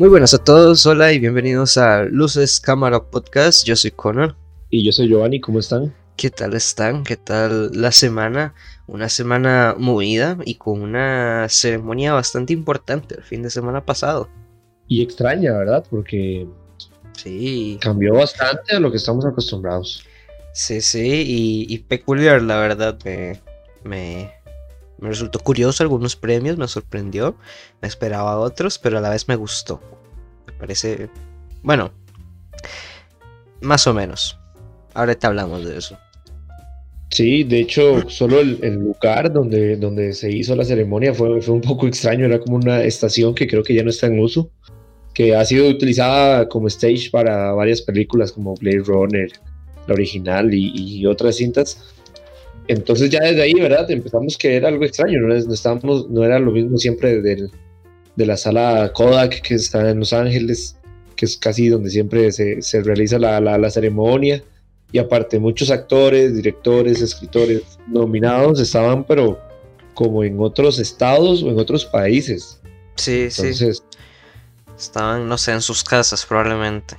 Muy 0.00 0.08
buenas 0.08 0.32
a 0.32 0.42
todos, 0.42 0.86
hola 0.86 1.12
y 1.12 1.18
bienvenidos 1.18 1.76
a 1.76 2.04
Luces 2.04 2.58
Cámara 2.58 3.04
Podcast. 3.04 3.66
Yo 3.66 3.76
soy 3.76 3.90
Connor. 3.90 4.34
Y 4.70 4.82
yo 4.82 4.92
soy 4.92 5.08
Giovanni, 5.08 5.42
¿cómo 5.42 5.58
están? 5.58 5.94
¿Qué 6.16 6.30
tal 6.30 6.54
están? 6.54 7.04
¿Qué 7.04 7.18
tal 7.18 7.70
la 7.74 7.92
semana? 7.92 8.54
Una 8.86 9.10
semana 9.10 9.74
movida 9.76 10.38
y 10.46 10.54
con 10.54 10.80
una 10.80 11.46
ceremonia 11.50 12.14
bastante 12.14 12.54
importante 12.54 13.16
el 13.16 13.24
fin 13.24 13.42
de 13.42 13.50
semana 13.50 13.84
pasado. 13.84 14.30
Y 14.88 15.02
extraña, 15.02 15.52
¿verdad? 15.52 15.84
Porque 15.90 16.48
sí. 17.12 17.78
cambió 17.82 18.14
bastante 18.14 18.76
a 18.76 18.80
lo 18.80 18.90
que 18.90 18.96
estamos 18.96 19.26
acostumbrados. 19.26 20.02
Sí, 20.54 20.80
sí, 20.80 21.66
y, 21.68 21.78
peculiar, 21.80 22.40
la 22.40 22.58
verdad. 22.58 22.96
me, 23.04 23.38
me 23.84 24.32
resultó 25.08 25.38
curioso 25.38 25.82
algunos 25.82 26.16
premios, 26.16 26.58
me 26.58 26.68
sorprendió, 26.68 27.36
me 27.80 27.88
esperaba 27.88 28.38
otros, 28.38 28.78
pero 28.78 28.98
a 28.98 29.00
la 29.00 29.10
vez 29.10 29.28
me 29.28 29.36
gustó. 29.36 29.80
Me 30.46 30.52
parece, 30.52 31.08
bueno, 31.62 31.92
más 33.60 33.86
o 33.86 33.94
menos. 33.94 34.38
Ahorita 34.94 35.28
hablamos 35.28 35.64
de 35.64 35.78
eso. 35.78 35.98
Sí, 37.10 37.42
de 37.44 37.60
hecho, 37.60 38.08
solo 38.08 38.40
el, 38.40 38.74
lugar 38.74 39.32
donde, 39.32 39.76
donde 39.76 40.12
se 40.12 40.30
hizo 40.30 40.54
la 40.54 40.64
ceremonia 40.64 41.12
fue, 41.12 41.40
fue 41.42 41.54
un 41.54 41.60
poco 41.60 41.86
extraño, 41.88 42.26
era 42.26 42.38
como 42.38 42.56
una 42.56 42.82
estación 42.84 43.34
que 43.34 43.48
creo 43.48 43.62
que 43.62 43.74
ya 43.74 43.82
no 43.82 43.90
está 43.90 44.06
en 44.06 44.20
uso, 44.20 44.52
que 45.12 45.34
ha 45.34 45.44
sido 45.44 45.68
utilizada 45.68 46.48
como 46.48 46.68
stage 46.68 47.10
para 47.10 47.52
varias 47.52 47.82
películas 47.82 48.30
como 48.30 48.54
Blade 48.54 48.84
Runner, 48.84 49.28
la 49.88 49.94
original 49.94 50.54
y, 50.54 50.72
y 50.74 51.06
otras 51.06 51.36
cintas 51.36 51.99
entonces 52.70 53.10
ya 53.10 53.20
desde 53.20 53.42
ahí, 53.42 53.54
¿verdad? 53.54 53.90
Empezamos 53.90 54.38
que 54.38 54.54
era 54.54 54.68
algo 54.68 54.84
extraño, 54.84 55.20
no, 55.20 55.34
estábamos, 55.34 56.08
no 56.08 56.24
era 56.24 56.38
lo 56.38 56.52
mismo 56.52 56.78
siempre 56.78 57.20
de 57.20 57.50
la 58.26 58.36
sala 58.36 58.92
Kodak 58.94 59.42
que 59.42 59.54
está 59.54 59.90
en 59.90 59.98
Los 59.98 60.12
Ángeles, 60.12 60.76
que 61.16 61.26
es 61.26 61.36
casi 61.36 61.68
donde 61.68 61.90
siempre 61.90 62.30
se, 62.30 62.62
se 62.62 62.80
realiza 62.82 63.18
la, 63.18 63.40
la, 63.40 63.70
ceremonia. 63.70 64.42
Y 64.92 64.98
aparte 64.98 65.40
muchos 65.40 65.70
actores, 65.70 66.34
directores, 66.36 67.00
escritores 67.00 67.62
nominados 67.88 68.60
estaban, 68.60 69.04
pero 69.04 69.40
como 69.94 70.22
en 70.22 70.38
otros 70.40 70.78
estados 70.78 71.42
o 71.42 71.50
en 71.50 71.58
otros 71.58 71.84
países. 71.84 72.60
Sí, 72.94 73.22
Entonces, 73.22 73.78
sí. 73.78 73.98
Estaban, 74.78 75.28
no 75.28 75.38
sé, 75.38 75.52
en 75.52 75.60
sus 75.60 75.82
casas 75.82 76.24
probablemente. 76.24 76.96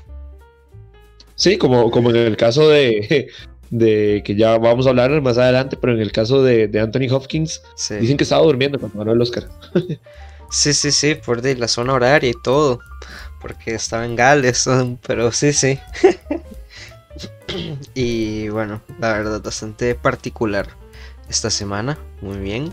Sí, 1.35 1.57
como, 1.57 1.89
como 1.91 2.09
en 2.09 2.17
el 2.17 2.37
caso 2.37 2.67
de, 2.69 3.29
de 3.71 4.21
que 4.23 4.35
ya 4.35 4.57
vamos 4.57 4.85
a 4.85 4.89
hablar 4.89 5.19
más 5.21 5.37
adelante, 5.37 5.77
pero 5.77 5.93
en 5.93 6.01
el 6.01 6.11
caso 6.11 6.43
de, 6.43 6.69
Anthony 6.79 7.09
Hopkins, 7.09 7.63
dicen 7.99 8.17
que 8.17 8.23
estaba 8.23 8.43
durmiendo 8.43 8.77
cuando 8.77 8.99
ganó 8.99 9.13
el 9.13 9.21
Oscar. 9.21 9.47
sí, 10.51 10.73
sí, 10.73 10.91
sí, 10.91 11.15
por 11.15 11.41
de 11.41 11.55
la 11.55 11.67
zona 11.67 11.93
horaria 11.93 12.29
y 12.29 12.41
todo, 12.43 12.79
porque 13.39 13.73
estaba 13.73 14.05
en 14.05 14.15
Gales, 14.15 14.69
pero 15.07 15.31
sí, 15.31 15.53
sí. 15.53 15.79
y 17.95 18.49
bueno, 18.49 18.81
la 18.99 19.13
verdad, 19.13 19.41
bastante 19.41 19.95
particular 19.95 20.67
esta 21.29 21.49
semana, 21.49 21.97
muy 22.21 22.37
bien. 22.37 22.71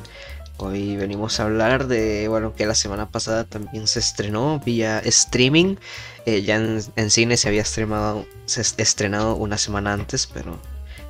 Hoy 0.60 0.96
venimos 0.96 1.38
a 1.38 1.44
hablar 1.44 1.86
de, 1.86 2.26
bueno, 2.26 2.52
que 2.56 2.66
la 2.66 2.74
semana 2.74 3.08
pasada 3.08 3.44
también 3.44 3.86
se 3.86 4.00
estrenó 4.00 4.60
vía 4.66 4.98
streaming. 4.98 5.76
Eh, 6.26 6.42
ya 6.42 6.56
en, 6.56 6.80
en, 6.96 7.10
cine 7.10 7.36
se 7.36 7.46
había 7.46 7.62
estrenado, 7.62 8.26
se 8.46 8.62
estrenado 8.82 9.36
una 9.36 9.56
semana 9.56 9.92
antes, 9.92 10.26
pero 10.26 10.58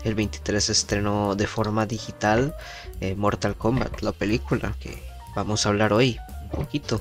el 0.05 0.15
23 0.15 0.63
se 0.63 0.73
estrenó 0.73 1.35
de 1.35 1.47
forma 1.47 1.87
digital 1.87 2.55
eh, 3.01 3.15
Mortal 3.15 3.57
Kombat, 3.57 4.01
la 4.03 4.13
película 4.13 4.75
que 4.81 4.99
vamos 5.35 5.67
a 5.67 5.71
hablar 5.71 5.93
hoy 5.93 6.19
un 6.45 6.51
poquito. 6.51 7.01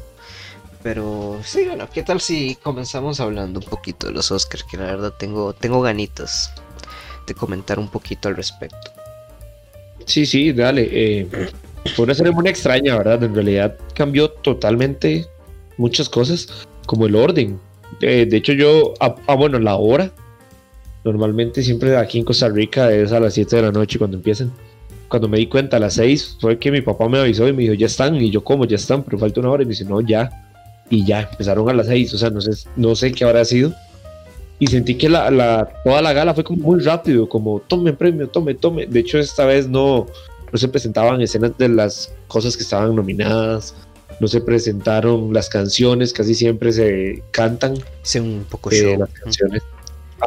Pero 0.83 1.39
sí, 1.43 1.65
bueno, 1.65 1.89
¿qué 1.91 2.03
tal 2.03 2.21
si 2.21 2.55
comenzamos 2.55 3.19
hablando 3.19 3.59
un 3.59 3.65
poquito 3.65 4.07
de 4.07 4.13
los 4.13 4.31
Oscars? 4.31 4.63
Que 4.63 4.77
la 4.77 4.85
verdad 4.85 5.13
tengo, 5.17 5.53
tengo 5.53 5.81
ganitas 5.81 6.53
de 7.25 7.33
comentar 7.33 7.79
un 7.79 7.89
poquito 7.89 8.29
al 8.29 8.35
respecto. 8.35 8.91
Sí, 10.05 10.25
sí, 10.25 10.53
dale. 10.53 10.87
Eh, 10.91 11.27
fue 11.95 12.05
una 12.05 12.13
ceremonia 12.13 12.51
extraña, 12.51 12.97
¿verdad? 12.97 13.23
En 13.23 13.33
realidad 13.33 13.77
cambió 13.93 14.29
totalmente 14.29 15.25
muchas 15.77 16.09
cosas, 16.09 16.67
como 16.85 17.05
el 17.05 17.15
orden. 17.15 17.59
Eh, 18.01 18.25
de 18.29 18.37
hecho, 18.37 18.53
yo, 18.53 18.93
ah, 18.99 19.15
ah, 19.27 19.35
bueno, 19.35 19.59
la 19.59 19.75
hora 19.75 20.11
Normalmente 21.03 21.63
siempre 21.63 21.95
aquí 21.95 22.19
en 22.19 22.25
Costa 22.25 22.49
Rica 22.49 22.91
es 22.91 23.11
a 23.11 23.19
las 23.19 23.33
7 23.33 23.55
de 23.55 23.61
la 23.61 23.71
noche 23.71 23.97
cuando 23.97 24.17
empiezan. 24.17 24.51
Cuando 25.07 25.29
me 25.29 25.37
di 25.37 25.47
cuenta 25.47 25.77
a 25.77 25.79
las 25.79 25.93
6 25.93 26.37
fue 26.41 26.59
que 26.59 26.71
mi 26.71 26.81
papá 26.81 27.07
me 27.07 27.19
avisó 27.19 27.47
y 27.47 27.53
me 27.53 27.63
dijo, 27.63 27.73
ya 27.73 27.85
están. 27.85 28.15
Y 28.15 28.29
yo, 28.29 28.43
¿cómo? 28.43 28.65
Ya 28.65 28.75
están, 28.75 29.03
pero 29.03 29.17
falta 29.17 29.39
una 29.39 29.51
hora. 29.51 29.63
Y 29.63 29.65
me 29.65 29.71
dice, 29.71 29.85
no, 29.85 30.01
ya. 30.01 30.29
Y 30.89 31.05
ya, 31.05 31.29
empezaron 31.31 31.69
a 31.69 31.73
las 31.73 31.87
6. 31.87 32.13
O 32.13 32.17
sea, 32.17 32.29
no 32.29 32.41
sé, 32.41 32.51
no 32.75 32.95
sé 32.95 33.11
qué 33.11 33.23
habrá 33.23 33.45
sido. 33.45 33.73
Y 34.59 34.67
sentí 34.67 34.95
que 34.95 35.07
la, 35.07 35.29
la, 35.29 35.69
toda 35.83 36.01
la 36.01 36.13
gala 36.13 36.33
fue 36.33 36.43
como 36.43 36.63
muy 36.63 36.79
rápido, 36.79 37.29
como 37.29 37.61
tome 37.67 37.93
premio, 37.93 38.27
tome, 38.27 38.55
tome. 38.55 38.87
De 38.87 38.99
hecho, 38.99 39.19
esta 39.19 39.45
vez 39.45 39.69
no, 39.69 40.07
no 40.51 40.57
se 40.57 40.67
presentaban 40.67 41.21
escenas 41.21 41.57
de 41.57 41.69
las 41.69 42.13
cosas 42.27 42.57
que 42.57 42.63
estaban 42.63 42.95
nominadas 42.95 43.75
no 44.19 44.27
se 44.27 44.41
presentaron 44.41 45.33
las 45.33 45.49
canciones, 45.49 46.13
casi 46.13 46.33
siempre 46.33 46.71
se 46.71 47.23
cantan. 47.31 47.77
Sí, 48.01 48.19
un 48.19 48.45
poco 48.49 48.71
eh, 48.71 48.81
show. 48.81 48.99
Las 48.99 49.09
canciones. 49.09 49.63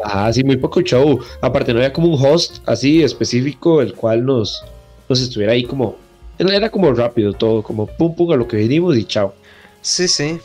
Ah, 0.03 0.31
sí, 0.31 0.43
muy 0.43 0.57
poco 0.57 0.81
show. 0.81 1.19
Aparte, 1.41 1.73
no 1.73 1.79
había 1.79 1.93
como 1.93 2.07
un 2.07 2.25
host 2.25 2.57
así 2.65 3.03
específico, 3.03 3.81
el 3.81 3.93
cual 3.93 4.25
nos, 4.25 4.63
nos 5.09 5.21
estuviera 5.21 5.53
ahí 5.53 5.63
como. 5.63 5.97
Era 6.37 6.71
como 6.71 6.91
rápido 6.93 7.33
todo, 7.33 7.61
como 7.61 7.85
pum 7.85 8.15
pum 8.15 8.31
a 8.31 8.35
lo 8.35 8.47
que 8.47 8.57
venimos 8.57 8.97
y 8.97 9.05
chao. 9.05 9.33
Sí, 9.81 10.07
sí. 10.07 10.39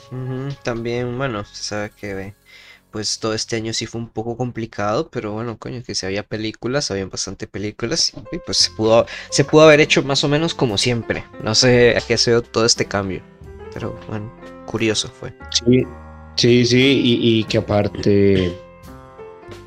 También, 0.63 1.17
bueno, 1.17 1.45
se 1.45 1.63
sabe 1.63 1.91
que 1.99 2.35
pues 2.91 3.19
todo 3.19 3.35
este 3.35 3.57
año 3.57 3.73
sí 3.73 3.87
fue 3.87 4.01
un 4.01 4.09
poco 4.09 4.37
complicado, 4.37 5.09
pero 5.11 5.33
bueno, 5.33 5.59
coño, 5.59 5.83
que 5.83 5.95
si 5.95 6.07
había 6.07 6.23
películas, 6.23 6.91
había 6.91 7.05
bastante 7.07 7.47
películas, 7.47 8.15
y 8.33 8.39
pues 8.39 8.57
se 8.57 8.71
pudo, 8.71 9.05
se 9.29 9.45
pudo 9.45 9.65
haber 9.65 9.81
hecho 9.81 10.03
más 10.03 10.25
o 10.25 10.29
menos 10.29 10.55
como 10.55 10.79
siempre. 10.79 11.25
No 11.43 11.55
sé 11.55 11.95
a 11.97 12.01
qué 12.01 12.17
se 12.17 12.31
dio 12.31 12.43
todo 12.43 12.65
este 12.65 12.87
cambio, 12.87 13.21
pero 13.75 13.99
bueno, 14.09 14.33
curioso 14.65 15.09
fue. 15.09 15.35
Sí, 15.51 15.83
sí, 16.37 16.65
sí, 16.65 17.01
y 17.05 17.45
que 17.45 17.59
aparte 17.59 18.66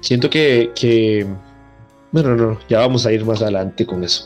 siento 0.01 0.29
que, 0.29 1.25
bueno, 2.11 2.35
no, 2.35 2.59
ya 2.69 2.79
vamos 2.79 3.05
a 3.05 3.11
ir 3.11 3.25
más 3.25 3.41
adelante 3.41 3.85
con 3.85 4.03
eso. 4.03 4.25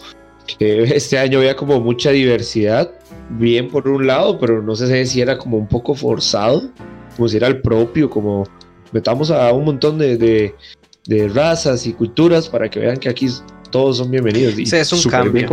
Que 0.58 0.84
este 0.84 1.18
año 1.18 1.40
había 1.40 1.56
como 1.56 1.80
mucha 1.80 2.12
diversidad, 2.12 2.92
bien 3.30 3.70
por 3.70 3.88
un 3.88 4.08
lado, 4.08 4.40
pero 4.40 4.62
no 4.62 4.76
sé 4.76 5.06
si 5.06 5.22
era 5.22 5.38
como 5.38 5.58
un 5.58 5.68
poco 5.68 5.96
forzado, 5.96 6.70
como 7.16 7.28
si 7.28 7.38
era 7.38 7.48
el 7.48 7.62
propio, 7.62 8.10
como 8.10 8.44
metamos 8.92 9.32
a 9.32 9.52
un 9.54 9.66
montón 9.66 9.98
de, 9.98 10.54
razas 11.34 11.86
y 11.86 11.94
culturas 11.94 12.48
para 12.48 12.70
que 12.70 12.80
vean 12.80 12.98
que 12.98 13.10
aquí 13.10 13.28
todos 13.72 13.98
son 13.98 14.12
bienvenidos. 14.12 14.56
sí, 14.56 14.76
es 14.76 14.94
un 14.94 15.10
cambio. 15.10 15.48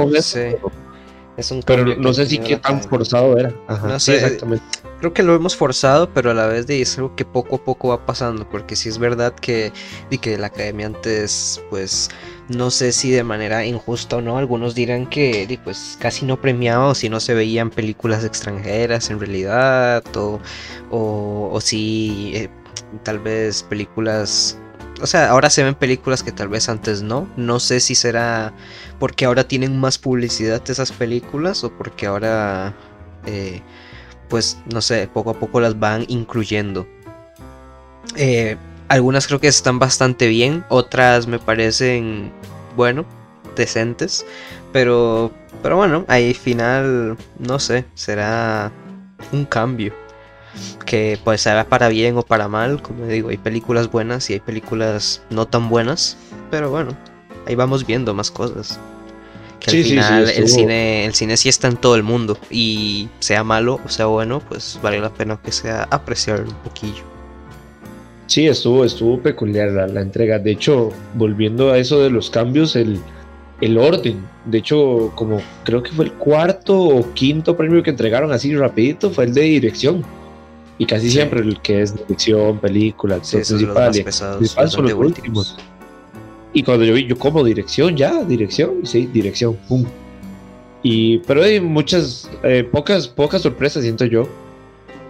Es 1.37 1.51
un 1.51 1.63
pero 1.63 1.97
no 1.97 2.13
sé 2.13 2.27
si 2.27 2.39
qué 2.39 2.57
tan 2.57 2.83
forzado 2.83 3.39
era. 3.39 3.55
Ajá, 3.67 3.99
sí, 3.99 4.13
exactamente 4.13 4.90
creo 5.01 5.15
que 5.15 5.23
lo 5.23 5.35
hemos 5.35 5.57
forzado, 5.57 6.13
pero 6.13 6.31
a 6.31 6.35
la 6.35 6.47
vez 6.47 6.67
de 6.67 6.83
es 6.83 6.97
algo 6.99 7.17
que 7.17 7.25
poco 7.25 7.57
a 7.57 7.65
poco 7.65 7.89
va 7.89 8.07
pasando, 8.07 8.49
porque 8.49 8.77
si 8.77 8.89
es 8.89 8.99
verdad 8.99 9.35
que, 9.35 9.73
y 10.11 10.19
que 10.19 10.39
la 10.39 10.49
academia 10.49 10.87
antes, 10.87 11.61
pues, 11.71 12.11
no 12.49 12.71
sé 12.71 12.93
si 12.93 13.11
de 13.11 13.25
manera 13.25 13.65
injusta 13.65 14.17
o 14.17 14.21
no, 14.21 14.37
algunos 14.39 14.75
dirán 14.75 15.07
que 15.07 15.59
pues 15.65 15.97
casi 16.01 16.27
no 16.27 16.41
premiaba 16.41 16.89
o 16.89 16.95
si 16.95 17.09
no 17.09 17.21
se 17.21 17.35
veían 17.35 17.71
películas 17.71 18.25
extranjeras 18.25 19.11
en 19.11 19.21
realidad, 19.21 20.05
o, 20.17 20.41
o, 20.91 21.61
si 21.61 22.33
eh, 22.35 22.51
tal 23.03 23.19
vez 23.21 23.63
películas 23.63 24.59
o 25.03 25.07
sea, 25.07 25.31
ahora 25.31 25.49
se 25.49 25.63
ven 25.65 25.75
películas 25.75 26.23
que 26.23 26.31
tal 26.33 26.49
vez 26.49 26.69
antes 26.69 27.01
no. 27.03 27.27
No 27.37 27.59
sé 27.59 27.81
si 27.81 27.95
será 27.95 28.53
porque 28.99 29.25
ahora 29.25 29.45
tienen 29.49 29.79
más 29.81 29.97
publicidad 29.97 30.63
esas 30.69 30.93
películas 30.93 31.65
o 31.65 31.73
porque 31.73 32.07
ahora 32.07 32.75
eh, 33.27 33.63
pues 34.31 34.59
no 34.73 34.81
sé, 34.81 35.09
poco 35.13 35.31
a 35.31 35.35
poco 35.35 35.61
las 35.61 35.79
van 35.79 36.07
incluyendo. 36.09 36.87
Eh, 38.17 38.57
algunas 38.89 39.27
creo 39.27 39.41
que 39.41 39.49
están 39.49 39.79
bastante 39.79 40.29
bien, 40.29 40.65
otras 40.69 41.27
me 41.27 41.39
parecen, 41.39 42.33
bueno, 42.77 43.05
decentes, 43.57 44.25
pero, 44.73 45.31
pero 45.63 45.77
bueno, 45.77 46.05
ahí 46.09 46.33
final, 46.33 47.19
no 47.39 47.59
sé, 47.59 47.85
será 47.95 48.73
un 49.33 49.45
cambio. 49.45 49.93
Que 50.85 51.19
pues 51.23 51.43
será 51.43 51.65
para 51.69 51.89
bien 51.89 52.17
o 52.17 52.23
para 52.23 52.49
mal, 52.49 52.83
como 52.83 53.07
digo, 53.07 53.29
hay 53.29 53.39
películas 53.39 53.91
buenas 53.91 54.29
y 54.31 54.33
hay 54.33 54.41
películas 54.41 55.23
no 55.31 55.47
tan 55.47 55.69
buenas, 55.69 56.17
pero 56.51 56.71
bueno, 56.71 56.97
ahí 57.47 57.55
vamos 57.55 57.87
viendo 57.87 58.15
más 58.15 58.31
cosas. 58.31 58.81
Que 59.61 59.71
al 59.71 59.85
final 59.85 60.31
el, 60.31 60.49
cine, 60.49 61.05
el 61.05 61.15
cine 61.15 61.37
sí 61.37 61.49
está 61.49 61.69
en 61.69 61.77
todo 61.77 61.95
el 61.95 62.03
mundo. 62.03 62.39
Y 62.51 63.09
sea 63.19 63.45
malo 63.45 63.81
o 63.85 63.89
sea 63.89 64.07
bueno, 64.07 64.41
pues 64.41 64.79
vale 64.83 65.01
la 65.01 65.11
pena 65.11 65.39
que 65.43 65.53
sea 65.53 65.87
apreciar 65.91 66.43
un 66.43 66.55
poquillo. 66.65 67.05
Sí, 68.27 68.47
estuvo, 68.47 68.85
estuvo 68.85 69.21
peculiar 69.21 69.71
la, 69.71 70.01
entrega. 70.01 70.39
De 70.39 70.53
hecho, 70.53 70.91
volviendo 71.15 71.73
a 71.73 71.79
eso 71.79 72.01
de 72.01 72.11
los 72.11 72.31
cambios, 72.31 72.77
el, 72.77 73.01
el 73.61 73.77
orden. 73.77 74.25
De 74.45 74.59
hecho, 74.59 75.13
como 75.17 75.43
creo 75.65 75.83
que 75.83 75.91
fue 75.91 76.05
el 76.05 76.13
cuarto 76.13 76.81
o 76.81 77.13
quinto 77.13 77.57
premio 77.57 77.83
que 77.83 77.91
entregaron 77.91 78.31
así 78.31 78.55
rapidito, 78.55 79.11
fue 79.11 79.25
el 79.25 79.35
de 79.35 79.43
dirección. 79.43 80.05
Y 80.79 80.87
casi 80.87 81.11
siempre 81.11 81.41
el 81.41 81.61
que 81.61 81.83
es 81.83 81.95
dirección, 81.95 82.59
película, 82.59 83.17
actor 83.17 83.43
principal, 83.43 83.91
principal 83.91 84.71
son 84.71 84.85
los 84.85 84.95
últimos. 84.95 85.57
Y 86.53 86.63
cuando 86.63 86.85
yo 86.85 86.95
vi, 86.95 87.07
yo 87.07 87.19
como 87.19 87.45
dirección, 87.45 87.97
ya, 87.97 88.25
dirección, 88.25 88.85
sí, 88.85 89.07
dirección, 89.13 89.57
pum. 89.69 89.85
Y, 90.83 91.19
pero 91.19 91.43
hay 91.43 91.61
muchas, 91.61 92.29
eh, 92.43 92.65
pocas, 92.65 93.07
pocas 93.07 93.43
sorpresas, 93.43 93.83
siento 93.83 94.05
yo, 94.07 94.29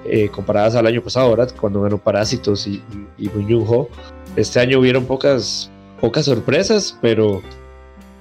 eh, 0.04 0.28
comparadas 0.28 0.74
al 0.74 0.86
año 0.86 1.02
pasado, 1.02 1.30
¿verdad? 1.30 1.54
Cuando 1.60 1.82
ganó 1.82 1.98
Parásitos 1.98 2.66
y, 2.66 2.82
y, 3.18 3.26
y 3.26 3.30
Este 4.36 4.60
año 4.60 4.80
hubieron 4.80 5.06
pocas, 5.06 5.70
pocas 6.00 6.24
sorpresas, 6.24 6.98
pero, 7.00 7.42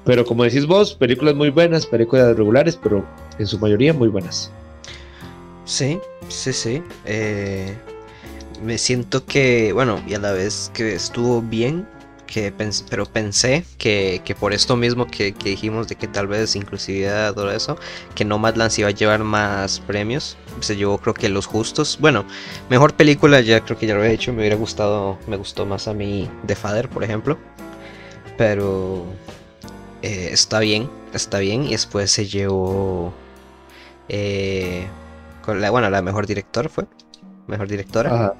pero 0.05 0.25
como 0.25 0.43
decís 0.43 0.65
vos, 0.65 0.93
películas 0.93 1.35
muy 1.35 1.49
buenas, 1.49 1.85
películas 1.85 2.37
regulares, 2.37 2.77
pero 2.81 3.05
en 3.37 3.47
su 3.47 3.57
mayoría 3.59 3.93
muy 3.93 4.09
buenas. 4.09 4.51
Sí, 5.65 5.99
sí, 6.27 6.53
sí. 6.53 6.83
Eh, 7.05 7.75
me 8.63 8.77
siento 8.77 9.25
que, 9.25 9.71
bueno, 9.73 10.01
y 10.07 10.13
a 10.13 10.19
la 10.19 10.31
vez 10.31 10.71
que 10.73 10.93
estuvo 10.93 11.41
bien, 11.41 11.87
que 12.29 12.53
pero 12.89 13.05
pensé 13.07 13.65
que, 13.79 14.21
por 14.39 14.53
esto 14.53 14.75
mismo 14.75 15.07
que, 15.07 15.31
dijimos 15.31 15.87
de 15.87 15.95
que 15.95 16.07
tal 16.07 16.27
vez 16.27 16.55
inclusividad 16.55 17.33
todo 17.33 17.51
eso, 17.51 17.77
que 18.13 18.23
Nomadland 18.23 18.69
se 18.69 18.81
iba 18.81 18.89
a 18.89 18.93
llevar 18.93 19.23
más 19.23 19.79
premios. 19.79 20.37
Se 20.59 20.75
llevó 20.75 20.99
creo 20.99 21.13
que 21.13 21.27
los 21.29 21.47
justos. 21.47 21.97
Bueno, 21.99 22.25
mejor 22.69 22.93
película 22.93 23.41
ya 23.41 23.61
creo 23.61 23.77
que 23.79 23.87
ya 23.87 23.95
lo 23.95 24.03
he 24.03 24.13
hecho. 24.13 24.31
Me 24.31 24.39
hubiera 24.39 24.55
gustado, 24.55 25.17
me 25.27 25.37
gustó 25.37 25.65
más 25.65 25.87
a 25.87 25.93
mí 25.93 26.29
The 26.45 26.55
Father, 26.55 26.87
por 26.87 27.03
ejemplo. 27.03 27.37
Pero 28.37 29.05
eh, 30.03 30.29
está 30.31 30.59
bien, 30.59 30.89
está 31.13 31.39
bien. 31.39 31.63
Y 31.63 31.71
después 31.71 32.11
se 32.11 32.27
llevó... 32.27 33.11
Eh, 34.07 34.87
con 35.43 35.61
la, 35.61 35.71
bueno, 35.71 35.89
la 35.89 36.01
mejor 36.01 36.27
director 36.27 36.69
fue. 36.69 36.85
Mejor 37.47 37.67
directora. 37.67 38.35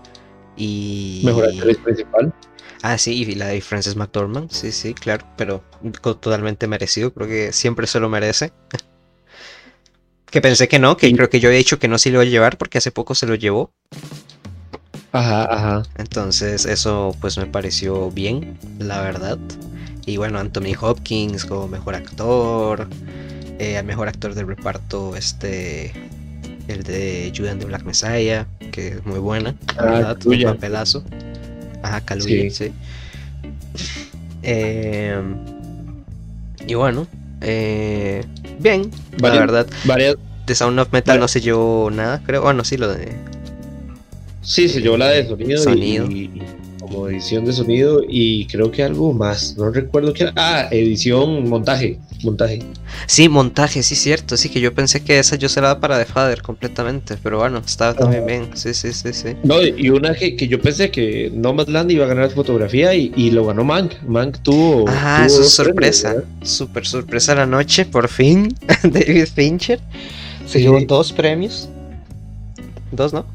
Y... 0.56 1.24
Mejor 1.26 1.46
actriz 1.46 1.78
principal. 1.78 2.34
Ah, 2.82 2.98
sí, 2.98 3.24
y 3.24 3.36
la 3.36 3.48
de 3.48 3.60
Frances 3.62 3.96
McDormand, 3.96 4.52
sí, 4.52 4.72
sí, 4.72 4.94
claro, 4.94 5.26
pero 5.36 5.64
totalmente 6.02 6.68
merecido, 6.68 7.14
creo 7.14 7.28
que 7.28 7.52
siempre 7.52 7.88
se 7.88 8.00
lo 8.00 8.08
merece. 8.10 8.54
que 10.26 10.42
pensé 10.42 10.68
que 10.68 10.80
no, 10.80 10.96
que 10.96 11.12
creo 11.14 11.30
que 11.30 11.40
yo 11.40 11.50
he 11.50 11.56
dicho 11.56 11.80
que 11.80 11.88
no 11.88 11.98
se 11.98 12.10
lo 12.10 12.16
iba 12.16 12.24
a 12.24 12.32
llevar 12.32 12.58
porque 12.58 12.78
hace 12.78 12.92
poco 12.92 13.16
se 13.16 13.26
lo 13.26 13.36
llevó. 13.36 13.72
Ajá, 15.12 15.44
ajá. 15.54 15.84
Entonces 15.98 16.66
eso 16.66 17.16
pues 17.20 17.38
me 17.38 17.48
pareció 17.48 18.12
bien, 18.12 18.58
la 18.78 19.02
verdad. 19.02 19.40
Y 20.06 20.18
bueno, 20.18 20.40
Anthony 20.40 20.76
Hopkins 20.80 21.46
como 21.46 21.68
mejor 21.68 21.96
actor, 21.96 22.88
eh, 23.60 23.78
al 23.78 23.86
mejor 23.86 24.08
actor 24.08 24.36
del 24.36 24.48
reparto, 24.48 25.16
este, 25.16 25.92
el 26.68 26.84
de 26.84 27.34
Julian 27.36 27.60
de 27.60 27.66
Black 27.66 27.84
Messiah, 27.84 28.48
que 28.72 28.90
es 28.90 29.06
muy 29.06 29.20
buena, 29.20 29.56
la 29.76 29.82
ah, 29.82 29.86
verdad, 29.86 30.18
un 30.26 30.44
papelazo. 30.44 31.04
Ajá, 31.90 32.02
Caluya, 32.02 32.50
sí. 32.52 32.72
Eh, 34.44 35.20
y 36.68 36.74
bueno, 36.76 37.08
eh, 37.42 38.24
bien, 38.60 38.92
la 39.20 39.32
verdad. 39.32 39.68
de 40.46 40.56
Sound 40.56 40.80
of 40.80 40.94
Metal 40.94 41.20
no 41.20 41.28
se 41.28 41.42
llevó 41.42 41.90
nada, 41.90 42.22
creo. 42.26 42.44
Bueno, 42.44 42.64
sí, 42.64 42.78
lo 42.78 42.94
de. 42.94 43.12
Sí, 44.42 44.70
se 44.70 44.82
llevó 44.82 44.98
la 44.98 45.10
de 45.10 45.28
sonido. 45.28 45.64
sonido. 45.64 46.06
Y, 46.06 46.42
como 46.80 47.08
edición 47.08 47.46
de 47.46 47.54
sonido 47.54 48.02
y 48.08 48.46
creo 48.46 48.70
que 48.72 48.84
algo 48.84 49.12
más. 49.12 49.58
No 49.58 49.72
recuerdo 49.72 50.14
qué 50.14 50.24
era. 50.24 50.34
Ah, 50.36 50.68
edición, 50.70 51.50
montaje 51.50 52.00
montaje. 52.24 52.60
Sí, 53.06 53.30
montaje, 53.30 53.84
sí, 53.84 53.96
cierto. 53.96 54.38
Sí, 54.38 54.50
que 54.50 54.60
yo 54.60 54.74
pensé 54.74 55.04
que 55.04 55.20
esa 55.20 55.36
yo 55.36 55.50
se 55.50 55.62
la 55.62 55.70
daba 55.70 55.80
para 55.80 55.98
The 55.98 56.06
Father 56.06 56.42
completamente. 56.42 57.18
Pero 57.22 57.40
bueno, 57.40 57.62
estaba 57.66 57.94
también 57.94 58.26
bien. 58.26 58.50
Sí, 58.54 58.74
sí, 58.74 58.94
sí, 58.94 59.14
sí. 59.14 59.36
No, 59.44 59.62
y 59.62 59.90
una 59.90 60.14
que, 60.14 60.36
que 60.36 60.48
yo 60.48 60.62
pensé 60.62 60.92
que 60.92 61.32
Nomadland 61.34 61.92
iba 61.92 62.06
a 62.06 62.08
ganar 62.08 62.30
fotografía 62.32 62.94
y, 62.94 63.12
y 63.16 63.32
lo 63.32 63.46
ganó 63.46 63.64
Mank. 63.64 64.02
Mank 64.08 64.40
tuvo. 64.44 64.86
Ah, 64.88 65.24
eso 65.26 65.42
es 65.42 65.50
sorpresa. 65.52 66.24
Súper 66.42 66.86
sorpresa 66.86 67.36
la 67.36 67.46
noche, 67.46 67.86
por 67.86 68.08
fin. 68.08 68.56
David 68.84 69.28
Fincher 69.34 69.80
se 70.46 70.62
llevó 70.62 70.80
dos 70.82 71.12
premios. 71.12 71.70
Dos, 72.92 73.14
¿no? 73.14 73.26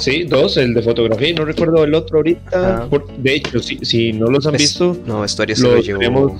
Sí, 0.00 0.24
dos, 0.24 0.56
el 0.56 0.74
de 0.74 0.82
fotografía 0.82 1.28
y 1.28 1.34
no 1.34 1.44
recuerdo 1.44 1.84
el 1.84 1.94
otro 1.94 2.18
ahorita. 2.18 2.88
de 3.18 3.34
hecho, 3.34 3.60
si, 3.60 3.78
si 3.82 4.12
no 4.12 4.26
los 4.26 4.46
han 4.46 4.52
visto, 4.54 4.96
no, 5.06 5.24
historia 5.24 5.56
se 5.56 5.62
lo 5.62 5.80
llevó. 5.80 6.38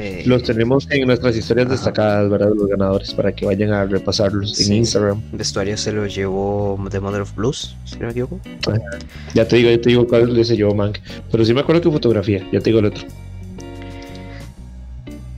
Eh, 0.00 0.22
los 0.26 0.44
tenemos 0.44 0.86
en 0.90 1.08
nuestras 1.08 1.36
historias 1.36 1.68
destacadas, 1.68 2.30
¿verdad? 2.30 2.52
Los 2.54 2.68
ganadores, 2.68 3.12
para 3.12 3.32
que 3.32 3.44
vayan 3.44 3.72
a 3.72 3.84
repasarlos 3.84 4.60
en 4.60 4.74
Instagram. 4.74 5.20
Vestuario 5.32 5.76
se 5.76 5.90
lo 5.90 6.06
llevó 6.06 6.78
The 6.88 7.00
Mother 7.00 7.22
of 7.22 7.34
Blues, 7.34 7.74
si 7.84 7.96
no 7.96 8.06
me 8.06 8.12
equivoco. 8.12 8.38
Ya 9.34 9.48
te 9.48 9.56
digo, 9.56 9.70
ya 9.70 9.80
te 9.80 9.88
digo 9.88 10.06
cuál 10.06 10.44
se 10.44 10.56
llevó 10.56 10.72
Mank. 10.72 10.98
Pero 11.32 11.44
sí 11.44 11.52
me 11.52 11.62
acuerdo 11.62 11.82
que 11.82 11.90
fotografía, 11.90 12.46
ya 12.52 12.60
te 12.60 12.70
digo 12.70 12.78
el 12.78 12.86
otro. 12.86 13.02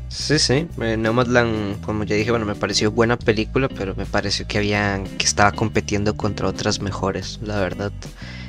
Sí, 0.08 0.38
sí. 0.38 0.66
Eh, 0.82 0.96
Nomadland, 0.98 1.80
como 1.80 2.04
ya 2.04 2.16
dije, 2.16 2.30
bueno, 2.30 2.44
me 2.44 2.54
pareció 2.54 2.90
buena 2.90 3.18
película, 3.18 3.66
pero 3.66 3.94
me 3.96 4.04
pareció 4.04 4.46
que 4.46 4.58
había 4.58 5.02
que 5.16 5.24
estaba 5.24 5.52
compitiendo 5.52 6.18
contra 6.18 6.46
otras 6.46 6.82
mejores, 6.82 7.40
la 7.42 7.58
verdad. 7.60 7.92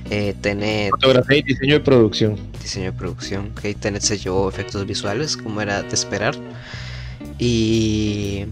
Eh, 0.10 0.34
Tenet. 0.42 0.92
Fotografía 0.92 1.38
y 1.38 1.44
diseño 1.44 1.74
de 1.76 1.80
producción. 1.80 2.36
Diseño 2.62 2.86
de 2.86 2.94
producción. 2.94 3.52
Ok, 3.52 3.80
Tenet 3.80 4.02
se 4.02 4.18
llevó 4.18 4.50
efectos 4.50 4.86
visuales, 4.86 5.38
como 5.38 5.62
era 5.62 5.82
de 5.84 5.94
esperar. 5.94 6.36
Y. 7.40 8.46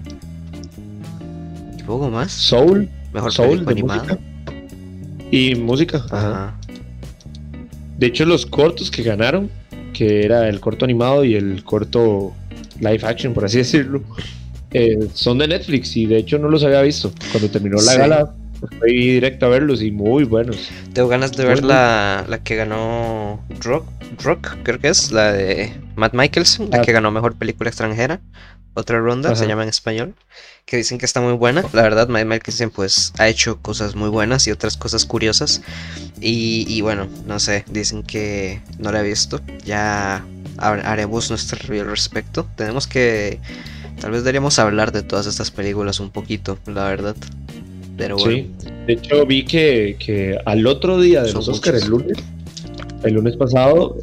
Y 1.78 1.84
poco 1.86 2.10
más. 2.10 2.32
Soul. 2.32 2.90
Mejor 3.14 3.34
Soul 3.34 3.66
animada. 3.68 4.18
Y 5.32 5.56
música. 5.56 6.06
Ajá. 6.12 6.56
De 7.98 8.08
hecho, 8.08 8.26
los 8.26 8.46
cortos 8.46 8.90
que 8.90 9.04
ganaron, 9.04 9.50
que 9.94 10.24
era 10.24 10.48
el 10.48 10.62
corto 10.62 10.86
animado 10.86 11.26
y 11.26 11.36
el 11.36 11.64
corto 11.66 12.34
live 12.80 13.02
action, 13.04 13.34
por 13.34 13.44
así 13.44 13.58
decirlo, 13.58 14.02
eh, 14.72 15.10
son 15.14 15.40
de 15.40 15.48
Netflix 15.48 15.98
y 15.98 16.06
de 16.06 16.18
hecho 16.18 16.40
no 16.40 16.48
los 16.48 16.64
había 16.64 16.82
visto. 16.82 17.12
Cuando 17.32 17.50
terminó 17.50 17.78
la 17.82 17.96
gala, 17.96 18.36
Fui 18.80 18.94
directo 18.94 19.46
a 19.46 19.50
verlos 19.50 19.82
y 19.82 19.92
muy 19.92 20.24
buenos. 20.24 20.70
Tengo 20.94 21.08
ganas 21.08 21.32
de 21.32 21.46
ver 21.46 21.64
la, 21.64 22.26
la, 22.28 22.44
que 22.44 22.56
ganó 22.56 23.44
Rock, 23.62 23.86
Rock, 24.24 24.58
creo 24.64 24.80
que 24.80 24.90
es, 24.90 25.12
la 25.12 25.32
de 25.32 25.74
Matt 25.96 26.14
Michelson, 26.14 26.70
la 26.70 26.80
ah. 26.80 26.82
que 26.82 26.92
ganó 26.92 27.12
mejor 27.12 27.36
película 27.36 27.70
extranjera. 27.70 28.20
Otra 28.76 29.00
ronda, 29.00 29.36
se 29.36 29.48
llama 29.48 29.64
en 29.64 29.70
español, 29.70 30.16
que 30.66 30.78
dicen 30.78 31.00
que 31.00 31.06
está 31.06 31.20
muy 31.20 31.34
buena. 31.34 31.64
La 31.74 31.82
verdad, 31.82 32.08
Matt 32.08 32.26
Michelson 32.26 32.70
pues 32.70 33.14
ha 33.18 33.28
hecho 33.28 33.62
cosas 33.62 33.96
muy 33.96 34.10
buenas 34.10 34.48
y 34.48 34.52
otras 34.52 34.78
cosas 34.78 35.06
curiosas. 35.06 35.62
Y, 36.22 36.66
y 36.68 36.82
bueno, 36.82 37.08
no 37.26 37.40
sé, 37.40 37.66
dicen 37.70 38.04
que 38.04 38.62
no 38.78 38.92
la 38.92 39.02
he 39.02 39.04
visto. 39.04 39.42
Ya 39.66 40.24
haremos 40.58 41.30
nuestro 41.30 41.60
review 41.62 41.84
al 41.84 41.90
respecto. 41.90 42.48
Tenemos 42.56 42.88
que... 42.88 43.40
Tal 44.00 44.12
vez 44.12 44.22
deberíamos 44.24 44.60
hablar 44.60 44.94
de 44.94 45.04
todas 45.04 45.26
estas 45.26 45.52
películas 45.52 46.00
un 46.00 46.12
poquito, 46.12 46.58
la 46.66 46.86
verdad. 46.86 47.18
Sí, 48.18 48.50
de 48.88 48.94
hecho 48.94 49.26
vi 49.26 49.44
que, 49.44 50.38
al 50.46 50.66
otro 50.68 51.00
día 51.00 51.24
de 51.24 51.34
los 51.34 51.48
Oscars, 51.48 51.84
el 51.84 51.90
lunes, 51.90 52.18
el 53.04 53.14
lunes 53.14 53.36
pasado, 53.36 53.98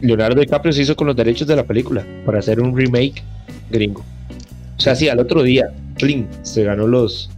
Leonardo 0.00 0.40
DiCaprio 0.40 0.72
se 0.72 0.82
hizo 0.82 0.96
con 0.96 1.06
los 1.06 1.16
derechos 1.16 1.46
de 1.48 1.56
la 1.56 1.64
película 1.64 2.06
para 2.24 2.38
hacer 2.38 2.60
un 2.60 2.76
remake 2.76 3.22
gringo. 3.70 4.04
O 4.76 4.80
sea, 4.80 4.94
sí, 4.94 5.08
al 5.08 5.18
otro 5.18 5.42
día, 5.42 5.72
clean, 5.96 6.28
se 6.42 6.64
ganó 6.64 6.86
los, 6.86 7.30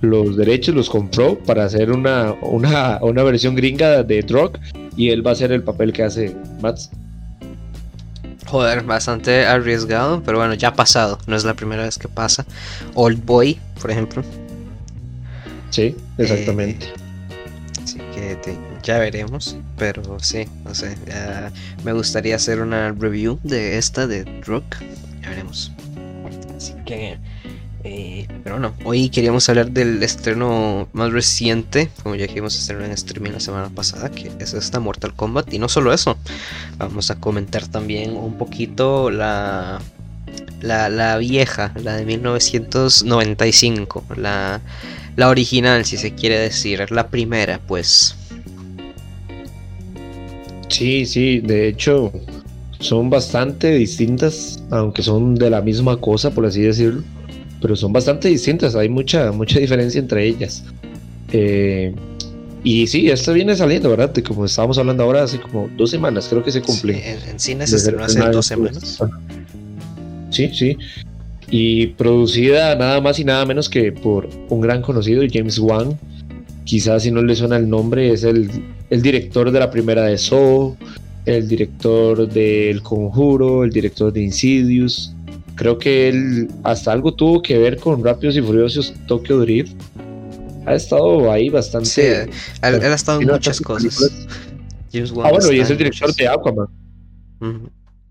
los 0.00 0.36
derechos, 0.36 0.74
los 0.74 0.90
compró 0.90 1.38
para 1.38 1.64
hacer 1.64 1.90
una, 1.90 2.34
una, 2.42 2.98
una 3.02 3.22
versión 3.22 3.54
gringa 3.54 4.02
de 4.02 4.22
Drog 4.22 4.52
y 4.96 5.10
él 5.10 5.26
va 5.26 5.30
a 5.30 5.32
hacer 5.32 5.52
el 5.52 5.62
papel 5.62 5.92
que 5.92 6.02
hace 6.02 6.36
Mats. 6.60 6.90
Joder, 8.46 8.82
bastante 8.84 9.44
arriesgado, 9.44 10.22
pero 10.24 10.38
bueno, 10.38 10.54
ya 10.54 10.68
ha 10.68 10.74
pasado, 10.74 11.18
no 11.26 11.34
es 11.34 11.44
la 11.44 11.54
primera 11.54 11.82
vez 11.82 11.98
que 11.98 12.06
pasa. 12.06 12.46
Old 12.94 13.24
Boy, 13.24 13.58
por 13.80 13.90
ejemplo, 13.90 14.22
Sí, 15.76 15.94
exactamente. 16.16 16.86
Eh, 16.86 17.84
así 17.84 17.98
que 17.98 18.56
ya 18.82 18.98
veremos, 18.98 19.58
pero 19.76 20.18
sí, 20.20 20.46
no 20.64 20.74
sé, 20.74 20.96
me 21.84 21.92
gustaría 21.92 22.36
hacer 22.36 22.62
una 22.62 22.92
review 22.92 23.38
de 23.42 23.76
esta 23.76 24.06
de 24.06 24.24
Rock, 24.46 24.64
ya 25.20 25.28
veremos. 25.28 25.70
Así 26.56 26.72
que, 26.86 27.18
eh, 27.84 28.26
pero 28.42 28.58
no, 28.58 28.72
hoy 28.84 29.10
queríamos 29.10 29.50
hablar 29.50 29.70
del 29.70 30.02
estreno 30.02 30.88
más 30.94 31.12
reciente, 31.12 31.90
como 32.02 32.14
ya 32.14 32.26
dijimos, 32.26 32.56
estreno 32.56 32.86
en 32.86 32.92
streaming 32.92 33.32
la 33.32 33.40
semana 33.40 33.68
pasada, 33.68 34.10
que 34.10 34.32
es 34.38 34.54
esta 34.54 34.80
Mortal 34.80 35.12
Kombat, 35.12 35.52
y 35.52 35.58
no 35.58 35.68
solo 35.68 35.92
eso, 35.92 36.16
vamos 36.78 37.10
a 37.10 37.16
comentar 37.16 37.68
también 37.68 38.16
un 38.16 38.38
poquito 38.38 39.10
la 39.10 39.82
la, 40.62 40.88
la, 40.88 41.18
vieja, 41.18 41.72
la 41.82 41.96
de 41.96 42.06
1995, 42.06 44.04
la, 44.16 44.62
la 45.16 45.28
original, 45.28 45.84
si 45.84 45.96
se 45.96 46.14
quiere 46.14 46.38
decir, 46.38 46.90
la 46.90 47.08
primera, 47.08 47.60
pues. 47.66 48.14
Sí, 50.68 51.06
sí, 51.06 51.40
de 51.40 51.68
hecho 51.68 52.12
son 52.78 53.08
bastante 53.08 53.72
distintas, 53.74 54.62
aunque 54.70 55.02
son 55.02 55.34
de 55.34 55.48
la 55.48 55.62
misma 55.62 55.96
cosa, 55.96 56.30
por 56.30 56.44
así 56.44 56.60
decirlo, 56.60 57.02
pero 57.62 57.74
son 57.74 57.92
bastante 57.92 58.28
distintas, 58.28 58.74
hay 58.76 58.88
mucha, 58.88 59.32
mucha 59.32 59.58
diferencia 59.58 59.98
entre 59.98 60.26
ellas. 60.26 60.64
Eh, 61.32 61.94
Y 62.62 62.86
sí, 62.88 63.08
esto 63.08 63.32
viene 63.32 63.54
saliendo, 63.56 63.88
¿verdad? 63.88 64.12
como 64.26 64.44
estábamos 64.44 64.76
hablando 64.76 65.04
ahora, 65.04 65.22
hace 65.22 65.40
como 65.40 65.68
dos 65.76 65.88
semanas, 65.90 66.26
creo 66.28 66.42
que 66.42 66.50
se 66.50 66.60
cumple. 66.60 67.00
en, 67.30 67.38
cine 67.38 67.66
se 67.66 67.76
estrenó 67.76 68.04
hace 68.04 68.20
dos 68.30 68.46
semanas. 68.46 68.98
Sí, 70.30 70.50
sí. 70.52 70.76
Y 71.48 71.88
producida 71.88 72.74
nada 72.74 73.00
más 73.00 73.18
y 73.18 73.24
nada 73.24 73.46
menos 73.46 73.68
que 73.68 73.92
por 73.92 74.28
un 74.48 74.60
gran 74.60 74.82
conocido, 74.82 75.22
James 75.30 75.58
Wan. 75.58 75.98
Quizás 76.64 77.04
si 77.04 77.10
no 77.12 77.22
le 77.22 77.36
suena 77.36 77.56
el 77.56 77.68
nombre, 77.68 78.12
es 78.12 78.24
el, 78.24 78.50
el 78.90 79.02
director 79.02 79.50
de 79.50 79.60
la 79.60 79.70
primera 79.70 80.02
de 80.04 80.18
Saw, 80.18 80.76
el 81.24 81.48
director 81.48 82.28
del 82.28 82.82
Conjuro, 82.82 83.64
el 83.64 83.70
director 83.70 84.12
de 84.12 84.22
Insidious. 84.22 85.14
Creo 85.56 85.78
que 85.78 86.08
él 86.08 86.48
hasta 86.64 86.92
algo 86.92 87.14
tuvo 87.14 87.40
que 87.40 87.58
ver 87.58 87.78
con 87.78 88.02
Rápidos 88.04 88.36
y 88.36 88.42
Furiosos 88.42 88.94
Tokyo 89.06 89.38
Drift. 89.40 89.74
Ha 90.66 90.74
estado 90.74 91.30
ahí 91.30 91.48
bastante. 91.48 91.88
Sí, 91.88 92.00
él, 92.02 92.30
ha 92.62 92.94
estado 92.94 93.20
en 93.20 93.28
muchas 93.28 93.60
cosas. 93.60 94.36
ah, 95.22 95.30
bueno, 95.30 95.52
y 95.52 95.60
es 95.60 95.70
el 95.70 95.78
director 95.78 96.14
de 96.14 96.28
Aquaman. 96.28 96.66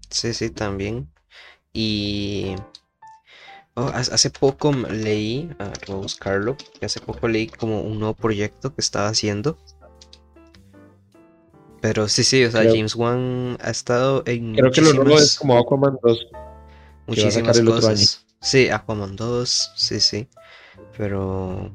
Sí, 0.09 0.33
sí, 0.33 0.49
también. 0.49 1.07
Y 1.73 2.55
oh, 3.75 3.91
hace 3.93 4.29
poco 4.29 4.71
leí, 4.73 5.49
uh, 5.59 5.63
voy 5.87 5.97
a 5.97 6.01
buscarlo, 6.01 6.57
hace 6.81 6.99
poco 6.99 7.27
leí 7.27 7.47
como 7.47 7.81
un 7.81 7.99
nuevo 7.99 8.13
proyecto 8.13 8.73
que 8.73 8.81
estaba 8.81 9.07
haciendo 9.07 9.57
pero 11.85 12.07
sí, 12.07 12.23
sí, 12.23 12.43
o 12.43 12.49
sea, 12.49 12.63
James 12.63 12.95
Wan 12.95 13.59
ha 13.61 13.69
estado 13.69 14.23
en. 14.25 14.55
Creo 14.55 14.71
que 14.71 14.81
lo 14.81 14.91
nuevo 14.93 15.19
es 15.19 15.37
como 15.37 15.55
Aquaman 15.55 15.99
2. 16.01 16.27
Muchísimas 17.05 17.61
cosas. 17.61 18.25
Sí, 18.41 18.69
Aquaman 18.69 19.15
2, 19.15 19.73
sí, 19.75 19.99
sí. 19.99 20.27
Pero. 20.97 21.71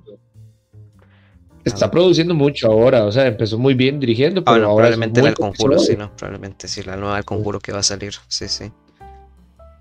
Está 1.62 1.92
produciendo 1.92 2.34
mucho 2.34 2.66
ahora, 2.66 3.04
o 3.04 3.12
sea, 3.12 3.28
empezó 3.28 3.56
muy 3.56 3.74
bien 3.74 4.00
dirigiendo, 4.00 4.42
pero 4.42 4.66
ahora 4.66 4.88
probablemente 4.88 5.20
el 5.20 5.34
conjuro, 5.34 5.78
sí, 5.78 5.94
no, 5.96 6.10
probablemente 6.16 6.66
sí, 6.66 6.82
la 6.82 6.96
nueva 6.96 7.14
del 7.14 7.24
conjuro 7.24 7.60
que 7.60 7.70
va 7.70 7.78
a 7.78 7.84
salir, 7.84 8.14
sí, 8.26 8.48
sí. 8.48 8.72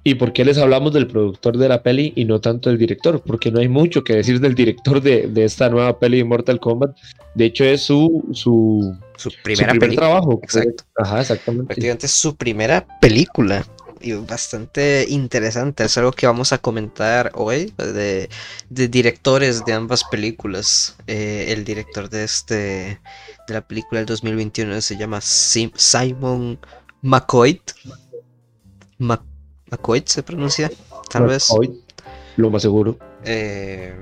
¿Y 0.04 0.16
por 0.16 0.34
qué 0.34 0.46
les 0.46 0.58
hablamos 0.58 0.94
del 0.94 1.08
productor 1.08 1.58
de 1.58 1.70
la 1.70 1.84
peli 1.84 2.14
y 2.16 2.26
no 2.26 2.40
tanto 2.40 2.70
del 2.70 2.80
director? 2.80 3.22
Porque 3.22 3.52
no 3.52 3.60
hay 3.60 3.68
mucho 3.68 4.04
que 4.04 4.16
decir 4.16 4.40
del 4.40 4.56
director 4.56 5.02
de, 5.02 5.28
de 5.28 5.44
esta 5.44 5.70
nueva 5.70 6.00
peli 6.00 6.18
de 6.18 6.24
Mortal 6.24 6.60
Kombat. 6.60 6.96
De 7.36 7.46
hecho, 7.46 7.66
es 7.66 7.82
su, 7.82 8.26
su 8.32 8.96
su 9.20 9.32
primera 9.44 9.72
primer 9.72 9.96
trabajo. 9.96 10.40
Exacto. 10.42 10.86
Ajá, 10.96 11.22
exactamente. 11.22 11.68
Prácticamente 11.68 12.06
es 12.06 12.14
su 12.14 12.36
primera 12.36 12.88
película. 13.02 13.66
Y 14.02 14.14
bastante 14.14 15.06
interesante. 15.10 15.84
Es 15.84 15.98
algo 15.98 16.14
que 16.14 16.26
vamos 16.26 16.54
a 16.54 16.58
comentar 16.58 17.32
hoy 17.36 17.74
de, 17.78 18.30
directores 18.70 19.66
de 19.66 19.74
ambas 19.74 20.06
películas. 20.06 20.96
Eh, 21.08 21.48
el 21.50 21.66
director 21.66 22.10
de 22.10 22.24
este 22.24 23.02
de 23.48 23.54
la 23.54 23.62
película 23.62 24.00
del 24.00 24.06
2021 24.06 24.80
se 24.80 24.98
llama 24.98 25.20
Simon 25.22 26.58
McCoy. 27.02 27.62
McCoy 29.00 29.29
se 30.06 30.24
pronuncia, 30.24 30.72
tal 31.10 31.28
vez. 31.28 31.50
Lo 32.38 32.50
más 32.50 32.62
seguro. 32.62 32.98
Eh, 33.26 33.94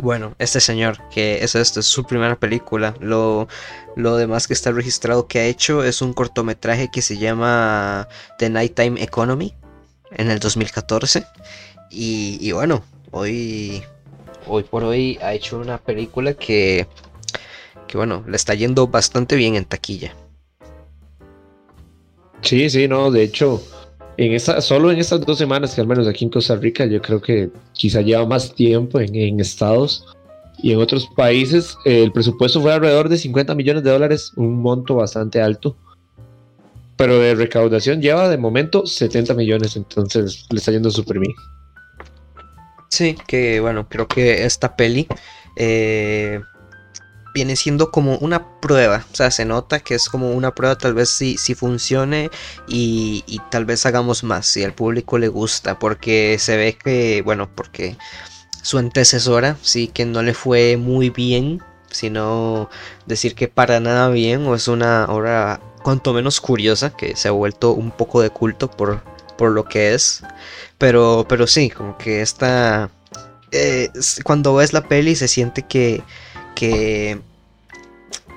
bueno, 0.00 0.34
este 0.38 0.60
señor, 0.60 0.98
que 1.10 1.42
es 1.42 1.54
esto, 1.54 1.80
es 1.80 1.86
su 1.86 2.04
primera 2.04 2.36
película. 2.36 2.94
Lo, 3.00 3.48
lo 3.96 4.16
demás 4.16 4.46
que 4.46 4.52
está 4.52 4.72
registrado 4.72 5.26
que 5.28 5.38
ha 5.40 5.46
hecho 5.46 5.84
es 5.84 6.02
un 6.02 6.12
cortometraje 6.12 6.90
que 6.90 7.02
se 7.02 7.18
llama 7.18 8.08
The 8.38 8.50
Nighttime 8.50 9.02
Economy 9.02 9.54
en 10.10 10.30
el 10.30 10.38
2014. 10.38 11.24
Y, 11.90 12.52
bueno, 12.52 12.82
hoy, 13.10 13.82
hoy 14.46 14.62
por 14.64 14.84
hoy 14.84 15.18
ha 15.22 15.32
hecho 15.32 15.58
una 15.58 15.78
película 15.78 16.34
que, 16.34 16.86
que 17.86 17.96
bueno, 17.96 18.24
le 18.26 18.36
está 18.36 18.54
yendo 18.54 18.88
bastante 18.88 19.36
bien 19.36 19.54
en 19.54 19.64
taquilla. 19.64 20.14
Sí, 22.42 22.70
sí, 22.70 22.88
no, 22.88 23.10
de 23.10 23.22
hecho, 23.22 23.62
en 24.18 24.32
esta, 24.32 24.60
solo 24.60 24.90
en 24.90 24.98
estas 24.98 25.20
dos 25.24 25.38
semanas, 25.38 25.74
que 25.74 25.80
al 25.80 25.86
menos 25.86 26.08
aquí 26.08 26.24
en 26.24 26.30
Costa 26.30 26.56
Rica, 26.56 26.84
yo 26.86 27.00
creo 27.00 27.22
que 27.22 27.50
quizá 27.72 28.00
lleva 28.00 28.26
más 28.26 28.52
tiempo 28.52 28.98
en, 28.98 29.38
estados 29.38 30.04
y 30.60 30.72
en 30.72 30.80
otros 30.80 31.08
países, 31.16 31.78
el 31.84 32.10
presupuesto 32.10 32.60
fue 32.60 32.72
alrededor 32.72 33.08
de 33.08 33.16
50 33.16 33.54
millones 33.54 33.84
de 33.84 33.90
dólares, 33.90 34.32
un 34.34 34.60
monto 34.60 34.96
bastante 34.96 35.40
alto. 35.40 35.76
Pero 36.96 37.20
de 37.20 37.36
recaudación 37.36 38.02
lleva 38.02 38.28
de 38.28 38.38
momento 38.38 38.84
70 38.84 39.34
millones, 39.34 39.76
entonces 39.76 40.46
le 40.50 40.58
está 40.58 40.72
yendo 40.72 40.90
súper 40.90 41.20
bien. 41.20 41.34
Sí, 42.88 43.16
que 43.28 43.60
bueno, 43.60 43.88
creo 43.88 44.08
que 44.08 44.44
esta 44.44 44.74
peli 44.74 45.06
eh, 45.54 46.40
viene 47.34 47.56
siendo 47.56 47.90
como 47.90 48.16
una 48.18 48.60
prueba. 48.60 49.04
O 49.12 49.16
sea, 49.16 49.30
se 49.30 49.44
nota 49.44 49.80
que 49.80 49.94
es 49.94 50.08
como 50.08 50.32
una 50.32 50.54
prueba, 50.54 50.76
tal 50.76 50.94
vez 50.94 51.10
si, 51.10 51.36
si 51.36 51.54
funcione 51.54 52.30
y, 52.66 53.40
tal 53.50 53.64
vez 53.64 53.86
hagamos 53.86 54.24
más, 54.24 54.46
si 54.46 54.64
al 54.64 54.74
público 54.74 55.18
le 55.18 55.28
gusta, 55.28 55.78
porque 55.78 56.36
se 56.38 56.56
ve 56.56 56.76
que, 56.76 57.22
bueno, 57.22 57.48
porque 57.54 57.96
su 58.62 58.78
antecesora 58.78 59.56
sí 59.62 59.88
que 59.88 60.04
no 60.04 60.22
le 60.22 60.34
fue 60.34 60.76
muy 60.76 61.10
bien, 61.10 61.62
sino 61.90 62.68
decir 63.06 63.34
que 63.34 63.48
para 63.48 63.80
nada 63.80 64.10
bien, 64.10 64.46
o 64.46 64.54
es 64.54 64.68
una 64.68 65.06
obra 65.06 65.60
cuanto 65.82 66.12
menos 66.12 66.40
curiosa, 66.40 66.90
que 66.90 67.16
se 67.16 67.28
ha 67.28 67.32
vuelto 67.32 67.72
un 67.72 67.90
poco 67.90 68.20
de 68.20 68.30
culto 68.30 68.70
por, 68.70 69.02
por 69.36 69.52
lo 69.52 69.64
que 69.64 69.94
es. 69.94 70.22
Pero, 70.76 71.26
pero 71.28 71.46
sí, 71.46 71.70
como 71.70 71.96
que 71.98 72.22
esta... 72.22 72.90
Eh, 73.50 73.88
cuando 74.24 74.54
ves 74.56 74.74
la 74.74 74.82
peli 74.82 75.16
se 75.16 75.26
siente 75.26 75.62
que, 75.62 76.02
que 76.58 77.20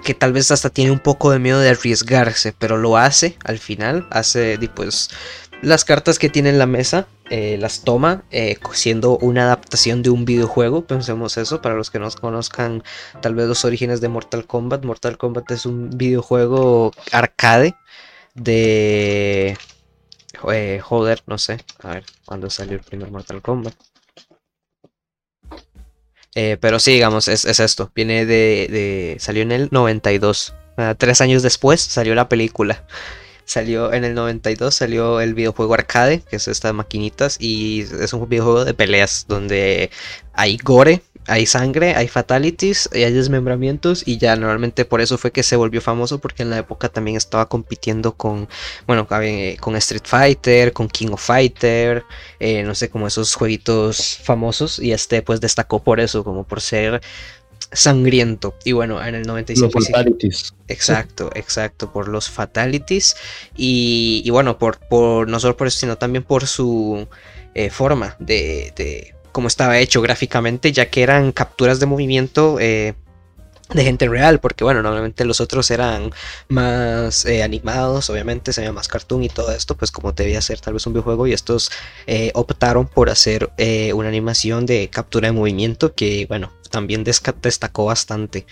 que 0.04 0.14
tal 0.14 0.34
vez 0.34 0.52
hasta 0.52 0.70
tiene 0.70 0.92
un 0.92 1.00
poco 1.00 1.32
de 1.32 1.40
miedo 1.40 1.60
de 1.60 1.70
arriesgarse, 1.70 2.54
pero 2.58 2.78
lo 2.78 2.98
hace 2.98 3.38
al 3.44 3.60
final, 3.60 4.08
hace 4.10 4.58
pues 4.76 5.10
las 5.62 5.86
cartas 5.86 6.18
que 6.18 6.30
tiene 6.30 6.50
en 6.50 6.58
la 6.58 6.66
mesa, 6.66 7.08
eh, 7.30 7.58
las 7.60 7.84
toma 7.84 8.24
eh, 8.32 8.58
siendo 8.74 9.18
una 9.20 9.44
adaptación 9.44 10.02
de 10.02 10.10
un 10.10 10.26
videojuego, 10.26 10.86
pensemos 10.86 11.38
eso, 11.38 11.62
para 11.62 11.76
los 11.76 11.92
que 11.92 12.00
no 12.00 12.10
conozcan 12.20 12.84
tal 13.22 13.36
vez 13.36 13.48
los 13.48 13.64
orígenes 13.64 14.02
de 14.02 14.10
Mortal 14.10 14.48
Kombat, 14.48 14.84
Mortal 14.84 15.18
Kombat 15.18 15.52
es 15.52 15.66
un 15.66 15.92
videojuego 15.92 16.92
arcade 17.12 17.76
de... 18.34 19.58
Eh, 20.52 20.80
joder, 20.82 21.22
no 21.28 21.38
sé, 21.38 21.60
a 21.84 21.90
ver, 21.90 22.06
¿cuándo 22.26 22.50
salió 22.50 22.78
el 22.78 22.84
primer 22.84 23.12
Mortal 23.12 23.42
Kombat? 23.44 23.76
Eh, 26.36 26.58
pero 26.60 26.80
sí, 26.80 26.94
digamos, 26.94 27.28
es, 27.28 27.46
esto. 27.46 27.92
Viene 27.94 28.26
de, 28.26 29.18
Salió 29.20 29.44
en 29.44 29.52
el 29.52 29.70
92. 29.72 30.54
tres 30.98 31.22
años 31.22 31.44
después 31.44 31.82
salió 31.82 32.16
la 32.16 32.30
película. 32.30 32.86
Salió 33.44 33.92
en 33.92 34.06
el 34.06 34.14
92, 34.14 34.74
salió 34.74 35.20
el 35.20 35.34
videojuego 35.34 35.74
arcade, 35.74 36.22
que 36.22 36.38
es 36.38 36.48
estas 36.48 36.74
maquinitas, 36.74 37.36
y 37.38 37.82
es 37.82 38.14
un 38.14 38.30
videojuego 38.30 38.64
de 38.64 38.74
peleas 38.74 39.26
donde 39.28 39.90
hay 40.34 40.58
gore, 40.58 41.02
hay 41.28 41.46
sangre, 41.46 41.96
hay 41.96 42.08
fatalities, 42.08 42.90
hay 42.94 43.12
desmembramientos 43.12 44.04
y 44.06 44.18
ya 44.18 44.36
normalmente 44.36 44.86
por 44.86 45.02
eso 45.02 45.18
fue 45.18 45.32
que 45.32 45.44
se 45.44 45.56
volvió 45.56 45.82
famoso 45.82 46.20
porque 46.20 46.44
en 46.44 46.50
la 46.50 46.58
época 46.58 46.90
también 46.90 47.18
estaba 47.18 47.48
compitiendo 47.48 48.14
con, 48.14 48.50
bueno, 48.88 49.08
con 49.60 49.76
Street 49.76 50.04
Fighter, 50.06 50.74
con 50.74 50.88
King 50.88 51.10
of 51.12 51.24
Fighter, 51.24 52.04
eh, 52.40 52.64
no 52.64 52.74
sé, 52.74 52.90
como 52.90 53.08
esos 53.08 53.36
jueguitos 53.36 54.18
famosos 54.24 54.80
y 54.80 54.94
este 54.94 55.22
pues 55.22 55.40
destacó 55.42 55.84
por 55.84 56.00
eso, 56.00 56.24
como 56.24 56.44
por 56.44 56.62
ser 56.62 57.02
sangriento. 57.72 58.56
Y 58.64 58.72
bueno, 58.74 59.04
en 59.06 59.16
el 59.16 59.24
95. 59.24 59.72
Los 59.74 59.88
fatalities. 59.88 60.54
Exacto, 60.68 61.30
exacto, 61.36 61.92
por 61.92 62.08
los 62.08 62.30
fatalities. 62.30 63.16
Y, 63.56 64.28
bueno, 64.32 64.58
por, 64.58 64.80
por, 64.80 65.28
no 65.28 65.40
solo 65.40 65.56
por 65.56 65.68
eso, 65.68 65.80
sino 65.80 65.98
también 65.98 66.24
por 66.24 66.48
su 66.48 67.08
eh, 67.54 67.70
forma 67.70 68.16
de, 68.20 68.74
de 68.76 69.14
como 69.32 69.48
estaba 69.48 69.78
hecho 69.80 70.02
gráficamente, 70.02 70.72
ya 70.72 70.90
que 70.90 71.04
eran 71.04 71.32
capturas 71.32 71.80
de 71.80 71.86
movimiento 71.86 72.58
eh, 72.60 72.96
de 73.74 73.84
gente 73.84 74.08
real, 74.08 74.40
porque 74.40 74.64
bueno, 74.64 74.82
normalmente 74.82 75.24
los 75.26 75.40
otros 75.40 75.72
eran 75.72 76.12
más 76.50 77.26
eh, 77.26 77.44
animados, 77.44 78.10
obviamente 78.10 78.52
se 78.54 78.62
veía 78.62 78.74
más 78.74 78.88
cartoon 78.88 79.24
y 79.24 79.30
todo 79.30 79.52
esto, 79.52 79.78
pues 79.78 79.92
como 79.92 80.12
debía 80.12 80.42
ser 80.42 80.60
tal 80.60 80.74
vez 80.74 80.86
un 80.88 80.94
videojuego 80.94 81.28
y 81.28 81.34
estos 81.34 81.72
eh, 82.08 82.32
optaron 82.34 82.88
por 82.88 83.10
hacer 83.10 83.52
una 83.94 84.10
animación 84.10 84.66
de 84.66 84.90
captura 84.90 85.30
de 85.30 85.32
movimiento 85.34 85.94
que 85.94 86.26
bueno, 86.28 86.52
también 86.70 87.04
destacó 87.04 87.86
bastante. 87.86 88.46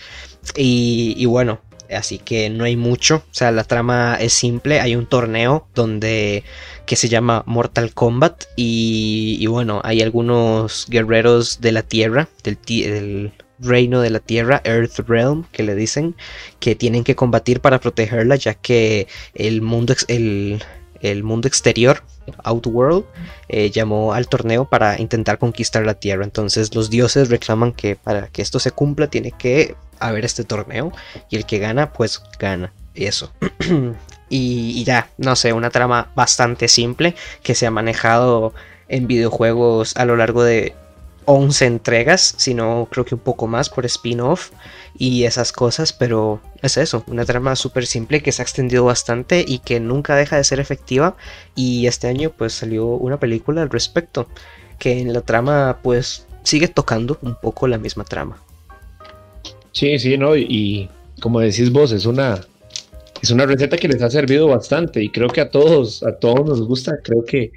Y, 0.56 1.14
y 1.16 1.26
bueno, 1.26 1.60
así 1.92 2.18
que 2.18 2.50
no 2.50 2.64
hay 2.64 2.76
mucho, 2.76 3.16
o 3.16 3.34
sea, 3.34 3.50
la 3.50 3.64
trama 3.64 4.16
es 4.20 4.32
simple, 4.32 4.80
hay 4.80 4.96
un 4.96 5.06
torneo 5.06 5.66
donde 5.74 6.44
que 6.90 6.96
se 6.96 7.08
llama 7.08 7.44
Mortal 7.46 7.94
Kombat. 7.94 8.46
Y, 8.56 9.46
bueno, 9.46 9.80
hay 9.84 10.02
algunos 10.02 10.86
guerreros 10.90 11.60
de 11.60 11.70
la 11.70 11.84
Tierra, 11.84 12.28
del, 12.42 13.32
reino 13.60 14.00
de 14.00 14.10
la 14.10 14.18
Tierra, 14.18 14.60
Earth 14.64 14.98
Realm, 15.06 15.44
que 15.52 15.62
le 15.62 15.76
dicen, 15.76 16.16
que 16.58 16.74
tienen 16.74 17.04
que 17.04 17.14
combatir 17.14 17.60
para 17.60 17.78
protegerla, 17.78 18.34
ya 18.34 18.54
que 18.54 19.06
el 19.34 19.62
mundo, 19.62 19.94
el, 20.08 20.64
el 21.00 21.22
mundo 21.22 21.46
exterior, 21.46 22.02
Outworld, 22.42 23.04
eh, 23.48 23.70
llamó 23.70 24.12
al 24.12 24.26
torneo 24.26 24.68
para 24.68 25.00
intentar 25.00 25.38
conquistar 25.38 25.86
la 25.86 25.94
Tierra. 25.94 26.24
Entonces 26.24 26.74
los 26.74 26.90
dioses 26.90 27.28
reclaman 27.28 27.72
que 27.72 27.94
para 27.94 28.26
que 28.26 28.42
esto 28.42 28.58
se 28.58 28.72
cumpla 28.72 29.06
tiene 29.08 29.30
que 29.30 29.76
a 30.00 30.10
ver 30.12 30.24
este 30.24 30.44
torneo 30.44 30.92
y 31.28 31.36
el 31.36 31.46
que 31.46 31.58
gana, 31.58 31.92
pues 31.92 32.22
gana. 32.38 32.72
Eso. 32.94 33.32
y, 34.28 34.84
ya, 34.84 35.08
no 35.18 35.36
sé, 35.36 35.52
una 35.52 35.70
trama 35.70 36.10
bastante 36.14 36.68
simple 36.68 37.14
que 37.42 37.54
se 37.54 37.66
ha 37.66 37.70
manejado 37.70 38.52
en 38.88 39.06
videojuegos 39.06 39.96
a 39.96 40.04
lo 40.04 40.16
largo 40.16 40.42
de 40.42 40.74
11 41.26 41.66
entregas, 41.66 42.34
sino 42.38 42.88
creo 42.90 43.04
que 43.04 43.14
un 43.14 43.20
poco 43.20 43.46
más 43.46 43.68
por 43.68 43.86
spin-off 43.86 44.50
y 44.98 45.24
esas 45.24 45.52
cosas, 45.52 45.92
pero 45.92 46.40
es 46.60 46.76
eso, 46.76 47.04
una 47.06 47.24
trama 47.24 47.54
súper 47.54 47.86
simple 47.86 48.22
que 48.22 48.32
se 48.32 48.42
ha 48.42 48.44
extendido 48.44 48.84
bastante 48.84 49.44
y 49.46 49.60
que 49.60 49.78
nunca 49.78 50.16
deja 50.16 50.36
de 50.36 50.44
ser 50.44 50.58
efectiva 50.58 51.16
y 51.54 51.86
este 51.86 52.08
año 52.08 52.30
pues 52.36 52.54
salió 52.54 52.86
una 52.86 53.20
película 53.20 53.62
al 53.62 53.70
respecto, 53.70 54.26
que 54.78 55.00
en 55.00 55.12
la 55.12 55.20
trama 55.20 55.78
pues 55.82 56.26
sigue 56.42 56.68
tocando 56.68 57.18
un 57.22 57.36
poco 57.36 57.68
la 57.68 57.78
misma 57.78 58.04
trama. 58.04 58.38
Sí, 59.72 59.98
sí, 59.98 60.16
¿no? 60.16 60.36
Y, 60.36 60.88
como 61.20 61.40
decís 61.40 61.70
vos, 61.70 61.92
es 61.92 62.06
una, 62.06 62.40
es 63.22 63.30
una 63.30 63.46
receta 63.46 63.76
que 63.76 63.88
les 63.88 64.02
ha 64.02 64.10
servido 64.10 64.48
bastante 64.48 65.02
y 65.02 65.10
creo 65.10 65.28
que 65.28 65.40
a 65.40 65.50
todos, 65.50 66.02
a 66.02 66.16
todos 66.16 66.46
nos 66.46 66.66
gusta, 66.66 66.98
creo 67.02 67.24
que 67.24 67.52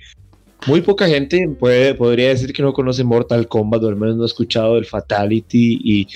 muy 0.67 0.81
poca 0.81 1.07
gente 1.07 1.49
puede, 1.59 1.93
podría 1.95 2.29
decir 2.29 2.53
que 2.53 2.63
no 2.63 2.73
conoce 2.73 3.03
Mortal 3.03 3.47
Kombat 3.47 3.83
o 3.83 3.87
al 3.89 3.95
menos 3.95 4.15
no 4.15 4.23
ha 4.23 4.27
escuchado 4.27 4.77
el 4.77 4.85
Fatality 4.85 5.79
y, 5.83 6.07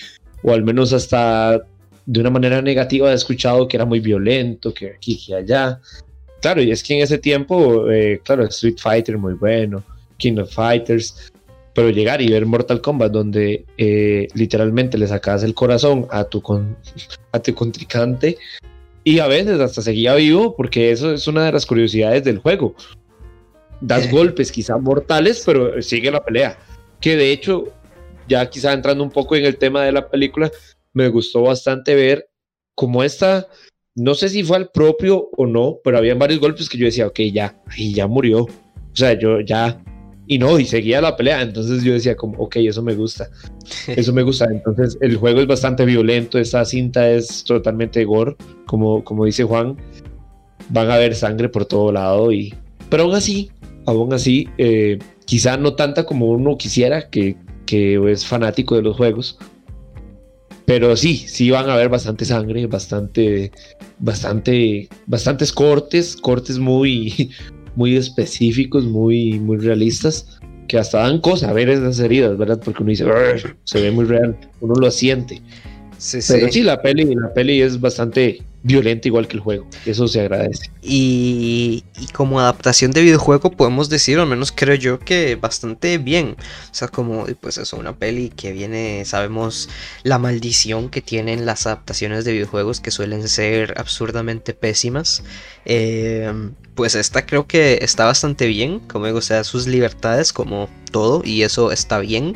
o 0.43 0.53
al 0.53 0.63
menos 0.63 0.93
hasta 0.93 1.61
de 2.05 2.19
una 2.21 2.29
manera 2.29 2.61
negativa 2.61 3.09
ha 3.09 3.13
escuchado 3.13 3.67
que 3.67 3.75
era 3.77 3.85
muy 3.85 3.99
violento, 3.99 4.73
que 4.73 4.91
aquí, 4.91 5.17
que 5.17 5.35
allá. 5.35 5.81
Claro, 6.41 6.61
y 6.61 6.71
es 6.71 6.81
que 6.83 6.95
en 6.95 7.01
ese 7.01 7.17
tiempo, 7.17 7.89
eh, 7.91 8.21
claro, 8.23 8.45
Street 8.45 8.77
Fighter 8.77 9.17
muy 9.17 9.33
bueno, 9.33 9.83
King 10.17 10.37
of 10.37 10.53
Fighters, 10.53 11.31
pero 11.77 11.91
llegar 11.91 12.24
y 12.24 12.27
ver 12.27 12.48
Mortal 12.48 12.81
Kombat 12.81 13.12
donde 13.12 13.63
eh, 13.77 14.27
literalmente 14.34 14.98
le 14.98 15.05
sacas 15.05 15.43
el 15.43 15.53
corazón 15.53 16.07
a 16.10 16.24
tu, 16.24 16.41
con, 16.41 16.75
a 17.31 17.39
tu 17.39 17.53
contrincante 17.53 18.39
y 19.03 19.19
a 19.19 19.27
veces 19.27 19.60
hasta 19.60 19.84
seguía 19.84 20.15
vivo 20.15 20.55
porque 20.55 20.89
eso 20.89 21.13
es 21.13 21.27
una 21.27 21.46
de 21.46 21.51
las 21.51 21.67
curiosidades 21.67 22.24
del 22.24 22.39
juego. 22.39 22.74
Das 23.79 24.10
golpes 24.10 24.51
quizá 24.51 24.79
mortales, 24.79 25.43
pero 25.46 25.79
sigue 25.84 26.10
la 26.10 26.25
pelea. 26.25 26.57
Que 27.00 27.15
de 27.15 27.31
hecho, 27.31 27.65
ya 28.27 28.50
quizá 28.50 28.74
entrando 28.74 29.03
un 29.03 29.12
poco 29.12 29.36
en 29.36 29.46
el 29.46 29.57
tema 29.57 29.84
de 29.84 29.91
la 29.91 30.10
película, 30.10 30.51
me 30.93 31.10
gustó 31.10 31.43
bastante 31.43 31.93
ver 31.93 32.27
cómo 32.74 33.03
esta, 33.03 33.46
no 33.93 34.15
sé 34.15 34.29
si 34.29 34.41
fue 34.41 34.57
al 34.57 34.72
propio 34.72 35.29
o 35.38 35.46
no, 35.46 35.77
pero 35.84 36.00
había 36.00 36.15
varios 36.15 36.39
golpes 36.39 36.69
que 36.69 36.79
yo 36.79 36.88
decía, 36.88 37.05
ok, 37.05 37.19
ya, 37.31 37.62
y 37.77 37.93
ya 37.93 38.07
murió. 38.07 38.46
O 38.46 38.96
sea, 38.96 39.13
yo 39.13 39.41
ya, 39.41 39.79
y 40.27 40.38
no, 40.38 40.60
y 40.60 40.65
seguía 40.65 41.01
la 41.01 41.15
pelea. 41.15 41.41
Entonces 41.41 41.84
yo 41.84 41.93
decía 41.93 42.15
como, 42.15 42.38
ok, 42.38 42.57
eso 42.57 42.84
me 42.84 42.93
gusta. 42.93 43.29
Eso 43.88 44.13
me 44.13 44.24
gusta. 44.24 44.46
Entonces 44.46 44.98
el 45.01 45.15
juego 45.17 45.39
es 45.39 45.48
bastante 45.48 45.86
violento. 45.86 46.38
Esta 46.38 46.65
cinta 46.65 47.10
es 47.10 47.43
totalmente 47.46 48.03
gore, 48.03 48.36
como, 48.65 49.04
como 49.04 49.25
dice 49.25 49.43
Juan. 49.43 49.78
Van 50.69 50.91
a 50.91 50.97
ver 50.97 51.15
sangre 51.15 51.49
por 51.49 51.65
todo 51.65 51.91
lado. 51.91 52.32
Y, 52.32 52.54
pero 52.89 53.04
aún 53.04 53.15
así, 53.15 53.49
aún 53.86 54.13
así, 54.13 54.49
eh, 54.58 54.99
quizá 55.25 55.56
no 55.58 55.75
tanta 55.75 56.06
como 56.06 56.28
uno 56.28 56.58
quisiera, 56.58 57.10
que, 57.10 57.38
que 57.65 58.12
es 58.12 58.25
fanático 58.25 58.75
de 58.75 58.82
los 58.82 58.97
juegos. 58.97 59.38
Pero 60.65 60.97
sí, 60.97 61.15
sí 61.15 61.49
van 61.49 61.69
a 61.69 61.78
ver 61.78 61.88
bastante 61.88 62.25
sangre, 62.25 62.67
bastante, 62.67 63.54
bastante, 63.99 64.89
bastantes 65.06 65.54
cortes, 65.54 66.17
cortes 66.17 66.60
muy, 66.60 67.32
muy 67.77 67.95
específicos, 67.95 68.85
muy, 68.85 69.39
muy 69.39 69.57
realistas, 69.57 70.39
que 70.67 70.79
hasta 70.79 70.97
dan 70.99 71.21
cosa 71.21 71.53
ver 71.53 71.69
esas 71.69 71.99
heridas, 71.99 72.35
¿verdad? 72.35 72.59
Porque 72.63 72.81
uno 72.81 72.89
dice, 72.89 73.05
se 73.63 73.81
ve 73.81 73.91
muy 73.91 74.05
real, 74.05 74.35
uno 74.59 74.73
lo 74.73 74.89
siente. 74.89 75.41
Sí, 75.99 76.19
Pero 76.27 76.51
sí. 76.51 76.63
la 76.63 76.81
peli, 76.81 77.05
la 77.15 77.31
peli 77.33 77.61
es 77.61 77.79
bastante 77.79 78.41
violenta 78.67 79.08
igual 79.08 79.27
que 79.27 79.38
el 79.38 79.39
juego. 79.39 79.65
Eso 79.86 80.08
se 80.08 80.21
agradece. 80.21 80.69
Y, 80.82 81.84
como 82.13 82.39
adaptación 82.39 82.91
de 82.91 83.01
videojuego 83.01 83.51
podemos 83.51 83.89
decir, 83.89 84.19
al 84.19 84.27
menos 84.27 84.51
creo 84.51 84.75
yo, 84.75 84.99
que 84.99 85.36
bastante 85.36 85.97
bien. 85.97 86.36
O 86.71 86.73
sea, 86.73 86.89
como 86.89 87.25
pues 87.39 87.58
eso, 87.58 87.77
una 87.77 87.95
peli 87.95 88.30
que 88.30 88.51
viene, 88.51 89.03
sabemos 89.06 89.69
la 90.03 90.19
maldición 90.19 90.89
que 90.89 91.01
tienen 91.01 91.45
las 91.45 91.65
adaptaciones 91.65 92.25
de 92.25 92.34
videojuegos 92.34 92.82
que 92.82 92.91
suelen 92.91 93.27
ser 93.27 93.73
absurdamente 93.77 94.53
pésimas. 94.53 95.23
Eh, 95.65 96.32
pues 96.75 96.93
esta 96.93 97.25
creo 97.25 97.47
que 97.47 97.80
está 97.82 98.06
bastante 98.06 98.45
bien, 98.45 98.80
como 98.82 99.08
digo, 99.08 99.17
o 99.17 99.21
sea, 99.21 99.43
sus 99.43 99.65
libertades 99.65 100.32
como 100.32 100.69
todo 100.91 101.21
y 101.25 101.41
eso 101.41 101.71
está 101.71 101.99
bien. 101.99 102.36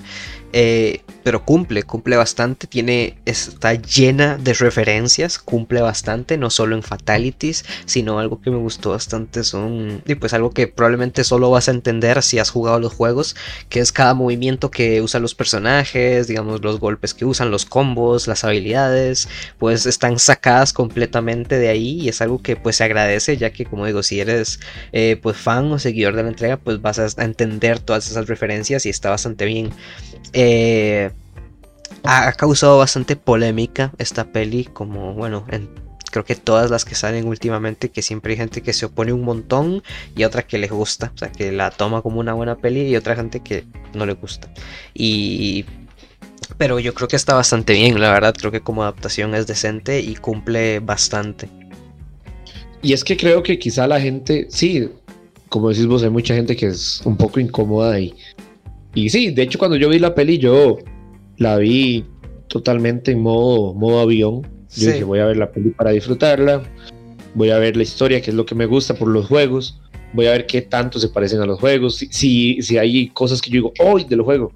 Eh, 0.54 1.02
pero 1.24 1.46
cumple, 1.46 1.84
cumple 1.84 2.18
bastante, 2.18 2.68
tiene, 2.68 3.18
está 3.26 3.74
llena 3.76 4.38
de 4.38 4.54
referencias, 4.54 5.38
cumple 5.38 5.82
bastante, 5.82 6.38
no 6.38 6.50
solo 6.50 6.76
en 6.76 6.84
fatalities, 6.84 7.64
sino 7.86 8.20
algo 8.20 8.42
que 8.42 8.50
me 8.50 8.58
gustó 8.58 8.92
bastante 8.92 9.44
son, 9.44 10.02
y 10.06 10.16
pues 10.16 10.34
algo 10.34 10.52
que 10.52 10.68
probablemente 10.68 11.24
solo 11.24 11.52
vas 11.52 11.68
a 11.68 11.72
entender 11.72 12.24
si 12.24 12.40
has 12.40 12.50
jugado 12.50 12.80
los 12.80 12.94
juegos, 12.94 13.36
que 13.70 13.80
es 13.80 13.92
cada 13.92 14.14
movimiento 14.14 14.72
que 14.72 15.02
usan 15.02 15.22
los 15.22 15.36
personajes, 15.36 16.28
digamos 16.28 16.62
los 16.62 16.80
golpes 16.80 17.14
que 17.14 17.26
usan, 17.26 17.52
los 17.52 17.66
combos, 17.66 18.28
las 18.28 18.44
habilidades, 18.44 19.28
pues 19.60 19.86
están 19.86 20.20
sacadas 20.20 20.74
completamente 20.74 21.58
de 21.58 21.70
ahí 21.70 22.02
y 22.02 22.10
es 22.10 22.22
algo 22.22 22.42
que 22.42 22.56
pues 22.56 22.78
se 22.78 22.84
agradece, 22.84 23.38
ya 23.38 23.52
que 23.52 23.66
como 23.66 23.86
digo, 23.86 24.04
si 24.04 24.20
eres 24.20 24.60
eh, 24.92 25.20
pues 25.22 25.38
fan 25.38 25.72
o 25.72 25.80
seguidor 25.80 26.16
de 26.16 26.24
la 26.24 26.30
entrega, 26.30 26.58
pues 26.58 26.82
vas 26.82 27.00
a 27.00 27.24
entender 27.24 27.80
todas 27.80 28.10
esas 28.10 28.28
referencias 28.28 28.86
y 28.86 28.90
está 28.90 29.10
bastante 29.10 29.46
bien. 29.46 29.72
Ha 32.04 32.32
causado 32.34 32.77
bastante 32.77 33.15
polémica 33.15 33.91
esta 33.97 34.32
peli, 34.32 34.65
como 34.65 35.13
bueno, 35.13 35.45
creo 36.12 36.25
que 36.25 36.36
todas 36.36 36.69
las 36.69 36.86
que 36.86 36.95
salen 36.95 37.27
últimamente, 37.27 37.89
que 37.89 38.01
siempre 38.01 38.34
hay 38.34 38.38
gente 38.38 38.62
que 38.62 38.73
se 38.73 38.86
opone 38.86 39.13
un 39.13 39.23
montón 39.23 39.82
y 40.15 40.23
otra 40.23 40.43
que 40.43 40.58
le 40.58 40.67
gusta, 40.67 41.12
o 41.15 41.17
sea, 41.17 41.32
que 41.32 41.51
la 41.51 41.71
toma 41.71 42.01
como 42.01 42.19
una 42.19 42.34
buena 42.34 42.58
peli 42.58 42.88
y 42.88 42.95
otra 42.95 43.15
gente 43.15 43.39
que 43.39 43.65
no 43.93 44.06
le 44.06 44.13
gusta. 44.13 44.49
Y 44.93 45.65
pero 46.58 46.80
yo 46.80 46.93
creo 46.93 47.08
que 47.08 47.15
está 47.15 47.34
bastante 47.34 47.73
bien, 47.73 47.99
la 47.99 48.12
verdad, 48.12 48.36
creo 48.38 48.51
que 48.51 48.62
como 48.62 48.84
adaptación 48.84 49.34
es 49.36 49.47
decente 49.47 49.99
y 49.99 50.15
cumple 50.15 50.80
bastante. 50.80 51.49
Y 52.84 52.93
es 52.93 53.04
que 53.04 53.15
creo 53.17 53.41
que 53.41 53.58
quizá 53.58 53.88
la 53.88 53.99
gente, 53.99 54.47
sí, 54.49 54.89
como 55.49 55.69
decís 55.69 55.86
vos, 55.86 56.04
hay 56.04 56.10
mucha 56.10 56.36
gente 56.36 56.56
que 56.56 56.67
es 56.67 57.01
un 57.06 57.15
poco 57.15 57.39
incómoda 57.39 57.99
y 57.99 58.13
y 58.93 59.10
sí, 59.10 59.32
de 59.32 59.43
hecho 59.43 59.60
cuando 59.60 59.77
yo 59.77 59.89
vi 59.89 59.99
la 59.99 60.13
peli 60.13 60.38
yo 60.38 60.77
la 61.38 61.58
vi 61.58 62.06
totalmente 62.51 63.12
en 63.12 63.21
modo, 63.21 63.73
modo 63.73 64.01
avión. 64.01 64.47
Yo 64.75 64.91
dije, 64.91 65.04
voy 65.04 65.19
a 65.19 65.25
ver 65.25 65.38
la 65.38 65.51
peli 65.51 65.71
para 65.71 65.91
disfrutarla, 65.91 66.63
voy 67.34 67.49
a 67.49 67.58
ver 67.58 67.75
la 67.75 67.84
historia, 67.84 68.21
que 68.21 68.30
es 68.30 68.36
lo 68.36 68.45
que 68.45 68.56
me 68.56 68.65
gusta 68.65 68.93
por 68.93 69.08
los 69.08 69.27
juegos, 69.27 69.82
voy 70.13 70.27
a 70.27 70.32
ver 70.32 70.45
qué 70.45 70.62
tanto 70.62 70.99
se 70.99 71.10
parecen 71.10 71.41
a 71.41 71.45
los 71.45 71.60
juegos, 71.60 71.95
si, 71.95 72.62
si, 72.62 72.77
hay 72.77 73.08
cosas 73.10 73.41
que 73.41 73.49
yo 73.49 73.56
digo, 73.56 73.73
hoy 73.80 74.04
del 74.04 74.21
juego. 74.21 74.54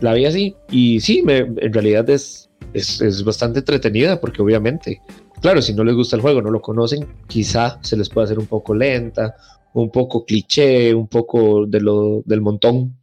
La 0.00 0.14
vi 0.14 0.24
así 0.24 0.54
y 0.70 1.00
sí, 1.00 1.22
me, 1.22 1.38
en 1.38 1.72
realidad 1.72 2.08
es, 2.08 2.50
es, 2.72 3.00
es, 3.00 3.22
bastante 3.22 3.58
entretenida 3.60 4.20
porque 4.20 4.42
obviamente, 4.42 5.00
claro, 5.42 5.60
si 5.60 5.74
no 5.74 5.84
les 5.84 5.94
gusta 5.94 6.16
el 6.16 6.22
juego, 6.22 6.40
no 6.42 6.50
lo 6.50 6.60
conocen, 6.60 7.06
quizá 7.26 7.78
se 7.82 7.96
les 7.96 8.08
puede 8.08 8.26
hacer 8.26 8.38
un 8.38 8.46
poco 8.46 8.74
lenta, 8.74 9.34
un 9.74 9.90
poco 9.90 10.24
cliché, 10.24 10.94
un 10.94 11.06
poco 11.06 11.66
de 11.66 11.80
lo, 11.80 12.22
del 12.24 12.40
montón, 12.40 12.96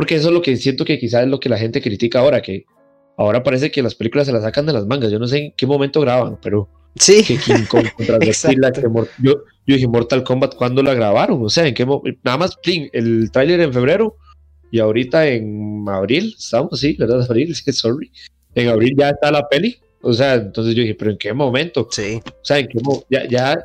porque 0.00 0.14
eso 0.14 0.28
es 0.28 0.32
lo 0.32 0.40
que 0.40 0.56
siento 0.56 0.86
que 0.86 0.98
quizás 0.98 1.24
es 1.24 1.28
lo 1.28 1.38
que 1.38 1.50
la 1.50 1.58
gente 1.58 1.82
critica 1.82 2.20
ahora, 2.20 2.40
que 2.40 2.64
ahora 3.18 3.42
parece 3.42 3.70
que 3.70 3.82
las 3.82 3.94
películas 3.94 4.26
se 4.26 4.32
las 4.32 4.44
sacan 4.44 4.64
de 4.64 4.72
las 4.72 4.86
mangas. 4.86 5.12
Yo 5.12 5.18
no 5.18 5.28
sé 5.28 5.36
en 5.36 5.52
qué 5.54 5.66
momento 5.66 6.00
graban, 6.00 6.38
pero 6.40 6.70
sí. 6.96 7.22
que 7.22 7.36
King 7.36 7.66
Kong 7.68 7.84
contra 7.98 8.16
Godzilla, 8.16 8.72
yo, 9.18 9.44
yo 9.66 9.74
dije 9.74 9.86
Mortal 9.86 10.24
Kombat, 10.24 10.54
¿cuándo 10.54 10.82
la 10.82 10.94
grabaron? 10.94 11.44
O 11.44 11.50
sea, 11.50 11.66
en 11.66 11.74
qué 11.74 11.86
nada 12.24 12.38
más 12.38 12.56
el 12.64 13.30
tráiler 13.30 13.60
en 13.60 13.74
febrero 13.74 14.16
y 14.70 14.78
ahorita 14.78 15.28
en 15.28 15.84
abril, 15.86 16.34
estamos, 16.38 16.80
sí, 16.80 16.96
¿verdad? 16.98 17.20
Abril, 17.28 17.54
sorry. 17.54 18.10
En 18.54 18.68
abril 18.68 18.94
ya 18.96 19.10
está 19.10 19.30
la 19.30 19.46
peli. 19.50 19.76
O 20.00 20.14
sea, 20.14 20.36
entonces 20.36 20.74
yo 20.74 20.80
dije, 20.80 20.94
pero 20.94 21.10
¿en 21.10 21.18
qué 21.18 21.34
momento? 21.34 21.88
Sí. 21.90 22.22
O 22.24 22.42
sea, 22.42 22.58
¿en 22.58 22.68
qué 22.68 22.78
ya, 23.10 23.28
ya 23.28 23.64